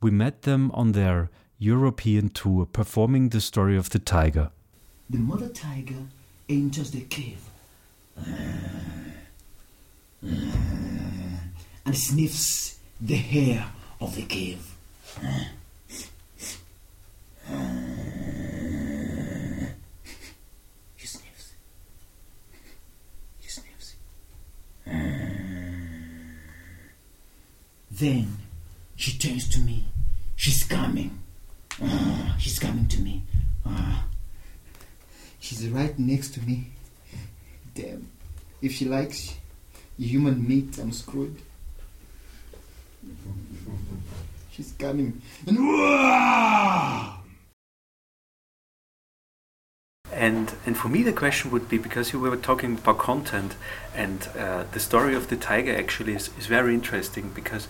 We 0.00 0.10
met 0.10 0.42
them 0.42 0.70
on 0.72 0.92
their 0.92 1.28
European 1.58 2.30
tour 2.30 2.64
performing 2.64 3.28
the 3.28 3.42
story 3.42 3.76
of 3.76 3.90
the 3.90 3.98
tiger. 3.98 4.50
The 5.10 5.18
mother 5.18 5.48
tiger 5.48 6.06
enters 6.48 6.92
the 6.92 7.02
cave 7.02 7.49
and 10.22 11.96
sniffs 11.96 12.78
the 13.00 13.16
hair 13.16 13.66
of 14.00 14.14
the 14.16 14.22
cave. 14.22 14.74
She 20.96 21.06
sniffs. 21.06 21.52
She 23.40 23.48
sniffs. 23.48 23.94
Then 27.90 28.38
she 28.96 29.18
turns 29.18 29.48
to 29.50 29.60
me. 29.60 29.84
She's 30.36 30.64
coming. 30.64 31.18
Ah, 31.82 32.36
she's 32.38 32.58
coming 32.58 32.86
to 32.88 33.00
me. 33.00 33.22
Ah. 33.66 34.04
She's 35.40 35.66
right 35.68 35.98
next 35.98 36.34
to 36.34 36.40
me. 36.42 36.66
Damn. 37.80 38.08
If 38.60 38.72
she 38.72 38.84
likes 38.84 39.36
human 39.98 40.46
meat, 40.46 40.78
I'm 40.78 40.92
screwed. 40.92 41.36
She's 44.52 44.72
coming. 44.78 45.22
And! 45.46 45.58
And 50.12 50.52
and 50.66 50.76
for 50.76 50.88
me 50.88 51.02
the 51.02 51.12
question 51.12 51.50
would 51.52 51.68
be 51.68 51.78
because 51.78 52.12
you 52.12 52.20
were 52.20 52.36
talking 52.36 52.74
about 52.74 52.98
content 52.98 53.54
and 53.94 54.28
uh, 54.36 54.64
the 54.72 54.80
story 54.80 55.14
of 55.14 55.28
the 55.28 55.36
tiger 55.36 55.74
actually 55.74 56.14
is, 56.14 56.28
is 56.38 56.46
very 56.46 56.74
interesting 56.74 57.30
because 57.30 57.68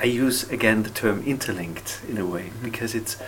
I 0.00 0.04
use 0.04 0.48
again 0.50 0.84
the 0.84 0.90
term 0.90 1.22
interlinked 1.24 2.00
in 2.08 2.16
a 2.16 2.24
way 2.24 2.52
because 2.62 2.94
it's 2.94 3.18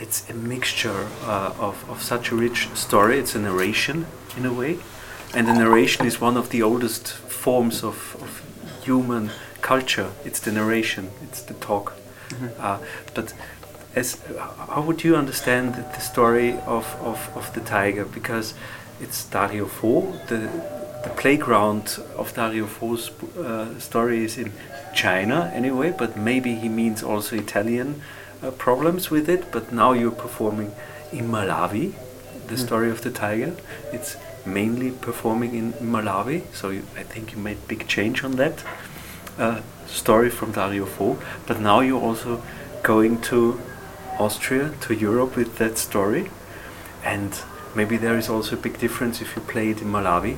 it's 0.00 0.28
a 0.30 0.34
mixture 0.34 1.06
uh, 1.24 1.54
of, 1.58 1.88
of 1.90 2.02
such 2.02 2.30
a 2.32 2.34
rich 2.34 2.68
story. 2.74 3.18
It's 3.18 3.34
a 3.34 3.38
narration 3.38 4.06
in 4.36 4.46
a 4.46 4.52
way, 4.52 4.78
and 5.34 5.46
the 5.46 5.52
narration 5.52 6.06
is 6.06 6.20
one 6.20 6.36
of 6.36 6.50
the 6.50 6.62
oldest 6.62 7.08
forms 7.08 7.84
of, 7.84 8.16
of 8.20 8.42
human 8.82 9.30
culture. 9.60 10.10
It's 10.24 10.40
the 10.40 10.52
narration. 10.52 11.10
It's 11.22 11.42
the 11.42 11.54
talk. 11.54 11.92
Uh, 12.58 12.78
but 13.14 13.34
as 13.94 14.18
how 14.68 14.82
would 14.82 15.02
you 15.02 15.16
understand 15.16 15.74
the, 15.74 15.82
the 15.82 16.00
story 16.00 16.52
of, 16.66 16.86
of, 17.02 17.30
of 17.36 17.52
the 17.54 17.60
tiger? 17.60 18.04
Because 18.04 18.54
it's 19.00 19.24
Dario 19.24 19.66
Fo. 19.66 20.12
The 20.28 20.48
the 21.02 21.10
playground 21.10 21.98
of 22.16 22.34
Dario 22.34 22.66
Fo's 22.66 23.10
uh, 23.38 23.78
story 23.78 24.22
is 24.22 24.36
in 24.36 24.52
China 24.94 25.50
anyway, 25.54 25.94
but 25.96 26.16
maybe 26.16 26.56
he 26.56 26.68
means 26.68 27.02
also 27.02 27.36
Italian 27.36 28.02
uh, 28.42 28.50
problems 28.50 29.10
with 29.10 29.28
it. 29.28 29.50
But 29.50 29.72
now 29.72 29.92
you're 29.92 30.10
performing 30.10 30.72
in 31.12 31.28
Malawi, 31.28 31.94
the 32.46 32.56
story 32.56 32.90
of 32.90 33.02
the 33.02 33.10
tiger. 33.10 33.54
It's 33.92 34.16
mainly 34.46 34.90
performing 34.90 35.54
in 35.54 35.72
Malawi, 35.74 36.42
so 36.54 36.70
you, 36.70 36.82
I 36.96 37.02
think 37.02 37.32
you 37.32 37.38
made 37.38 37.68
big 37.68 37.86
change 37.86 38.24
on 38.24 38.32
that 38.32 38.64
uh, 39.38 39.60
story 39.86 40.30
from 40.30 40.52
Dario 40.52 40.86
Fo. 40.86 41.18
But 41.46 41.60
now 41.60 41.80
you're 41.80 42.00
also 42.00 42.42
going 42.82 43.20
to 43.22 43.60
Austria, 44.18 44.72
to 44.82 44.94
Europe 44.94 45.36
with 45.36 45.58
that 45.58 45.78
story, 45.78 46.30
and 47.04 47.42
maybe 47.74 47.96
there 47.96 48.18
is 48.18 48.28
also 48.28 48.56
a 48.56 48.58
big 48.58 48.78
difference 48.78 49.20
if 49.20 49.34
you 49.36 49.42
play 49.42 49.70
it 49.70 49.80
in 49.80 49.88
Malawi. 49.88 50.36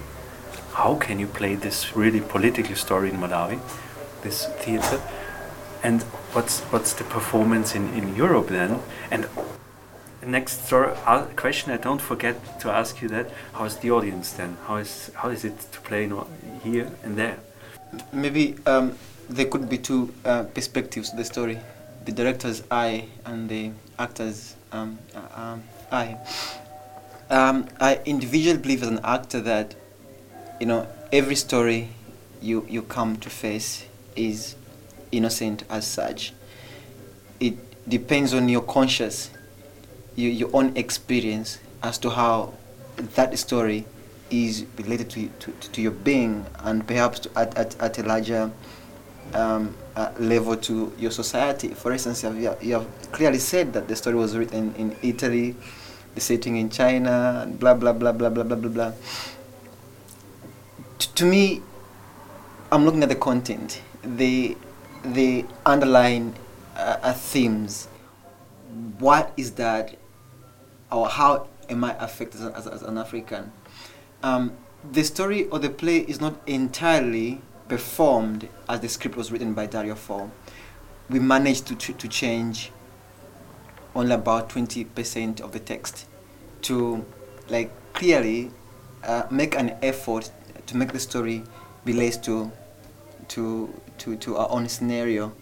How 0.74 0.94
can 0.94 1.18
you 1.18 1.26
play 1.26 1.54
this 1.54 1.94
really 1.96 2.20
political 2.20 2.76
story 2.76 3.10
in 3.10 3.16
Malawi, 3.16 3.60
this 4.22 4.46
theater? 4.60 5.00
And 5.82 6.04
what's 6.32 6.60
what's 6.72 6.92
the 6.94 7.04
performance 7.04 7.74
in, 7.74 7.92
in 7.94 8.16
Europe 8.16 8.48
then? 8.48 8.80
And 9.10 9.26
next 10.26 10.66
story, 10.66 10.92
uh, 11.06 11.24
question 11.36 11.72
I 11.72 11.76
don't 11.76 12.00
forget 12.00 12.60
to 12.60 12.70
ask 12.70 13.02
you 13.02 13.08
that: 13.08 13.30
How 13.52 13.64
is 13.64 13.76
the 13.76 13.90
audience 13.90 14.32
then? 14.32 14.56
How 14.66 14.76
is 14.76 15.10
how 15.14 15.28
is 15.28 15.44
it 15.44 15.58
to 15.72 15.80
play 15.80 16.04
in, 16.04 16.12
here 16.62 16.90
and 17.02 17.16
there? 17.16 17.38
Maybe 18.12 18.56
um, 18.66 18.96
there 19.28 19.46
could 19.46 19.68
be 19.68 19.78
two 19.78 20.12
uh, 20.24 20.44
perspectives 20.44 21.10
to 21.10 21.16
the 21.16 21.24
story: 21.24 21.58
the 22.04 22.12
director's 22.12 22.62
eye 22.70 23.08
and 23.24 23.48
the 23.48 23.70
actor's 23.98 24.54
um, 24.72 24.98
uh, 25.14 25.40
um, 25.40 25.62
eye. 25.90 26.16
Um, 27.30 27.66
I 27.80 28.00
individually 28.04 28.58
believe 28.58 28.82
as 28.82 28.88
an 28.88 29.00
actor 29.04 29.40
that 29.40 29.74
you 30.60 30.66
know 30.66 30.86
every 31.12 31.36
story 31.36 31.88
you 32.40 32.66
you 32.68 32.82
come 32.82 33.16
to 33.18 33.30
face 33.30 33.84
is 34.16 34.56
innocent 35.12 35.64
as 35.70 35.86
such. 35.86 36.32
It 37.38 37.54
depends 37.88 38.34
on 38.34 38.48
your 38.48 38.62
conscious, 38.62 39.30
your, 40.16 40.32
your 40.32 40.50
own 40.52 40.76
experience 40.76 41.58
as 41.82 41.98
to 41.98 42.10
how 42.10 42.54
that 42.96 43.38
story 43.38 43.84
is 44.30 44.64
related 44.78 45.10
to, 45.10 45.28
to, 45.40 45.52
to 45.52 45.82
your 45.82 45.90
being 45.92 46.46
and 46.60 46.86
perhaps 46.86 47.20
to, 47.20 47.30
at, 47.38 47.56
at, 47.56 47.80
at 47.80 47.98
a 47.98 48.02
larger 48.02 48.50
um, 49.34 49.76
uh, 49.96 50.10
level 50.18 50.56
to 50.56 50.92
your 50.98 51.10
society. 51.10 51.68
For 51.68 51.92
instance, 51.92 52.22
you 52.22 52.48
have, 52.48 52.62
you 52.62 52.74
have 52.74 53.12
clearly 53.12 53.38
said 53.38 53.72
that 53.74 53.88
the 53.88 53.96
story 53.96 54.16
was 54.16 54.36
written 54.36 54.74
in 54.76 54.96
Italy, 55.02 55.54
the 56.14 56.20
setting 56.20 56.56
in 56.56 56.70
China, 56.70 57.46
blah, 57.58 57.74
blah, 57.74 57.92
blah, 57.92 58.12
blah, 58.12 58.30
blah, 58.30 58.44
blah, 58.44 58.56
blah, 58.56 58.70
blah. 58.70 58.92
To 61.14 61.26
me, 61.26 61.62
I'm 62.70 62.84
looking 62.84 63.02
at 63.02 63.08
the 63.08 63.16
content. 63.16 63.82
The 64.02 64.56
the 65.04 65.44
underlying 65.66 66.34
uh, 66.76 66.98
uh, 67.02 67.12
themes. 67.12 67.88
What 68.98 69.32
is 69.36 69.52
that, 69.52 69.96
or 70.90 71.08
how 71.08 71.48
am 71.68 71.84
I 71.84 71.96
affected 71.98 72.40
as, 72.40 72.66
as, 72.66 72.82
an 72.82 72.98
African? 72.98 73.52
Um, 74.22 74.52
the 74.90 75.04
story 75.04 75.46
or 75.48 75.58
the 75.58 75.70
play 75.70 75.98
is 75.98 76.20
not 76.20 76.40
entirely 76.46 77.40
performed 77.68 78.48
as 78.68 78.80
the 78.80 78.88
script 78.88 79.16
was 79.16 79.30
written 79.30 79.54
by 79.54 79.66
Dario 79.66 79.94
Fo. 79.94 80.30
We 81.10 81.18
managed 81.18 81.66
to, 81.66 81.74
to, 81.74 81.92
to 81.92 82.08
change 82.08 82.70
only 83.94 84.14
about 84.14 84.48
20% 84.48 85.40
of 85.40 85.52
the 85.52 85.58
text 85.58 86.06
to 86.62 87.04
like 87.48 87.70
clearly 87.92 88.50
uh, 89.04 89.24
make 89.30 89.54
an 89.56 89.76
effort 89.82 90.30
to 90.66 90.76
make 90.76 90.92
the 90.92 91.00
story 91.00 91.42
relates 91.84 92.16
to 92.16 92.50
to 93.28 93.72
to, 94.02 94.16
to 94.16 94.36
our 94.36 94.50
own 94.50 94.68
scenario. 94.68 95.32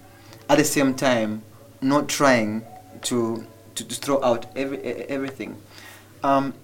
At 0.49 0.59
the 0.59 0.65
same 0.65 0.95
time 0.95 1.43
not 1.81 2.09
trying 2.09 2.65
to 3.03 3.47
to, 3.75 3.85
to 3.85 3.95
throw 3.95 4.23
out 4.23 4.47
every, 4.57 4.79
everything. 4.83 5.57
Um, 6.23 6.55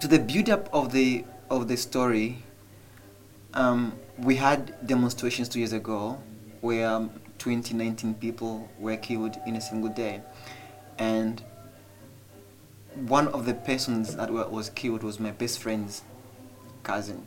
to 0.00 0.08
the 0.08 0.18
build 0.18 0.48
up 0.48 0.68
of 0.72 0.92
the 0.92 1.24
of 1.50 1.68
the 1.68 1.76
story 1.76 2.42
um, 3.52 3.92
we 4.18 4.36
had 4.36 4.86
demonstrations 4.86 5.48
two 5.48 5.58
years 5.58 5.72
ago 5.72 6.18
where 6.60 6.88
um, 6.88 7.10
20 7.38 7.74
19 7.74 8.14
people 8.14 8.68
were 8.78 8.96
killed 8.96 9.36
in 9.46 9.56
a 9.56 9.60
single 9.60 9.90
day. 9.90 10.22
And 10.98 11.42
one 12.94 13.28
of 13.28 13.44
the 13.44 13.54
persons 13.54 14.16
that 14.16 14.30
were, 14.30 14.48
was 14.48 14.70
killed 14.70 15.02
was 15.02 15.20
my 15.20 15.32
best 15.32 15.58
friend's 15.58 16.02
cousin. 16.82 17.26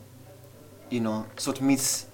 You 0.90 1.00
know 1.00 1.26
so 1.36 1.52
it 1.52 1.60
means 1.60 2.06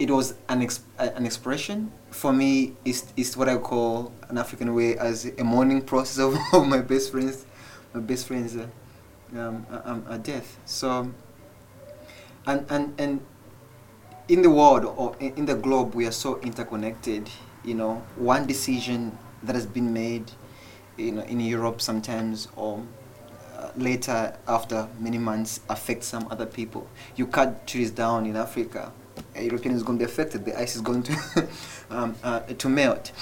it 0.00 0.10
was 0.10 0.34
an, 0.48 0.66
an 0.98 1.26
expression. 1.26 1.92
For 2.10 2.32
me 2.32 2.74
it's, 2.84 3.12
it's 3.16 3.36
what 3.36 3.48
i 3.48 3.56
call 3.56 4.12
an 4.28 4.38
african 4.38 4.74
way 4.74 4.96
as 4.96 5.26
a 5.38 5.44
mourning 5.44 5.82
process 5.82 6.18
of, 6.18 6.34
my 6.66 6.80
best 6.80 7.12
friends 7.12 7.44
my 7.92 8.00
best 8.00 8.26
friends 8.26 8.56
uh, 8.56 8.66
um, 9.38 9.64
um, 9.84 10.04
uh, 10.08 10.16
death. 10.16 10.58
So 10.64 11.12
and, 12.46 12.66
and 12.70 12.94
and 12.98 13.20
in 14.28 14.42
the 14.42 14.50
world 14.50 14.84
or 14.84 15.14
in, 15.20 15.44
the 15.44 15.54
globe 15.54 15.94
we 15.94 16.06
are 16.06 16.12
so 16.12 16.40
interconnected 16.40 17.28
you 17.62 17.74
know. 17.74 18.02
One 18.16 18.46
decision 18.46 19.16
that 19.42 19.54
has 19.54 19.66
been 19.66 19.92
made 19.92 20.32
you 20.96 21.12
know 21.12 21.22
in 21.22 21.40
europe 21.40 21.80
sometimes 21.80 22.48
or 22.56 22.82
uh, 23.56 23.70
later 23.76 24.36
after 24.48 24.88
many 24.98 25.18
months 25.18 25.60
affects 25.68 26.06
some 26.06 26.26
other 26.30 26.46
people. 26.46 26.88
You 27.16 27.26
cut 27.26 27.66
trees 27.66 27.90
down 27.90 28.24
in 28.24 28.34
africa. 28.36 28.92
a 28.92 28.99
European 29.38 29.74
is 29.74 29.82
going 29.82 29.98
to 29.98 30.04
be 30.04 30.10
affected. 30.10 30.44
The 30.44 30.58
ice 30.58 30.76
is 30.76 30.82
going 30.82 31.02
to 31.04 31.48
um, 31.90 32.14
uh, 32.22 32.40
to 32.40 32.68
melt. 32.68 33.12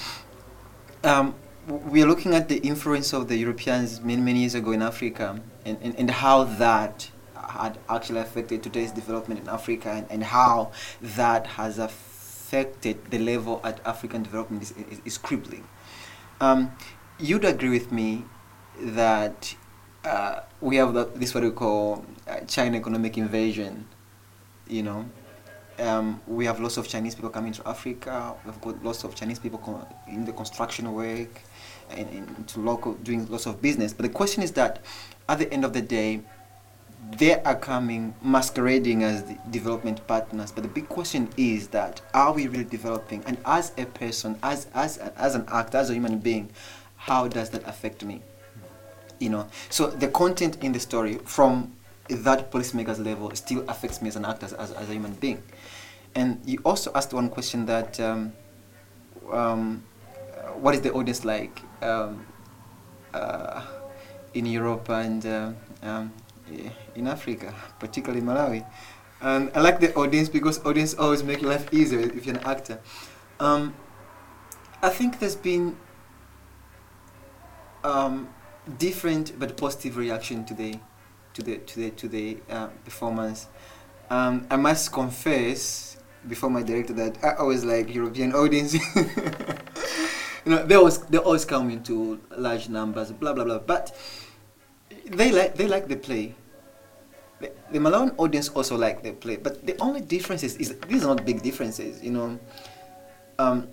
Um, 1.03 1.35
we 1.67 2.01
are 2.01 2.07
looking 2.07 2.33
at 2.33 2.49
the 2.49 2.57
influence 2.57 3.13
of 3.13 3.27
the 3.27 3.37
Europeans 3.37 4.01
many 4.01 4.21
many 4.21 4.39
years 4.39 4.55
ago 4.55 4.71
in 4.71 4.81
Africa, 4.81 5.39
and, 5.65 5.77
and, 5.81 5.95
and 5.97 6.09
how 6.09 6.43
that 6.43 7.11
had 7.35 7.77
actually 7.89 8.19
affected 8.19 8.61
today's 8.63 8.91
development 8.91 9.41
in 9.41 9.49
Africa, 9.49 9.89
and, 9.89 10.07
and 10.09 10.23
how 10.23 10.71
that 11.01 11.47
has 11.47 11.79
affected 11.79 13.11
the 13.11 13.19
level 13.19 13.61
at 13.63 13.79
African 13.85 14.23
development 14.23 14.63
is, 14.63 14.71
is, 14.71 15.01
is 15.05 15.17
crippling. 15.17 15.67
Um, 16.41 16.71
you'd 17.19 17.45
agree 17.45 17.69
with 17.69 17.91
me 17.91 18.25
that 18.79 19.55
uh, 20.05 20.41
we 20.61 20.77
have 20.77 20.93
the, 20.93 21.05
this 21.15 21.33
what 21.33 21.43
we 21.43 21.51
call 21.51 22.05
uh, 22.27 22.39
China 22.41 22.77
economic 22.77 23.17
invasion, 23.17 23.85
you 24.67 24.83
know, 24.83 25.05
um, 25.79 26.21
we 26.27 26.45
have 26.45 26.59
lots 26.59 26.77
of 26.77 26.87
Chinese 26.87 27.15
people 27.15 27.29
coming 27.29 27.53
to 27.53 27.67
Africa. 27.67 28.35
We've 28.45 28.61
got 28.61 28.83
lots 28.83 29.03
of 29.03 29.15
Chinese 29.15 29.39
people 29.39 29.59
co- 29.59 29.87
in 30.07 30.25
the 30.25 30.33
construction 30.33 30.91
work 30.93 31.41
and 31.89 32.09
into 32.09 32.59
local 32.59 32.93
doing 32.93 33.27
lots 33.29 33.45
of 33.45 33.61
business. 33.61 33.93
But 33.93 34.03
the 34.03 34.09
question 34.09 34.43
is 34.43 34.51
that 34.53 34.83
at 35.27 35.39
the 35.39 35.51
end 35.51 35.65
of 35.65 35.73
the 35.73 35.81
day, 35.81 36.21
they 37.17 37.41
are 37.43 37.55
coming 37.55 38.13
masquerading 38.21 39.03
as 39.03 39.23
the 39.23 39.37
development 39.49 40.05
partners. 40.05 40.51
But 40.51 40.63
the 40.63 40.69
big 40.69 40.89
question 40.89 41.29
is 41.37 41.69
that 41.69 42.01
are 42.13 42.33
we 42.33 42.47
really 42.47 42.65
developing? 42.65 43.23
And 43.25 43.37
as 43.45 43.71
a 43.77 43.85
person, 43.85 44.37
as 44.43 44.67
as 44.73 44.97
as 44.97 45.35
an 45.35 45.45
actor, 45.51 45.77
as 45.77 45.89
a 45.89 45.93
human 45.93 46.19
being, 46.19 46.49
how 46.97 47.27
does 47.27 47.49
that 47.51 47.67
affect 47.67 48.03
me? 48.03 48.21
You 49.19 49.29
know. 49.29 49.47
So 49.69 49.87
the 49.87 50.09
content 50.09 50.61
in 50.61 50.73
the 50.73 50.79
story 50.79 51.15
from 51.25 51.73
that 52.09 52.51
policymaker's 52.51 52.99
level 52.99 53.33
still 53.35 53.63
affects 53.69 54.01
me 54.01 54.09
as 54.09 54.15
an 54.15 54.25
actor, 54.25 54.47
as, 54.47 54.53
as 54.53 54.89
a 54.89 54.93
human 54.93 55.13
being. 55.13 55.41
And 56.15 56.41
you 56.45 56.59
also 56.65 56.91
asked 56.95 57.13
one 57.13 57.29
question 57.29 57.65
that 57.67 57.99
um, 57.99 58.33
um, 59.31 59.83
what 60.55 60.75
is 60.75 60.81
the 60.81 60.91
audience 60.91 61.23
like 61.23 61.61
um, 61.81 62.25
uh, 63.13 63.61
in 64.33 64.45
Europe 64.45 64.89
and 64.89 65.25
uh, 65.25 65.51
um, 65.83 66.11
in 66.95 67.07
Africa, 67.07 67.53
particularly 67.79 68.25
Malawi? 68.25 68.65
And 69.21 69.51
I 69.53 69.59
like 69.61 69.79
the 69.79 69.93
audience 69.95 70.29
because 70.29 70.65
audience 70.65 70.93
always 70.93 71.23
make 71.23 71.41
life 71.41 71.73
easier 71.73 71.99
if 71.99 72.25
you're 72.25 72.37
an 72.37 72.43
actor. 72.43 72.79
Um, 73.39 73.73
I 74.81 74.89
think 74.89 75.19
there's 75.19 75.35
been 75.35 75.75
um, 77.83 78.29
different 78.77 79.37
but 79.37 79.57
positive 79.57 79.97
reaction 79.97 80.45
to 80.45 80.53
the 80.53 80.79
to 81.33 81.41
the 81.43 81.57
to 81.57 81.79
the 81.79 81.89
to 81.91 82.07
the 82.07 82.37
uh, 82.49 82.67
performance. 82.85 83.47
I 84.09 84.55
must 84.55 84.91
confess 84.91 85.88
before 86.27 86.49
my 86.49 86.63
director 86.63 86.93
that 86.93 87.17
I 87.23 87.35
always 87.35 87.63
like 87.63 87.93
European 87.93 88.33
audience. 88.33 88.73
you 90.45 90.51
know, 90.51 90.65
they 90.65 90.75
always 90.75 90.99
they 90.99 91.17
always 91.17 91.45
come 91.45 91.69
into 91.69 92.19
large 92.35 92.69
numbers, 92.69 93.11
blah 93.11 93.33
blah 93.33 93.43
blah. 93.43 93.59
But 93.59 93.95
they 95.05 95.31
like 95.31 95.55
they 95.55 95.67
like 95.67 95.87
the 95.87 95.97
play. 95.97 96.35
The, 97.39 97.51
the 97.71 97.79
Malawian 97.79 98.13
audience 98.17 98.49
also 98.49 98.75
like 98.75 99.01
the 99.01 99.13
play, 99.13 99.37
but 99.37 99.65
the 99.65 99.77
only 99.79 100.01
difference 100.01 100.43
is, 100.43 100.57
is 100.57 100.75
these 100.87 101.05
are 101.05 101.15
not 101.15 101.25
big 101.25 101.41
differences. 101.41 102.03
You 102.03 102.11
know, 102.11 102.39
um, 103.37 103.69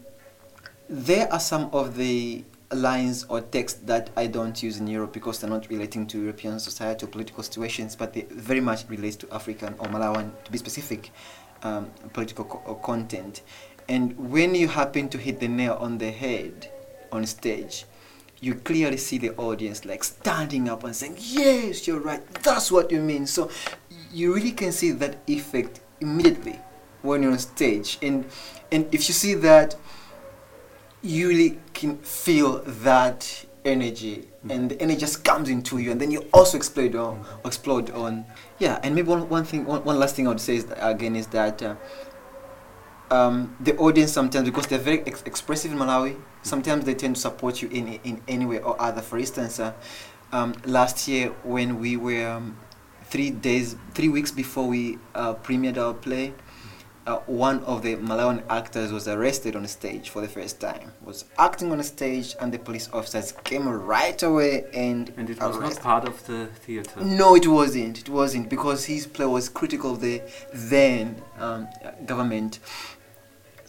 there 0.88 1.32
are 1.32 1.40
some 1.40 1.68
of 1.72 1.96
the 1.96 2.44
lines 2.72 3.24
or 3.28 3.40
text 3.40 3.86
that 3.86 4.10
I 4.16 4.26
don't 4.26 4.60
use 4.62 4.78
in 4.78 4.86
Europe 4.86 5.12
because 5.12 5.40
they're 5.40 5.50
not 5.50 5.68
relating 5.68 6.06
to 6.08 6.20
European 6.20 6.58
society 6.58 7.04
or 7.04 7.08
political 7.08 7.42
situations, 7.42 7.96
but 7.96 8.12
they 8.12 8.22
very 8.30 8.60
much 8.60 8.88
relates 8.88 9.16
to 9.16 9.32
African 9.32 9.74
or 9.78 9.86
Malawian, 9.86 10.30
to 10.44 10.50
be 10.50 10.58
specific, 10.58 11.10
um, 11.66 11.90
political 12.12 12.44
co- 12.44 12.74
content. 12.76 13.42
And 13.88 14.16
when 14.30 14.54
you 14.54 14.68
happen 14.68 15.08
to 15.10 15.18
hit 15.18 15.40
the 15.40 15.48
nail 15.48 15.76
on 15.80 15.98
the 15.98 16.10
head 16.10 16.70
on 17.12 17.26
stage, 17.26 17.84
you 18.40 18.54
clearly 18.54 18.96
see 18.96 19.18
the 19.18 19.30
audience 19.36 19.84
like 19.84 20.04
standing 20.04 20.68
up 20.68 20.84
and 20.84 20.94
saying, 20.94 21.16
"Yes, 21.18 21.86
you're 21.86 22.00
right. 22.00 22.22
That's 22.42 22.70
what 22.70 22.90
you 22.90 23.00
mean." 23.00 23.26
So 23.26 23.50
you 24.12 24.34
really 24.34 24.52
can 24.52 24.72
see 24.72 24.90
that 24.92 25.16
effect 25.26 25.80
immediately 26.00 26.58
when 27.02 27.22
you're 27.22 27.32
on 27.32 27.38
stage, 27.38 27.98
and 28.02 28.24
and 28.70 28.86
if 28.92 29.08
you 29.08 29.14
see 29.14 29.34
that, 29.34 29.76
you 31.02 31.28
really 31.28 31.58
can 31.72 31.98
feel 31.98 32.62
that 32.84 33.46
energy, 33.64 34.28
and 34.48 34.70
the 34.70 34.82
energy 34.82 35.00
just 35.00 35.24
comes 35.24 35.48
into 35.48 35.78
you, 35.78 35.90
and 35.92 36.00
then 36.00 36.10
you 36.10 36.26
also 36.32 36.56
explode 36.56 36.94
on, 36.94 37.24
explode 37.44 37.90
on. 37.90 38.24
Yeah, 38.58 38.80
and 38.82 38.94
maybe 38.94 39.08
one, 39.08 39.28
one 39.28 39.44
thing, 39.44 39.66
one, 39.66 39.84
one 39.84 39.98
last 39.98 40.16
thing 40.16 40.26
I 40.26 40.30
would 40.30 40.40
say 40.40 40.56
is 40.56 40.66
again 40.80 41.16
is 41.16 41.26
that. 41.28 41.62
Uh, 41.62 41.76
um, 43.10 43.54
the 43.60 43.76
audience 43.76 44.12
sometimes 44.12 44.48
because 44.48 44.66
they're 44.66 44.78
very 44.78 45.00
ex- 45.06 45.22
expressive 45.24 45.72
in 45.72 45.78
Malawi. 45.78 46.16
Sometimes 46.42 46.84
they 46.84 46.94
tend 46.94 47.14
to 47.16 47.20
support 47.20 47.62
you 47.62 47.68
in 47.68 48.00
in 48.04 48.20
any 48.26 48.46
way 48.46 48.60
or 48.60 48.80
other. 48.80 49.00
For 49.00 49.18
instance, 49.18 49.60
uh, 49.60 49.72
um, 50.32 50.54
last 50.64 51.06
year 51.06 51.28
when 51.44 51.78
we 51.78 51.96
were 51.96 52.26
um, 52.28 52.56
three 53.04 53.30
days, 53.30 53.76
three 53.94 54.08
weeks 54.08 54.30
before 54.32 54.66
we 54.66 54.98
uh, 55.14 55.34
premiered 55.34 55.78
our 55.78 55.94
play, 55.94 56.34
uh, 57.06 57.18
one 57.26 57.62
of 57.64 57.82
the 57.82 57.94
Malawian 57.96 58.42
actors 58.50 58.92
was 58.92 59.06
arrested 59.06 59.54
on 59.54 59.66
stage 59.68 60.10
for 60.10 60.20
the 60.20 60.28
first 60.28 60.60
time. 60.60 60.92
Was 61.04 61.24
acting 61.38 61.70
on 61.70 61.78
a 61.78 61.84
stage, 61.84 62.34
and 62.40 62.52
the 62.52 62.58
police 62.58 62.88
officers 62.92 63.32
came 63.44 63.68
right 63.68 64.20
away 64.22 64.64
and 64.74 65.12
And 65.16 65.30
it 65.30 65.40
was 65.40 65.56
arrested. 65.56 65.76
not 65.76 65.82
part 65.82 66.08
of 66.08 66.26
the 66.26 66.46
theater. 66.46 67.00
No, 67.04 67.36
it 67.36 67.46
wasn't. 67.46 68.00
It 68.00 68.08
wasn't 68.08 68.48
because 68.48 68.86
his 68.86 69.06
play 69.06 69.26
was 69.26 69.48
critical 69.48 69.92
of 69.92 70.00
the 70.00 70.20
then 70.52 71.22
um, 71.38 71.68
government. 72.04 72.58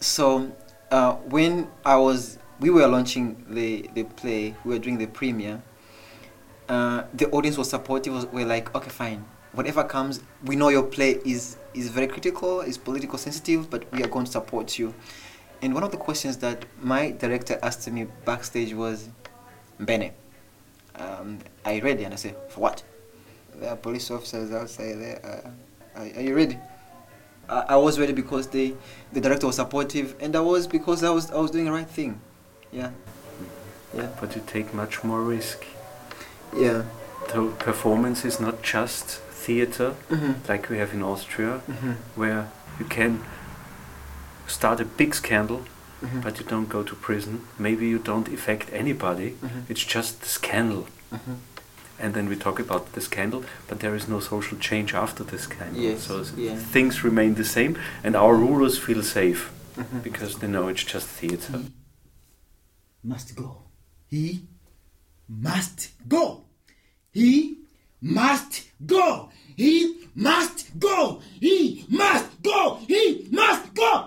So 0.00 0.50
uh, 0.90 1.12
when 1.14 1.68
I 1.84 1.96
was, 1.96 2.38
we 2.60 2.70
were 2.70 2.86
launching 2.88 3.44
the 3.48 3.88
the 3.94 4.02
play, 4.04 4.54
we 4.64 4.74
were 4.74 4.80
doing 4.80 4.98
the 4.98 5.06
premiere. 5.06 5.62
Uh, 6.68 7.04
the 7.14 7.30
audience 7.30 7.56
was 7.56 7.70
supportive. 7.70 8.12
Was, 8.12 8.26
we're 8.26 8.46
like, 8.46 8.74
okay, 8.74 8.90
fine. 8.90 9.24
Whatever 9.52 9.82
comes, 9.84 10.20
we 10.44 10.56
know 10.56 10.68
your 10.68 10.82
play 10.82 11.18
is 11.24 11.56
is 11.74 11.88
very 11.88 12.06
critical, 12.06 12.60
is 12.60 12.78
political 12.78 13.18
sensitive, 13.18 13.70
but 13.70 13.90
we 13.92 14.02
are 14.02 14.08
going 14.08 14.24
to 14.26 14.32
support 14.32 14.78
you. 14.78 14.94
And 15.62 15.74
one 15.74 15.82
of 15.82 15.90
the 15.90 15.96
questions 15.96 16.36
that 16.38 16.64
my 16.80 17.10
director 17.10 17.58
asked 17.62 17.90
me 17.90 18.06
backstage 18.24 18.74
was, 18.74 19.08
Mbene, 19.80 20.12
um, 20.96 21.38
are 21.64 21.72
you 21.72 21.82
ready? 21.82 22.04
And 22.04 22.14
I 22.14 22.16
said, 22.16 22.36
for 22.48 22.60
what? 22.60 22.82
There 23.54 23.70
are 23.70 23.76
police 23.76 24.10
officers 24.10 24.52
outside 24.52 24.94
there. 24.94 25.20
Uh, 25.96 26.00
are, 26.00 26.06
are 26.06 26.22
you 26.22 26.34
ready? 26.34 26.58
I, 27.48 27.60
I 27.70 27.76
was 27.76 27.98
ready 27.98 28.12
because 28.12 28.46
the, 28.48 28.74
the 29.12 29.20
director 29.20 29.46
was 29.46 29.56
supportive, 29.56 30.14
and 30.20 30.36
I 30.36 30.40
was 30.40 30.66
because 30.66 31.02
I 31.02 31.10
was 31.10 31.30
I 31.30 31.38
was 31.38 31.50
doing 31.50 31.64
the 31.64 31.72
right 31.72 31.88
thing. 31.88 32.20
Yeah. 32.72 32.90
Yeah. 33.94 34.08
But 34.20 34.36
you 34.36 34.42
take 34.46 34.72
much 34.74 35.02
more 35.02 35.22
risk. 35.22 35.64
Yeah. 36.56 36.84
So 37.30 37.48
performance 37.58 38.24
is 38.24 38.38
not 38.38 38.62
just 38.62 39.20
theater 39.46 39.90
hmm 40.10 40.32
like 40.48 40.68
we 40.70 40.78
have 40.78 40.92
in 40.96 41.02
Austria, 41.02 41.58
hmm 41.66 41.92
where 42.20 42.42
you 42.80 42.86
can 42.96 43.12
start 44.46 44.80
a 44.80 44.84
big 44.84 45.14
scandal, 45.14 45.60
hmm 46.00 46.20
but 46.24 46.38
you 46.38 46.46
don't 46.46 46.68
go 46.68 46.82
to 46.82 46.94
prison. 46.94 47.40
Maybe 47.58 47.84
you 47.88 47.98
don't 47.98 48.28
affect 48.28 48.66
anybody. 48.72 49.30
Mhm. 49.42 49.62
It's 49.70 49.84
just 49.94 50.20
the 50.22 50.28
scandal. 50.28 50.84
hmm 51.10 51.34
And 52.00 52.14
then 52.14 52.28
we 52.28 52.36
talk 52.36 52.60
about 52.60 52.92
the 52.92 53.00
scandal, 53.00 53.42
but 53.68 53.78
there 53.80 53.96
is 53.96 54.06
no 54.08 54.20
social 54.20 54.56
change 54.58 54.94
after 54.94 55.24
the 55.24 55.38
scandal. 55.38 55.82
Yes, 55.82 56.02
So 56.06 56.14
yeah. 56.36 56.56
things 56.72 57.02
remain 57.04 57.34
the 57.34 57.44
same, 57.44 57.72
and 58.04 58.14
our 58.16 58.34
rulers 58.46 58.78
feel 58.78 59.02
safe 59.02 59.40
hmm 59.76 59.98
because 60.02 60.38
they 60.38 60.46
know 60.48 60.68
it's 60.70 60.84
just 60.94 61.06
theater. 61.20 61.58
He 63.02 63.08
must 63.08 63.34
go. 63.36 63.50
He 64.10 64.24
must 65.28 65.78
go. 66.08 66.44
He 67.12 67.58
must 68.00 68.68
go. 68.86 69.30
He 69.56 70.06
must 70.14 70.78
go. 70.78 71.20
He 71.40 71.84
must 71.88 72.42
go. 72.42 72.74
He 72.86 73.26
must 73.30 73.74
go. 73.74 74.06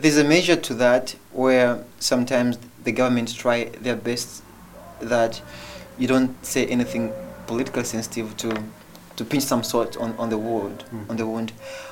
There's 0.00 0.16
a 0.16 0.24
measure 0.24 0.56
to 0.56 0.74
that 0.74 1.14
where 1.32 1.84
sometimes 1.98 2.58
the 2.84 2.92
governments 2.92 3.32
try 3.32 3.64
their 3.80 3.96
best 3.96 4.42
that 5.00 5.42
you 5.98 6.06
don't 6.06 6.44
say 6.44 6.66
anything 6.66 7.12
politically 7.46 7.84
sensitive 7.84 8.36
to 8.38 8.62
to 9.16 9.24
pinch 9.24 9.42
some 9.42 9.64
salt 9.64 9.96
on, 9.96 10.14
on 10.16 10.30
the 10.30 10.38
wound 10.38 10.84
Mm. 10.92 11.10
on 11.10 11.16
the 11.16 11.26
wound. 11.26 11.50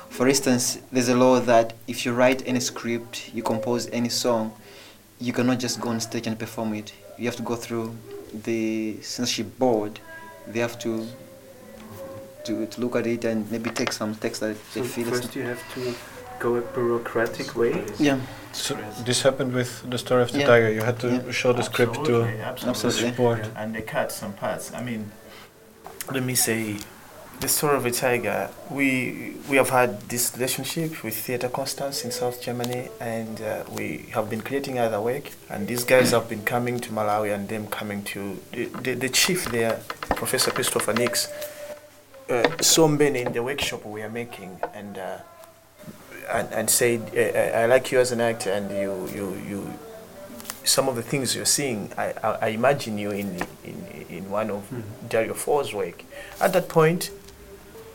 For 0.09 0.29
instance, 0.29 0.79
there's 0.93 1.09
a 1.09 1.15
law 1.15 1.41
that 1.41 1.73
if 1.85 2.05
you 2.05 2.13
write 2.13 2.41
any 2.47 2.61
script, 2.61 3.29
you 3.33 3.43
compose 3.43 3.89
any 3.91 4.07
song, 4.07 4.53
you 5.19 5.33
cannot 5.33 5.59
just 5.59 5.81
go 5.81 5.89
on 5.89 5.99
stage 5.99 6.25
and 6.27 6.39
perform 6.39 6.73
it. 6.73 6.93
You 7.17 7.25
have 7.25 7.35
to 7.35 7.43
go 7.43 7.57
through 7.57 7.93
the 8.33 8.97
censorship 9.01 9.57
board. 9.59 9.99
They 10.47 10.59
have 10.59 10.77
to 10.79 11.07
to, 12.45 12.65
to 12.65 12.81
look 12.81 12.95
at 12.95 13.05
it 13.05 13.25
and 13.25 13.49
maybe 13.51 13.69
take 13.69 13.91
some 13.91 14.15
text 14.15 14.39
that 14.39 14.55
they 14.73 14.81
So 14.81 14.87
feel 14.87 15.07
is 15.13 15.19
first 15.19 15.35
you 15.35 15.43
have 15.43 15.61
to 15.75 15.93
go 16.39 16.55
a 16.55 16.61
bureaucratic 16.61 17.55
way. 17.55 17.83
yeah 17.99 18.19
So 18.53 18.75
this 19.03 19.21
happened 19.23 19.53
with 19.53 19.71
the 19.89 19.97
story 19.97 20.21
of 20.23 20.31
the 20.31 20.39
Yeah. 20.39 20.47
tiger. 20.47 20.71
You 20.71 20.81
had 20.83 20.97
to 20.99 21.07
Yeah. 21.09 21.31
show 21.31 21.51
the 21.53 21.63
script 21.63 21.93
to 22.05 22.23
Absolutely, 22.23 22.41
Absolutely. 22.41 23.09
the 23.11 23.17
board. 23.17 23.47
and 23.55 23.75
they 23.75 23.81
cut 23.81 24.11
some 24.11 24.33
parts. 24.33 24.71
I 24.73 24.81
mean, 24.81 25.11
let 26.15 26.23
me 26.23 26.35
say, 26.35 26.77
the 27.39 27.47
story 27.47 27.77
of 27.77 27.85
a 27.85 27.91
tiger. 27.91 28.49
We 28.69 29.33
we 29.49 29.57
have 29.57 29.69
had 29.69 30.01
this 30.09 30.33
relationship 30.33 31.03
with 31.03 31.15
Theatre 31.15 31.49
Konstanz 31.49 32.03
in 32.03 32.11
South 32.11 32.41
Germany, 32.41 32.89
and 32.99 33.41
uh, 33.41 33.63
we 33.71 34.09
have 34.13 34.29
been 34.29 34.41
creating 34.41 34.79
other 34.79 34.99
work. 34.99 35.29
And 35.49 35.67
these 35.67 35.83
guys 35.83 36.11
have 36.11 36.27
been 36.29 36.43
coming 36.43 36.79
to 36.79 36.89
Malawi, 36.89 37.33
and 37.33 37.47
them 37.47 37.67
coming 37.67 38.03
to 38.05 38.39
the, 38.51 38.65
the, 38.65 38.93
the 38.95 39.09
chief 39.09 39.45
there, 39.45 39.79
Professor 40.15 40.51
Christopher 40.51 40.93
Nix, 40.93 41.31
uh, 42.29 42.57
saw 42.61 42.87
Mbene 42.87 43.25
in 43.25 43.33
the 43.33 43.43
workshop 43.43 43.85
we 43.85 44.01
are 44.01 44.09
making, 44.09 44.59
and. 44.73 44.97
Uh, 44.97 45.17
and, 46.29 46.51
and 46.51 46.69
said, 46.69 47.09
I, 47.15 47.61
I 47.61 47.65
like 47.67 47.89
you 47.89 47.99
as 47.99 48.11
an 48.11 48.19
actor, 48.19 48.51
and 48.51 48.69
you, 48.69 49.07
you, 49.15 49.41
you, 49.47 49.73
some 50.65 50.89
of 50.89 50.97
the 50.97 51.01
things 51.01 51.33
you're 51.33 51.45
seeing, 51.45 51.89
I, 51.97 52.13
I, 52.21 52.29
I 52.41 52.47
imagine 52.49 52.97
you 52.97 53.11
in, 53.11 53.41
in, 53.63 54.05
in 54.09 54.29
one 54.29 54.51
of 54.51 54.69
Dario 55.07 55.33
Fo's 55.33 55.73
work. 55.73 56.03
At 56.41 56.51
that 56.51 56.67
point, 56.67 57.11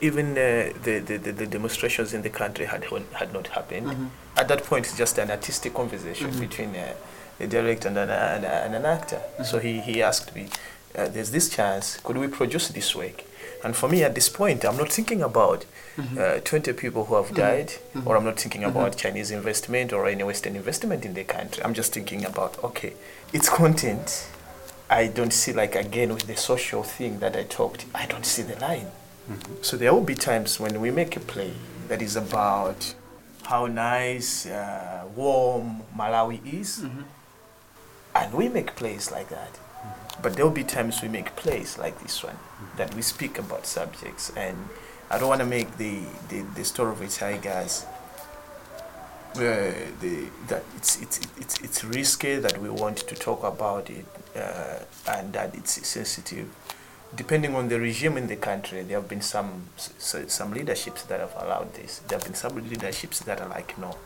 even 0.02 0.32
uh, 0.32 0.72
the, 0.82 0.98
the, 0.98 1.16
the, 1.16 1.46
demonstrations 1.46 2.12
in 2.12 2.22
the 2.22 2.28
country 2.28 2.66
had, 2.66 2.84
had 3.14 3.32
not 3.32 3.46
happened. 3.46 3.86
Mhm. 3.86 4.08
At 4.36 4.48
that 4.48 4.64
point, 4.64 4.84
it's 4.86 4.98
just 4.98 5.16
an 5.18 5.30
artistic 5.30 5.72
conversation 5.74 6.30
Mhm. 6.32 6.40
between 6.40 6.70
uh, 6.74 6.94
a 7.38 7.46
director 7.46 7.86
and 7.88 7.96
an, 7.98 8.10
and, 8.10 8.44
and 8.44 8.74
an 8.74 8.84
actor. 8.84 9.20
So 9.44 9.60
he, 9.60 9.80
he 9.80 10.02
asked 10.02 10.34
me, 10.34 10.48
uh, 10.98 11.06
there's 11.06 11.30
this 11.30 11.48
chance, 11.48 11.98
could 12.02 12.18
we 12.18 12.26
produce 12.26 12.68
this 12.68 12.94
work? 12.96 13.22
And 13.64 13.76
for 13.76 13.88
me, 13.88 14.02
at 14.02 14.14
this 14.16 14.28
point, 14.28 14.64
I'm 14.64 14.76
not 14.76 14.90
thinking 14.92 15.22
about 15.22 15.64
uh, 16.18 16.40
20 16.40 16.72
people 16.72 17.04
who 17.04 17.14
have 17.14 17.32
died, 17.32 17.74
or 18.04 18.16
I'm 18.16 18.24
not 18.24 18.40
thinking 18.40 18.64
about 18.64 18.96
Chinese 18.96 19.30
investment 19.30 19.92
or 19.92 20.08
any 20.08 20.24
Western 20.24 20.56
investment 20.56 21.04
in 21.04 21.14
the 21.14 21.22
country. 21.22 21.62
I'm 21.62 21.74
just 21.74 21.92
thinking 21.92 22.24
about, 22.24 22.62
okay, 22.64 22.94
its 23.32 23.48
content. 23.48 24.26
I 24.90 25.06
don't 25.06 25.32
see, 25.32 25.52
like, 25.52 25.76
again, 25.76 26.12
with 26.12 26.26
the 26.26 26.36
social 26.36 26.82
thing 26.82 27.20
that 27.20 27.36
I 27.36 27.44
talked, 27.44 27.86
I 27.94 28.06
don't 28.06 28.26
see 28.26 28.42
the 28.42 28.58
line. 28.58 28.88
So 29.60 29.76
there 29.76 29.92
will 29.92 30.02
be 30.02 30.14
times 30.14 30.58
when 30.58 30.80
we 30.80 30.90
make 30.90 31.16
a 31.16 31.20
play 31.20 31.52
that 31.88 32.02
is 32.02 32.16
about 32.16 32.94
how 33.44 33.66
nice, 33.66 34.46
uh, 34.46 35.04
warm 35.14 35.82
Malawi 35.96 36.40
is, 36.60 36.84
and 38.14 38.34
we 38.34 38.48
make 38.48 38.74
plays 38.76 39.10
like 39.10 39.28
that. 39.28 39.58
But 40.22 40.34
there 40.34 40.44
will 40.44 40.52
be 40.52 40.64
times 40.64 41.02
we 41.02 41.08
make 41.08 41.34
plays 41.36 41.78
like 41.78 42.00
this 42.02 42.22
one 42.22 42.36
that 42.76 42.94
we 42.94 43.02
speak 43.02 43.38
about 43.38 43.66
subjects, 43.66 44.32
and 44.36 44.56
I 45.10 45.18
don't 45.18 45.28
want 45.28 45.40
to 45.40 45.46
make 45.46 45.76
the, 45.76 46.00
the, 46.28 46.42
the 46.54 46.64
story 46.64 46.92
of 46.92 47.00
a 47.00 47.08
tigers. 47.08 47.86
Uh, 49.34 49.72
the, 50.00 50.28
that 50.48 50.62
it's, 50.76 51.00
it's, 51.00 51.20
it's, 51.38 51.58
it's 51.62 51.84
risky 51.84 52.36
that 52.36 52.58
we 52.58 52.68
want 52.68 52.98
to 52.98 53.14
talk 53.14 53.42
about 53.44 53.88
it 53.88 54.04
uh, 54.36 54.78
and 55.08 55.32
that 55.32 55.54
it's 55.54 55.86
sensitive 55.88 56.46
depending 57.14 57.54
on 57.54 57.68
the 57.68 57.78
regime 57.78 58.16
in 58.16 58.26
the 58.26 58.36
country, 58.36 58.82
there 58.82 58.98
have 59.00 59.08
been 59.08 59.20
some 59.20 59.68
some 59.76 60.52
leaderships 60.52 61.02
that 61.04 61.20
have 61.20 61.34
allowed 61.36 61.74
this. 61.74 62.00
There 62.08 62.18
have 62.18 62.24
been 62.24 62.34
some 62.34 62.54
leaderships 62.68 63.20
that 63.20 63.40
are 63.40 63.48
like, 63.48 63.78
no. 63.78 63.96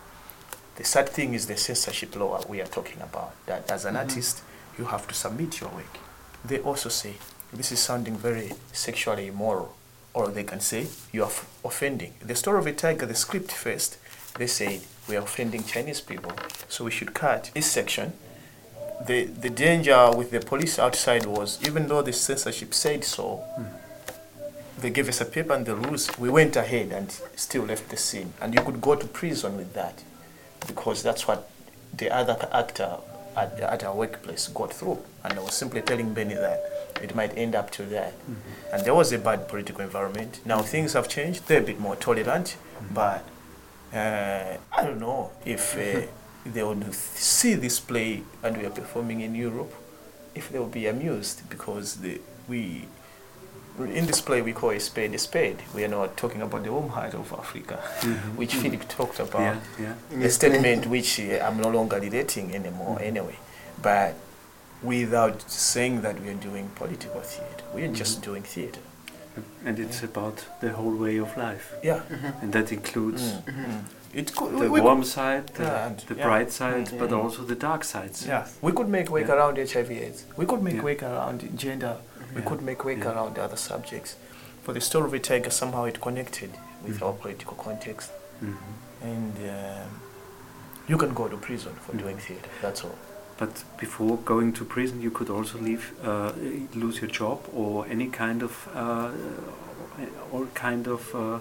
The 0.76 0.84
sad 0.84 1.08
thing 1.08 1.34
is 1.34 1.46
the 1.46 1.56
censorship 1.56 2.16
law 2.16 2.42
we 2.48 2.60
are 2.60 2.66
talking 2.66 3.00
about. 3.00 3.32
That 3.46 3.70
as 3.70 3.84
an 3.84 3.94
mm-hmm. 3.94 4.08
artist, 4.08 4.42
you 4.78 4.86
have 4.86 5.06
to 5.08 5.14
submit 5.14 5.60
your 5.60 5.70
work. 5.70 5.98
They 6.44 6.60
also 6.60 6.88
say 6.88 7.14
this 7.52 7.72
is 7.72 7.78
sounding 7.78 8.16
very 8.16 8.52
sexually 8.72 9.28
immoral, 9.28 9.74
or 10.12 10.28
they 10.28 10.44
can 10.44 10.60
say 10.60 10.86
you 11.12 11.22
are 11.22 11.30
f- 11.30 11.48
offending. 11.64 12.14
The 12.20 12.34
story 12.34 12.58
of 12.58 12.66
a 12.66 12.72
tiger, 12.72 13.06
the 13.06 13.14
script 13.14 13.52
first, 13.52 13.98
they 14.36 14.46
said 14.46 14.80
we 15.08 15.16
are 15.16 15.22
offending 15.22 15.64
Chinese 15.64 16.00
people, 16.00 16.32
so 16.68 16.84
we 16.84 16.90
should 16.90 17.14
cut 17.14 17.50
this 17.54 17.70
section 17.70 18.12
the 19.04 19.24
the 19.24 19.50
danger 19.50 20.10
with 20.16 20.30
the 20.30 20.40
police 20.40 20.78
outside 20.78 21.26
was 21.26 21.58
even 21.66 21.88
though 21.88 22.02
the 22.02 22.12
censorship 22.12 22.72
said 22.74 23.04
so, 23.04 23.42
they 24.78 24.90
gave 24.90 25.08
us 25.08 25.20
a 25.20 25.24
paper 25.24 25.52
and 25.52 25.66
the 25.66 25.74
rules. 25.74 26.10
We 26.18 26.28
went 26.30 26.56
ahead 26.56 26.92
and 26.92 27.10
still 27.36 27.64
left 27.64 27.88
the 27.88 27.96
scene, 27.96 28.32
and 28.40 28.54
you 28.54 28.62
could 28.62 28.80
go 28.80 28.94
to 28.94 29.06
prison 29.06 29.56
with 29.56 29.72
that, 29.74 30.02
because 30.66 31.02
that's 31.02 31.26
what 31.26 31.48
the 31.96 32.10
other 32.10 32.48
actor 32.52 32.98
at, 33.36 33.58
at 33.60 33.84
our 33.84 33.94
workplace 33.94 34.48
got 34.48 34.72
through. 34.72 34.98
And 35.24 35.38
I 35.38 35.42
was 35.42 35.54
simply 35.54 35.82
telling 35.82 36.12
Benny 36.14 36.34
that 36.34 36.62
it 37.02 37.14
might 37.14 37.36
end 37.36 37.54
up 37.54 37.70
to 37.72 37.82
that. 37.84 38.14
And 38.72 38.84
there 38.84 38.94
was 38.94 39.12
a 39.12 39.18
bad 39.18 39.48
political 39.48 39.82
environment. 39.82 40.40
Now 40.44 40.62
things 40.62 40.94
have 40.94 41.08
changed. 41.08 41.46
They're 41.46 41.60
a 41.60 41.64
bit 41.64 41.80
more 41.80 41.96
tolerant, 41.96 42.56
but 42.92 43.24
uh, 43.92 44.56
I 44.72 44.82
don't 44.82 45.00
know 45.00 45.30
if 45.44 45.76
uh, 45.76 46.06
they 46.52 46.62
would 46.62 46.94
see 46.94 47.54
this 47.54 47.80
play 47.80 48.22
and 48.42 48.56
we 48.56 48.64
are 48.66 48.70
performing 48.70 49.20
in 49.20 49.34
Europe, 49.34 49.72
if 50.34 50.50
they 50.50 50.58
would 50.58 50.72
be 50.72 50.86
amused 50.86 51.48
because 51.48 51.96
the, 51.96 52.20
we 52.48 52.86
in 53.78 54.06
this 54.06 54.22
play 54.22 54.40
we 54.40 54.52
call 54.54 54.70
a 54.70 54.80
spade 54.80 55.12
a 55.14 55.18
spade. 55.18 55.58
We 55.74 55.84
are 55.84 55.88
not 55.88 56.16
talking 56.16 56.40
about 56.42 56.64
the 56.64 56.72
warm 56.72 56.88
heart 56.88 57.14
of 57.14 57.30
Africa, 57.32 57.76
which 58.36 58.54
Philip 58.54 58.88
talked 58.88 59.20
about 59.20 59.56
Mm-hmm. 59.56 59.82
Yeah, 59.82 59.94
yeah. 60.18 60.24
a 60.26 60.30
statement 60.30 60.86
which 60.86 61.20
uh, 61.20 61.44
I'm 61.46 61.58
no 61.60 61.68
longer 61.68 62.00
relating 62.00 62.54
anymore 62.54 62.98
anyway. 63.02 63.36
But 63.82 64.14
without 64.82 65.42
saying 65.50 66.00
that 66.02 66.20
we 66.22 66.28
are 66.30 66.34
doing 66.34 66.70
political 66.74 67.20
theater, 67.20 67.64
we 67.74 67.82
are 67.84 67.92
just 67.92 68.22
doing 68.22 68.42
theater. 68.42 68.80
And 69.66 69.78
it's 69.78 70.02
about 70.02 70.46
the 70.62 70.70
whole 70.72 70.96
way 70.96 71.18
of 71.18 71.36
life. 71.36 71.74
Yeah. 71.82 72.00
And 72.40 72.52
that 72.54 72.72
includes 72.72 73.22
Mm, 73.22 73.44
mm. 73.44 73.80
It 74.14 74.34
could, 74.34 74.58
the 74.58 74.70
we, 74.70 74.80
warm 74.80 75.04
side, 75.04 75.48
the, 75.54 75.62
Yeah, 75.64 75.92
the 76.08 76.14
yeah. 76.14 76.24
bright 76.24 76.50
side, 76.52 76.90
but 76.98 77.12
also 77.12 77.42
the 77.42 77.54
dark 77.54 77.84
sides. 77.84 78.26
yeah, 78.26 78.46
we 78.62 78.72
could 78.72 78.88
make 78.88 79.10
work 79.10 79.28
around 79.28 79.58
HIV/AIDS. 79.58 80.24
We 80.36 80.46
could 80.46 80.62
make 80.62 80.82
work 80.82 81.02
around 81.02 81.48
gender. 81.58 81.96
We 82.34 82.42
could 82.42 82.62
make 82.62 82.84
work 82.84 83.04
around 83.04 83.38
other 83.38 83.56
subjects. 83.56 84.16
For 84.62 84.72
the 84.72 84.80
story 84.80 85.10
we 85.10 85.18
take, 85.20 85.50
somehow 85.52 85.84
it 85.84 86.00
connected 86.00 86.50
with 86.84 87.02
our 87.02 87.12
political 87.12 87.54
context, 87.56 88.10
Mhm. 88.42 88.56
and 89.02 89.34
um, 89.50 89.88
you 90.88 90.96
can 90.96 91.12
go 91.14 91.28
to 91.28 91.36
prison 91.36 91.74
for 91.84 91.92
Mm. 91.92 91.98
doing 92.02 92.18
theater. 92.18 92.48
That's 92.62 92.82
all. 92.84 92.96
But 93.38 93.64
before 93.78 94.16
going 94.24 94.52
to 94.54 94.64
prison, 94.64 95.02
you 95.02 95.10
could 95.10 95.28
also 95.30 95.58
leave, 95.58 95.92
uh, 96.02 96.32
lose 96.74 97.00
your 97.02 97.10
job 97.10 97.38
or 97.54 97.86
any 97.86 98.06
kind 98.08 98.42
of, 98.42 98.52
uh, 98.74 99.10
all 100.32 100.46
kind 100.54 100.86
of, 100.88 101.14
uh, 101.14 101.38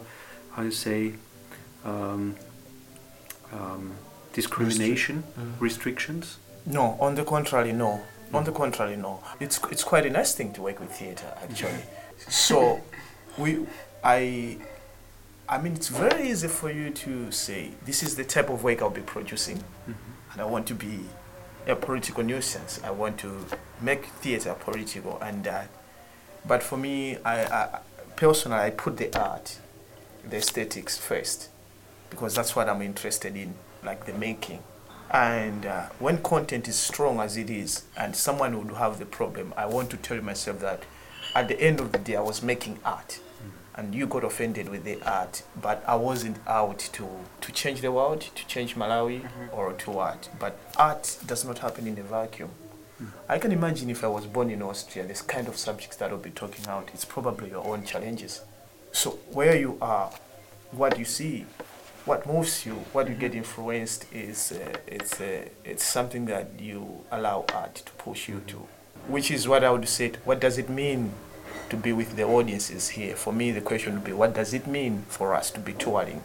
how 0.56 0.64
you 0.64 0.72
say, 0.72 1.14
um, 1.86 2.36
um, 3.56 3.92
discrimination, 4.34 5.24
Mm. 5.40 5.54
restrictions. 5.60 6.38
No, 6.66 6.98
on 7.00 7.16
the 7.16 7.24
contrary, 7.24 7.72
no. 7.74 8.02
On 8.34 8.44
the 8.44 8.52
contrary, 8.52 8.98
no. 8.98 9.22
It's 9.40 9.60
it's 9.72 9.84
quite 9.84 10.06
a 10.06 10.10
nice 10.10 10.34
thing 10.36 10.52
to 10.54 10.62
work 10.62 10.80
with 10.80 10.92
theater, 10.92 11.32
actually. 11.42 11.84
so, 12.30 12.82
we, 13.38 13.66
I, 14.04 14.58
I 15.48 15.58
mean, 15.62 15.74
it's 15.76 15.88
very 15.90 16.30
easy 16.32 16.48
for 16.50 16.70
you 16.72 16.90
to 16.90 17.32
say 17.32 17.72
this 17.86 18.04
is 18.04 18.16
the 18.16 18.24
type 18.26 18.50
of 18.50 18.64
work 18.64 18.82
I'll 18.82 18.90
be 18.90 19.02
producing, 19.02 19.64
and 20.32 20.42
I 20.42 20.46
want 20.46 20.66
to 20.68 20.76
be 20.76 21.00
a 21.68 21.76
political 21.76 22.24
nuisance. 22.24 22.80
I 22.84 22.92
want 22.92 23.18
to 23.20 23.32
make 23.82 24.06
theater 24.22 24.54
political, 24.60 25.18
and 25.22 25.44
that. 25.46 25.70
But 26.48 26.62
for 26.62 26.78
me, 26.78 27.18
I, 27.24 27.46
I 27.46 27.80
personally, 28.16 28.58
I 28.58 28.70
put 28.72 28.98
the 28.98 29.10
art, 29.18 29.60
the 30.30 30.38
aesthetics 30.38 30.98
first, 30.98 31.50
because 32.10 32.36
that's 32.36 32.56
what 32.56 32.70
I'm 32.70 32.82
interested 32.82 33.36
in, 33.36 33.56
like 33.84 34.06
the 34.06 34.14
making. 34.14 34.60
And 35.12 35.66
uh, 35.66 35.86
when 36.00 36.22
content 36.24 36.68
is 36.68 36.76
strong 36.76 37.20
as 37.20 37.38
it 37.38 37.50
is, 37.50 37.84
and 37.98 38.16
someone 38.16 38.58
would 38.58 38.76
have 38.78 39.00
the 39.00 39.06
problem, 39.06 39.54
I 39.56 39.66
want 39.66 39.90
to 39.92 39.98
tell 39.98 40.22
myself 40.22 40.60
that 40.60 40.84
at 41.36 41.48
the 41.48 41.60
end 41.60 41.80
of 41.80 41.92
the 41.92 42.00
day, 42.00 42.16
I 42.16 42.22
was 42.22 42.42
making 42.42 42.80
art. 42.84 43.20
Mm. 43.20 43.80
And 43.80 43.96
you 43.96 44.08
got 44.08 44.24
offended 44.24 44.70
with 44.70 44.84
the 44.84 45.02
art, 45.04 45.44
but 45.62 45.84
I 45.88 45.96
wasn't 45.96 46.38
out 46.48 46.80
to, 46.80 47.08
to 47.42 47.52
change 47.52 47.82
the 47.82 47.92
world, 47.92 48.22
to 48.22 48.48
change 48.48 48.76
Malawi, 48.76 49.22
mm-hmm. 49.22 49.54
or 49.54 49.74
to 49.74 49.92
what. 49.92 50.30
But 50.40 50.58
art 50.78 51.18
does 51.26 51.46
not 51.46 51.60
happen 51.60 51.86
in 51.88 51.98
a 51.98 52.04
vacuum. 52.04 52.50
Mm. 53.02 53.10
I 53.30 53.38
can 53.38 53.52
imagine 53.52 53.90
if 53.90 54.04
I 54.04 54.08
was 54.08 54.26
born 54.26 54.50
in 54.50 54.62
Austria, 54.62 55.06
this 55.06 55.22
kind 55.22 55.48
of 55.48 55.58
subjects 55.58 55.98
that 55.98 56.10
I'll 56.12 56.18
be 56.18 56.30
talking 56.32 56.66
out, 56.68 56.90
it's 56.94 57.06
probably 57.06 57.50
your 57.50 57.66
own 57.66 57.84
challenges. 57.84 58.42
So 58.92 59.12
where 59.32 59.58
you 59.58 59.78
are, 59.82 60.12
what 60.72 60.98
you 60.98 61.06
see, 61.06 61.46
what 62.06 62.26
moves 62.26 62.66
you, 62.66 62.74
what 62.94 63.10
you 63.10 63.16
get 63.16 63.34
influenced 63.36 64.06
is 64.14 64.52
uh, 64.52 64.78
it's 64.88 65.20
uh, 65.20 65.46
it's 65.64 65.84
something 65.84 66.26
that 66.26 66.48
you 66.60 67.02
allow 67.12 67.46
art 67.54 67.76
to 67.76 67.92
push 67.94 68.30
you 68.30 68.42
to, 68.48 68.58
which 69.08 69.32
is 69.32 69.48
what 69.48 69.64
I 69.64 69.72
would 69.72 69.88
say. 69.88 70.12
What 70.24 70.40
does 70.40 70.58
it 70.58 70.70
mean 70.70 71.12
to 71.70 71.76
be 71.78 71.94
with 71.94 72.16
the 72.16 72.24
audiences 72.24 72.90
here? 72.90 73.16
For 73.16 73.34
me, 73.34 73.52
the 73.52 73.62
question 73.62 73.94
would 73.96 74.04
be, 74.04 74.14
what 74.14 74.36
does 74.36 74.54
it 74.54 74.68
mean 74.68 75.04
for 75.08 75.34
us 75.34 75.50
to 75.52 75.60
be 75.60 75.74
touring? 75.74 76.22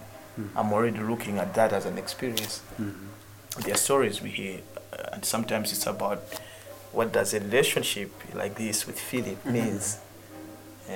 I'm 0.56 0.72
already 0.72 0.98
looking 1.00 1.38
at 1.38 1.54
that 1.54 1.72
as 1.72 1.84
an 1.86 1.98
experience. 1.98 2.62
There 3.64 3.74
are 3.74 3.76
stories 3.76 4.22
we 4.22 4.30
hear, 4.30 4.60
uh, 4.92 5.10
and 5.12 5.24
sometimes 5.24 5.70
it's 5.72 5.86
about 5.86 6.22
what 6.92 7.12
does 7.12 7.34
a 7.34 7.40
relationship 7.40 8.10
like 8.34 8.54
this 8.54 8.86
with 8.86 8.98
Philip 8.98 9.44
means. 9.44 9.98
Uh, 10.90 10.94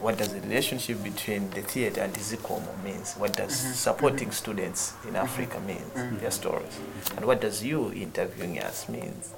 what 0.00 0.18
does 0.18 0.32
the 0.34 0.40
relationship 0.40 1.02
between 1.02 1.50
the 1.50 1.62
theater 1.62 2.02
and 2.02 2.12
the 2.12 2.20
Zikomo 2.20 2.82
means? 2.84 3.14
What 3.14 3.36
does 3.36 3.52
mm-hmm. 3.52 3.72
supporting 3.72 4.28
mm-hmm. 4.28 4.32
students 4.32 4.94
in 5.04 5.14
mm-hmm. 5.14 5.16
Africa 5.16 5.60
means? 5.60 6.20
Their 6.20 6.30
stories, 6.30 6.78
and 7.16 7.24
what 7.24 7.40
does 7.40 7.64
you 7.64 7.92
interviewing 7.92 8.58
us 8.60 8.88
means? 8.88 9.34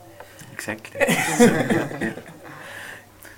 Exactly. 0.53 1.01
Yeah. 1.01 2.15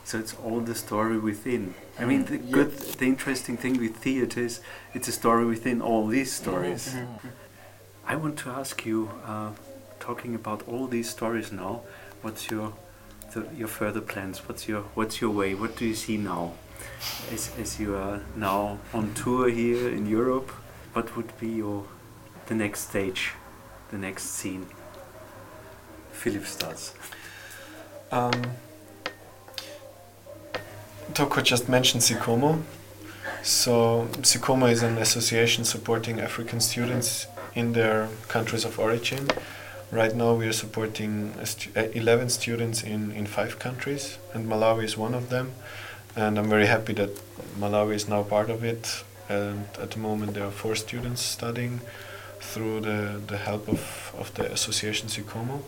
So 0.05 0.19
it's 0.19 0.35
all 0.45 0.61
the 0.61 0.75
story 0.75 1.19
within. 1.19 1.75
I 1.99 2.05
mean, 2.05 2.27
the 2.27 2.37
good, 2.37 2.73
the 2.73 3.07
interesting 3.07 3.57
thing 3.57 3.79
with 3.81 3.97
theater 3.97 4.41
is 4.41 4.61
it's 4.93 5.09
a 5.09 5.13
story 5.13 5.47
within 5.47 5.81
all 5.81 6.07
these 6.07 6.31
stories. 6.31 6.95
I 8.07 8.17
want 8.17 8.39
to 8.41 8.51
ask 8.51 8.85
you, 8.85 9.11
uh, 9.25 9.53
talking 10.01 10.35
about 10.35 10.69
all 10.69 10.87
these 10.87 11.09
stories 11.09 11.51
now, 11.51 11.81
what's 12.21 12.51
your 12.51 12.75
your 13.57 13.69
further 13.69 14.01
plans? 14.01 14.47
What's 14.49 14.69
your 14.69 14.83
what's 14.95 15.21
your 15.21 15.31
way? 15.31 15.55
What 15.55 15.77
do 15.77 15.85
you 15.85 15.95
see 15.95 16.17
now? 16.17 16.53
As, 17.33 17.51
as 17.59 17.81
you 17.81 17.97
are 17.97 18.21
now 18.37 18.79
on 18.93 19.15
tour 19.15 19.49
here 19.49 19.89
in 19.89 20.07
Europe, 20.07 20.51
what 20.93 21.17
would 21.17 21.39
be 21.39 21.49
your 21.49 21.85
the 22.47 22.55
next 22.55 22.89
stage, 22.89 23.33
the 23.91 23.99
next 23.99 24.25
scene? 24.25 24.67
Philip 26.13 26.47
starts. 26.47 26.95
Um, 28.13 28.33
Toko 31.13 31.41
just 31.43 31.69
mentioned 31.69 32.03
SICOMO. 32.03 32.63
So 33.43 34.09
SICOMO 34.23 34.71
is 34.71 34.83
an 34.83 34.99
association 34.99 35.65
supporting 35.65 36.21
African 36.21 36.61
students 36.61 37.27
in 37.55 37.73
their 37.73 38.09
countries 38.29 38.65
of 38.65 38.79
origin. 38.79 39.29
Right 39.95 40.13
now 40.13 40.35
we 40.35 40.49
are 40.49 40.53
supporting 40.53 41.33
stu- 41.45 41.71
uh, 41.77 41.83
11 41.95 42.29
students 42.31 42.83
in, 42.83 43.13
in 43.13 43.27
five 43.27 43.61
countries 43.61 44.19
and 44.33 44.45
Malawi 44.49 44.83
is 44.83 44.97
one 44.99 45.15
of 45.15 45.31
them. 45.31 45.53
And 46.17 46.37
I'm 46.37 46.49
very 46.49 46.67
happy 46.67 46.95
that 46.95 47.11
Malawi 47.61 47.95
is 47.95 48.09
now 48.09 48.25
part 48.25 48.51
of 48.51 48.65
it. 48.65 49.05
And 49.29 49.69
at 49.81 49.93
the 49.93 50.01
moment 50.01 50.35
there 50.35 50.47
are 50.47 50.51
four 50.51 50.75
students 50.75 51.23
studying 51.23 51.81
through 52.41 52.81
the, 52.81 53.21
the 53.25 53.37
help 53.37 53.69
of, 53.69 54.13
of 54.19 54.35
the 54.35 54.51
association 54.53 55.07
SICOMO. 55.07 55.63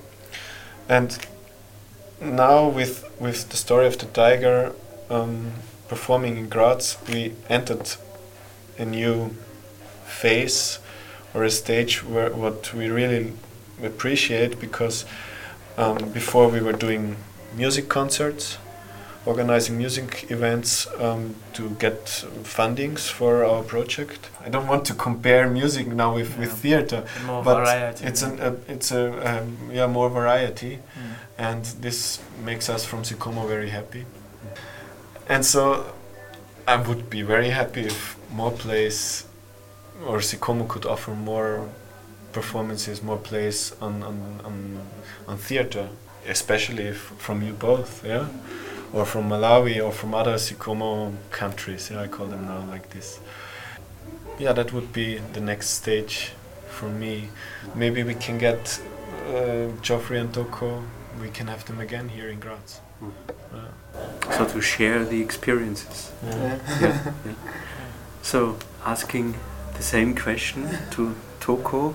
And 0.88 1.16
now 2.20 2.66
with 2.66 3.08
with 3.20 3.50
the 3.50 3.56
story 3.56 3.86
of 3.86 3.96
the 3.98 4.06
tiger 4.06 4.72
um, 5.08 5.52
performing 5.86 6.36
in 6.36 6.48
Graz, 6.48 6.98
we 7.08 7.34
entered 7.48 7.94
a 8.76 8.84
new 8.84 9.36
phase 10.04 10.80
or 11.32 11.44
a 11.44 11.50
stage 11.50 12.02
where 12.02 12.30
what 12.32 12.74
we 12.74 12.88
really 12.88 13.32
appreciate 13.82 14.60
because 14.60 15.04
um, 15.76 15.98
before 16.10 16.48
we 16.48 16.60
were 16.60 16.72
doing 16.72 17.16
music 17.54 17.88
concerts, 17.88 18.58
organizing 19.26 19.76
music 19.76 20.30
events 20.30 20.86
um, 21.00 21.34
to 21.52 21.70
get 21.70 22.04
fundings 22.44 23.10
for 23.10 23.44
our 23.44 23.62
project. 23.62 24.30
I 24.44 24.48
don't 24.48 24.68
want 24.68 24.84
to 24.86 24.94
compare 24.94 25.50
music 25.50 25.88
now 25.88 26.14
with, 26.14 26.38
with 26.38 26.52
theater, 26.52 27.04
More 27.26 27.42
but 27.42 27.56
variety. 27.56 28.04
it's 28.06 28.22
an, 28.22 28.38
a, 28.40 28.52
it's 28.68 28.92
a 28.92 29.38
um, 29.40 29.56
yeah 29.72 29.88
more 29.88 30.08
variety 30.08 30.78
and 31.38 31.64
this 31.80 32.20
makes 32.44 32.68
us 32.70 32.84
from 32.84 33.02
Sicomo 33.02 33.46
very 33.48 33.70
happy. 33.70 34.06
And 35.28 35.44
so 35.44 35.92
I 36.68 36.76
would 36.76 37.10
be 37.10 37.22
very 37.22 37.50
happy 37.50 37.82
if 37.82 38.16
more 38.30 38.52
plays 38.52 39.26
or 40.06 40.18
Sicomo 40.18 40.68
could 40.68 40.86
offer 40.86 41.10
more 41.10 41.68
performances, 42.40 43.02
more 43.02 43.22
plays 43.30 43.58
on, 43.80 44.02
on, 44.02 44.16
on, 44.44 44.56
on 45.26 45.36
theater, 45.38 45.88
especially 46.28 46.84
if 46.84 46.98
from 47.26 47.42
you 47.46 47.54
both, 47.54 48.04
yeah? 48.04 48.26
Or 48.92 49.06
from 49.06 49.24
Malawi 49.30 49.76
or 49.84 49.92
from 50.00 50.14
other 50.14 50.36
Sicomo 50.36 51.12
countries, 51.30 51.90
yeah, 51.90 52.02
I 52.02 52.08
call 52.08 52.26
them 52.26 52.44
now 52.46 52.60
like 52.74 52.90
this. 52.90 53.20
Yeah, 54.38 54.52
that 54.52 54.72
would 54.74 54.92
be 54.92 55.08
the 55.32 55.40
next 55.40 55.68
stage 55.80 56.32
for 56.68 56.88
me. 56.88 57.30
Maybe 57.74 58.02
we 58.02 58.14
can 58.14 58.36
get 58.38 58.80
uh, 59.34 59.68
Geoffrey 59.80 60.18
and 60.18 60.32
Toko, 60.34 60.82
we 61.22 61.30
can 61.30 61.46
have 61.46 61.64
them 61.64 61.80
again 61.80 62.10
here 62.10 62.28
in 62.28 62.38
Graz. 62.38 62.80
So 64.36 64.44
to 64.44 64.60
share 64.60 65.04
the 65.04 65.22
experiences. 65.22 66.12
Yeah. 66.22 66.58
Yeah, 66.80 67.12
yeah. 67.24 67.34
So 68.22 68.56
asking 68.84 69.36
the 69.76 69.82
same 69.82 70.14
question 70.14 70.68
to 70.90 71.14
Toko 71.46 71.94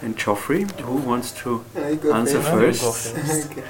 and 0.00 0.16
Geoffrey. 0.16 0.64
Who 0.80 0.96
wants 0.96 1.30
to 1.42 1.62
Yeah, 1.74 1.90
you 1.90 1.96
go 1.96 2.14
answer 2.14 2.40
first. 2.40 3.14
first? 3.14 3.52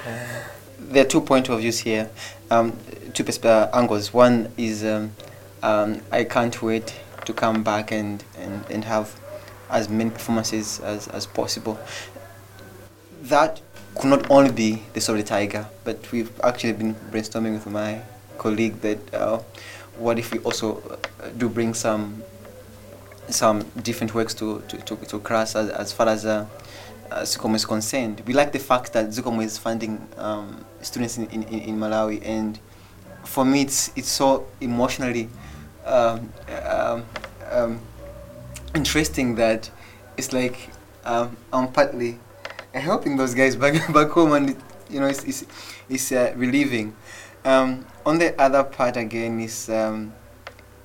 There 0.79 1.03
are 1.03 1.07
two 1.07 1.19
point 1.19 1.49
of 1.49 1.59
views 1.59 1.79
here, 1.79 2.09
um, 2.49 2.71
two 3.13 3.25
persp- 3.25 3.43
uh, 3.43 3.69
angles. 3.73 4.13
One 4.13 4.53
is 4.55 4.85
um, 4.85 5.11
um, 5.61 5.99
I 6.13 6.23
can't 6.23 6.61
wait 6.61 6.95
to 7.25 7.33
come 7.33 7.61
back 7.61 7.91
and, 7.91 8.23
and, 8.39 8.63
and 8.71 8.85
have 8.85 9.13
as 9.69 9.89
many 9.89 10.11
performances 10.11 10.79
as, 10.79 11.09
as 11.09 11.25
possible. 11.25 11.77
That 13.23 13.59
could 13.95 14.09
not 14.11 14.31
only 14.31 14.53
be 14.53 14.83
the 14.93 15.01
story 15.01 15.19
of 15.19 15.25
the 15.25 15.29
tiger, 15.29 15.67
but 15.83 16.09
we've 16.13 16.31
actually 16.41 16.71
been 16.71 16.95
brainstorming 17.11 17.51
with 17.51 17.67
my 17.67 17.99
colleague 18.37 18.79
that 18.79 19.13
uh, 19.13 19.39
what 19.97 20.17
if 20.19 20.31
we 20.31 20.39
also 20.39 20.77
uh, 20.89 21.27
do 21.37 21.49
bring 21.49 21.73
some 21.73 22.23
some 23.29 23.65
different 23.83 24.13
works 24.13 24.33
to 24.35 24.61
to, 24.67 24.77
to, 24.77 24.95
to 25.19 25.33
as, 25.33 25.55
as 25.55 25.93
far 25.93 26.07
as 26.07 26.25
uh, 26.25 26.45
uh, 27.11 27.21
Zikomo 27.21 27.55
is 27.55 27.65
concerned. 27.65 28.21
We 28.25 28.33
like 28.33 28.51
the 28.51 28.59
fact 28.59 28.93
that 28.93 29.07
Zikomo 29.07 29.43
is 29.43 29.57
funding 29.57 30.07
um, 30.17 30.65
students 30.81 31.17
in, 31.17 31.27
in, 31.29 31.43
in 31.43 31.77
Malawi, 31.77 32.21
and 32.25 32.59
for 33.23 33.45
me, 33.45 33.61
it's 33.61 33.91
it's 33.95 34.09
so 34.09 34.47
emotionally 34.61 35.29
um, 35.85 36.31
um, 36.65 37.05
um, 37.51 37.79
interesting 38.75 39.35
that 39.35 39.69
it's 40.17 40.33
like 40.33 40.69
um, 41.05 41.37
I'm 41.51 41.71
partly 41.71 42.19
helping 42.73 43.17
those 43.17 43.33
guys 43.33 43.55
back 43.55 43.73
back 43.93 44.09
home, 44.09 44.33
and 44.33 44.49
it, 44.51 44.57
you 44.89 44.99
know, 44.99 45.07
it's 45.07 45.23
it's, 45.23 45.45
it's 45.89 46.11
uh, 46.11 46.33
relieving. 46.35 46.95
Um, 47.45 47.85
on 48.05 48.19
the 48.19 48.39
other 48.41 48.63
part 48.63 48.97
again 48.97 49.39
is 49.39 49.69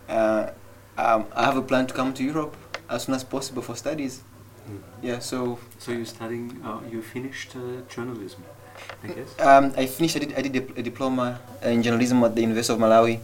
uh, 0.09 0.53
um, 0.99 1.26
I 1.34 1.45
have 1.45 1.57
a 1.57 1.62
plan 1.62 1.86
to 1.86 1.95
come 1.95 2.12
to 2.14 2.22
Europe 2.24 2.57
as 2.88 3.05
soon 3.05 3.14
as 3.14 3.24
possible 3.24 3.62
for 3.62 3.74
studies. 3.76 4.22
Yeah, 5.03 5.18
so 5.18 5.59
So 5.78 5.93
you're 5.93 6.05
studying, 6.07 6.61
uh, 6.64 6.78
you 6.90 7.03
finished 7.03 7.57
uh, 7.57 7.82
journalism, 7.88 8.45
I 9.03 9.09
guess? 9.09 9.38
Um, 9.40 9.72
I 9.76 9.86
finished. 9.86 10.16
I 10.16 10.20
did. 10.20 10.34
I 10.38 10.43
did 10.43 10.57
a, 10.57 10.80
a 10.80 10.82
diploma 10.82 11.40
in 11.62 11.82
journalism 11.82 12.22
at 12.24 12.34
the 12.34 12.43
University 12.43 12.72
of 12.74 12.80
Malawi. 12.80 13.18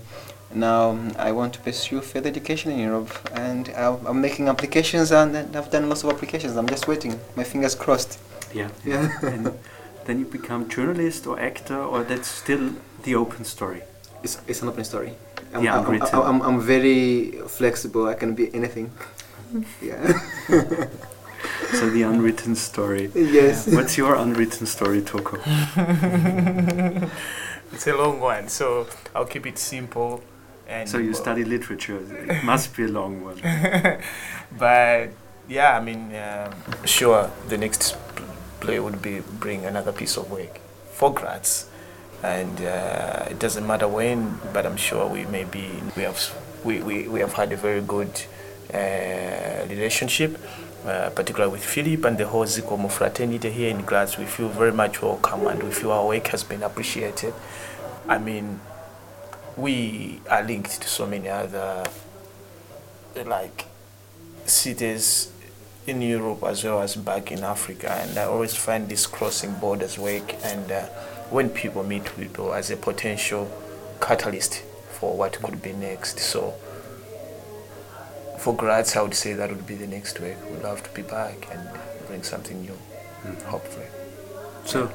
Now 0.55 0.91
um, 0.91 1.13
I 1.19 1.31
want 1.33 1.53
to 1.55 1.61
pursue 1.61 2.01
further 2.01 2.29
education 2.29 2.73
in 2.73 2.79
Europe, 2.81 3.11
and 3.35 3.69
I'm, 3.77 4.05
I'm 4.07 4.21
making 4.21 4.49
applications, 4.49 5.13
and 5.13 5.37
I've 5.57 5.71
done 5.71 5.89
lots 5.89 6.03
of 6.05 6.11
applications. 6.11 6.57
I'm 6.57 6.69
just 6.69 6.89
waiting. 6.89 7.21
My 7.37 7.45
fingers 7.45 7.75
crossed. 7.75 8.19
Yeah. 8.53 8.71
Yeah. 8.85 9.11
and 9.23 9.53
then 10.07 10.19
you 10.19 10.25
become 10.25 10.69
journalist 10.69 11.27
or 11.27 11.39
actor, 11.39 11.79
or 11.79 12.03
that's 12.03 12.29
still 12.29 12.73
the 13.05 13.15
open 13.15 13.45
story. 13.45 13.83
It's, 14.25 14.41
it's 14.49 14.63
an 14.63 14.69
open 14.69 14.85
story. 14.85 15.13
I'm, 15.55 15.65
Yeah, 15.65 15.79
I'm, 15.79 15.81
I'm, 15.81 15.95
unwritten. 15.95 16.21
I'm, 16.21 16.43
I'm 16.43 16.61
very 16.61 17.33
flexible. 17.47 18.07
I 18.07 18.15
can 18.15 18.35
be 18.35 18.55
anything. 18.55 18.93
Yeah. 19.83 20.21
So 21.73 21.89
the 21.91 22.03
unwritten 22.03 22.57
story. 22.57 23.11
yes. 23.15 23.69
What's 23.69 23.97
your 23.99 24.15
unwritten 24.17 24.67
story, 24.67 25.03
Toko? 25.03 25.39
It's 27.73 27.87
a 27.87 27.95
long 27.95 28.19
one, 28.21 28.49
so 28.49 28.87
I'll 29.15 29.27
keep 29.27 29.47
it 29.47 29.59
simple. 29.59 30.23
And 30.67 30.89
So 30.89 30.99
you 30.99 31.13
study 31.15 31.45
literature. 31.45 32.01
It 32.29 32.43
must 32.45 32.75
be 32.77 32.85
a 32.85 32.89
long 32.89 33.23
one. 33.23 33.41
but 34.59 35.11
yeah, 35.49 35.77
I 35.77 35.81
mean, 35.81 36.15
um, 36.17 36.53
sure, 36.85 37.31
the 37.49 37.59
next 37.59 37.97
play 38.61 38.81
would 38.81 39.01
be 39.03 39.21
bring 39.21 39.65
another 39.65 39.93
piece 39.93 40.17
of 40.17 40.31
work 40.31 40.61
for 40.93 41.13
Graz, 41.13 41.68
and 42.23 42.61
uh, 42.61 43.27
it 43.31 43.39
doesn't 43.39 43.67
matter 43.67 43.89
when, 43.89 44.39
but 44.53 44.67
I'm 44.67 44.77
sure 44.77 45.07
we 45.07 45.25
may 45.27 45.45
be 45.45 45.69
we 45.97 46.03
have 46.03 46.21
we, 46.65 46.83
we, 46.83 47.09
we 47.09 47.21
have 47.21 47.35
had 47.35 47.53
a 47.53 47.57
very 47.57 47.81
good 47.81 48.11
uh, 48.73 49.67
relationship. 49.69 50.39
Uh, 50.87 51.11
particularly 51.11 51.53
with 51.53 51.65
Philip 51.65 52.05
and 52.05 52.17
the 52.17 52.27
whole 52.27 52.47
Zikomo 52.47 52.91
fraternity 52.91 53.51
here 53.51 53.69
in 53.69 53.83
Graz, 53.83 54.17
we 54.17 54.25
feel 54.25 54.49
very 54.49 54.73
much 54.73 55.03
welcome 55.03 55.47
and 55.49 55.61
we 55.63 55.71
feel 55.71 55.91
our 55.91 56.07
work 56.07 56.29
has 56.29 56.45
been 56.45 56.63
appreciated. 56.63 57.35
I 58.09 58.19
mean, 58.19 58.61
we 59.57 60.21
are 60.31 60.43
linked 60.45 60.81
to 60.81 60.89
so 60.89 61.05
many 61.05 61.29
other 61.29 61.85
like 63.27 63.67
cities 64.47 65.33
in 65.87 66.01
Europe 66.01 66.45
as 66.45 66.63
well 66.63 66.81
as 66.81 66.95
back 66.95 67.33
in 67.33 67.43
Africa, 67.43 67.91
and 67.91 68.17
I 68.17 68.25
always 68.25 68.55
find 68.55 68.89
this 68.89 69.07
crossing 69.07 69.55
borders 69.55 69.99
work 69.99 70.35
and 70.45 70.71
uh, 70.71 70.87
when 71.31 71.51
people 71.51 71.85
meet 71.85 72.05
people 72.17 72.55
as 72.55 72.71
a 72.71 72.77
potential 72.77 73.51
catalyst 74.01 74.63
for 74.91 75.17
what 75.17 75.41
could 75.43 75.63
be 75.63 75.73
next. 75.73 76.19
So 76.19 76.55
for 78.39 78.55
Graz, 78.55 78.97
I 78.97 79.03
would 79.03 79.15
say 79.15 79.33
that 79.35 79.51
would 79.51 79.67
be 79.67 79.75
the 79.75 79.87
next 79.87 80.21
work. 80.21 80.37
We'd 80.51 80.63
love 80.63 80.83
to 80.83 80.91
be 80.91 81.03
back 81.03 81.49
and 81.53 81.69
bring 82.07 82.23
something 82.23 82.61
new, 82.61 82.73
mm-hmm. 82.73 83.49
hopefully. 83.49 83.87
So 84.65 84.91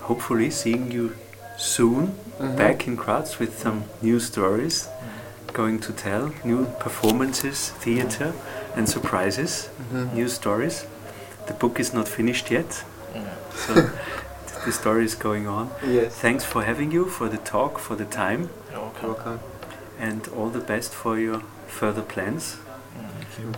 hopefully 0.00 0.50
seeing 0.50 0.90
you 0.90 1.16
soon 1.56 2.08
mm-hmm. 2.08 2.56
back 2.56 2.86
in 2.86 2.96
Graz 2.96 3.38
with 3.38 3.58
some 3.58 3.84
new 4.02 4.18
stories 4.18 4.86
mm-hmm. 4.86 5.52
going 5.52 5.78
to 5.80 5.92
tell, 5.92 6.34
new 6.44 6.66
performances, 6.80 7.70
theater 7.70 8.32
and 8.74 8.88
surprises, 8.88 9.68
new 10.14 10.28
stories. 10.28 10.86
The 11.46 11.54
book 11.54 11.78
is 11.78 11.92
not 11.92 12.08
finished 12.08 12.50
yet, 12.50 12.84
so 13.54 13.74
the 14.64 14.72
story 14.72 15.04
is 15.04 15.14
going 15.14 15.46
on. 15.46 15.70
Yes. 15.86 16.14
Thanks 16.16 16.44
for 16.44 16.62
having 16.64 16.90
you, 16.92 17.06
for 17.06 17.28
the 17.28 17.38
talk, 17.38 17.78
for 17.78 17.96
the 17.96 18.04
time, 18.04 18.50
You're 18.70 18.80
welcome. 18.80 19.08
Welcome. 19.08 19.40
and 19.98 20.28
all 20.36 20.48
the 20.50 20.60
best 20.60 20.92
for 20.92 21.18
your 21.18 21.40
further 21.66 22.02
plans. 22.02 22.56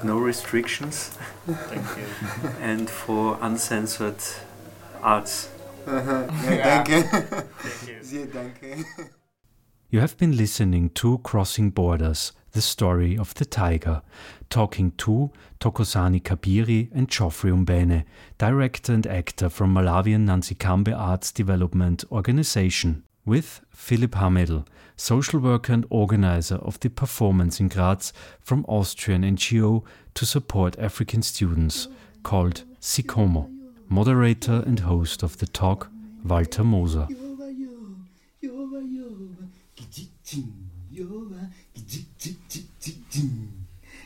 No 0.03 0.19
restrictions, 0.19 1.11
Thank 1.47 1.85
you. 1.99 2.51
and 2.61 2.89
for 2.89 3.39
uncensored 3.43 4.23
arts. 5.03 5.49
Uh-huh. 5.87 6.27
Yeah, 6.45 6.83
danke. 6.83 7.05
Thank 7.59 7.89
you. 7.89 8.03
Sehr 8.03 8.27
danke. 8.33 8.85
You 9.97 10.03
have 10.03 10.19
been 10.19 10.37
listening 10.37 10.91
to 10.91 11.17
Crossing 11.25 11.71
Borders, 11.71 12.33
the 12.53 12.61
story 12.61 13.17
of 13.17 13.33
the 13.33 13.47
tiger, 13.47 14.03
talking 14.51 14.91
to 14.99 15.31
Thokozani 15.59 16.21
Kapiri 16.21 16.91
and 16.93 17.09
Geoffrey 17.09 17.51
Mbene, 17.51 18.05
director 18.37 18.93
and 18.93 19.07
actor 19.07 19.49
from 19.49 19.73
Malawian 19.73 20.27
Nanzikambe 20.27 20.95
Arts 20.95 21.33
Development 21.33 22.05
Organization, 22.13 23.05
with 23.25 23.63
Philip 23.71 24.11
Hamedl, 24.11 24.67
social 24.97 25.41
worker 25.41 25.73
and 25.73 25.87
organizer 25.89 26.57
of 26.57 26.79
the 26.81 26.91
performance 26.91 27.59
in 27.59 27.69
Graz 27.69 28.13
from 28.43 28.67
Austrian 28.69 29.23
NGO 29.23 29.83
to 30.13 30.27
support 30.27 30.79
African 30.79 31.23
students, 31.23 31.89
called 32.23 32.65
Sikomo, 32.83 33.51
moderator 33.89 34.63
and 34.67 34.81
host 34.81 35.23
of 35.23 35.39
the 35.39 35.47
talk, 35.47 35.89
Walter 36.23 36.65
Moser. 36.65 37.09
Kichiching, 40.27 40.53
yoba, 40.91 41.51
kichichichichiching. 41.74 43.49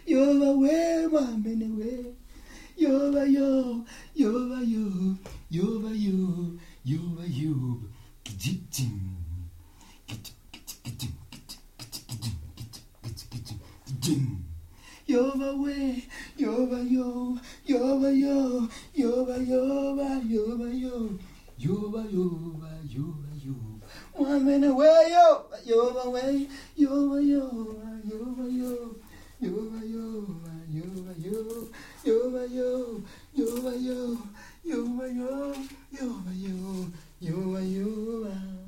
Yoba 0.06 0.52
we, 0.58 1.06
mamene 1.08 1.68
we. 1.76 2.14
Yoba 2.76 3.24
yo, 3.26 3.84
yoba 4.14 4.60
yo, 4.60 5.16
yoba 5.50 5.90
yo, 5.94 6.58
yoba 6.84 7.24
yo, 7.26 7.80
kichiching. 8.24 9.00
Kichichichiching, 10.06 11.16
kichichichiching, 11.30 12.36
kichichichiching. 13.02 14.36
Yoba 15.08 15.52
we, 15.62 16.04
yoba 16.38 16.78
yo, 16.90 17.38
yoba 17.66 18.10
yo, 18.10 18.68
yoba 18.94 19.36
yoba, 19.36 20.20
yoba 20.28 20.68
yo, 20.72 21.18
yoba 21.58 22.02
yoba, 22.12 22.70
yoba 22.88 23.29
yo. 24.20 24.26
One 24.26 24.44
minute 24.44 24.74
way 24.74 25.06
yo, 25.10 25.44
yoba 25.66 26.10
way, 26.12 26.48
yoba 26.76 27.20
yoba, 27.20 28.00
yoba 28.04 28.44
yo, 28.52 28.94
yoba 29.40 29.80
yo, 29.88 30.36
yoba 30.68 31.12
yo, 31.18 31.42
yoba 32.04 32.42
yo, 32.50 33.02
yoba 33.34 35.06
yo, 35.08 35.54
yoba 35.92 36.32
yo, 36.36 36.86
yoba 37.20 37.60
yo. 37.64 38.59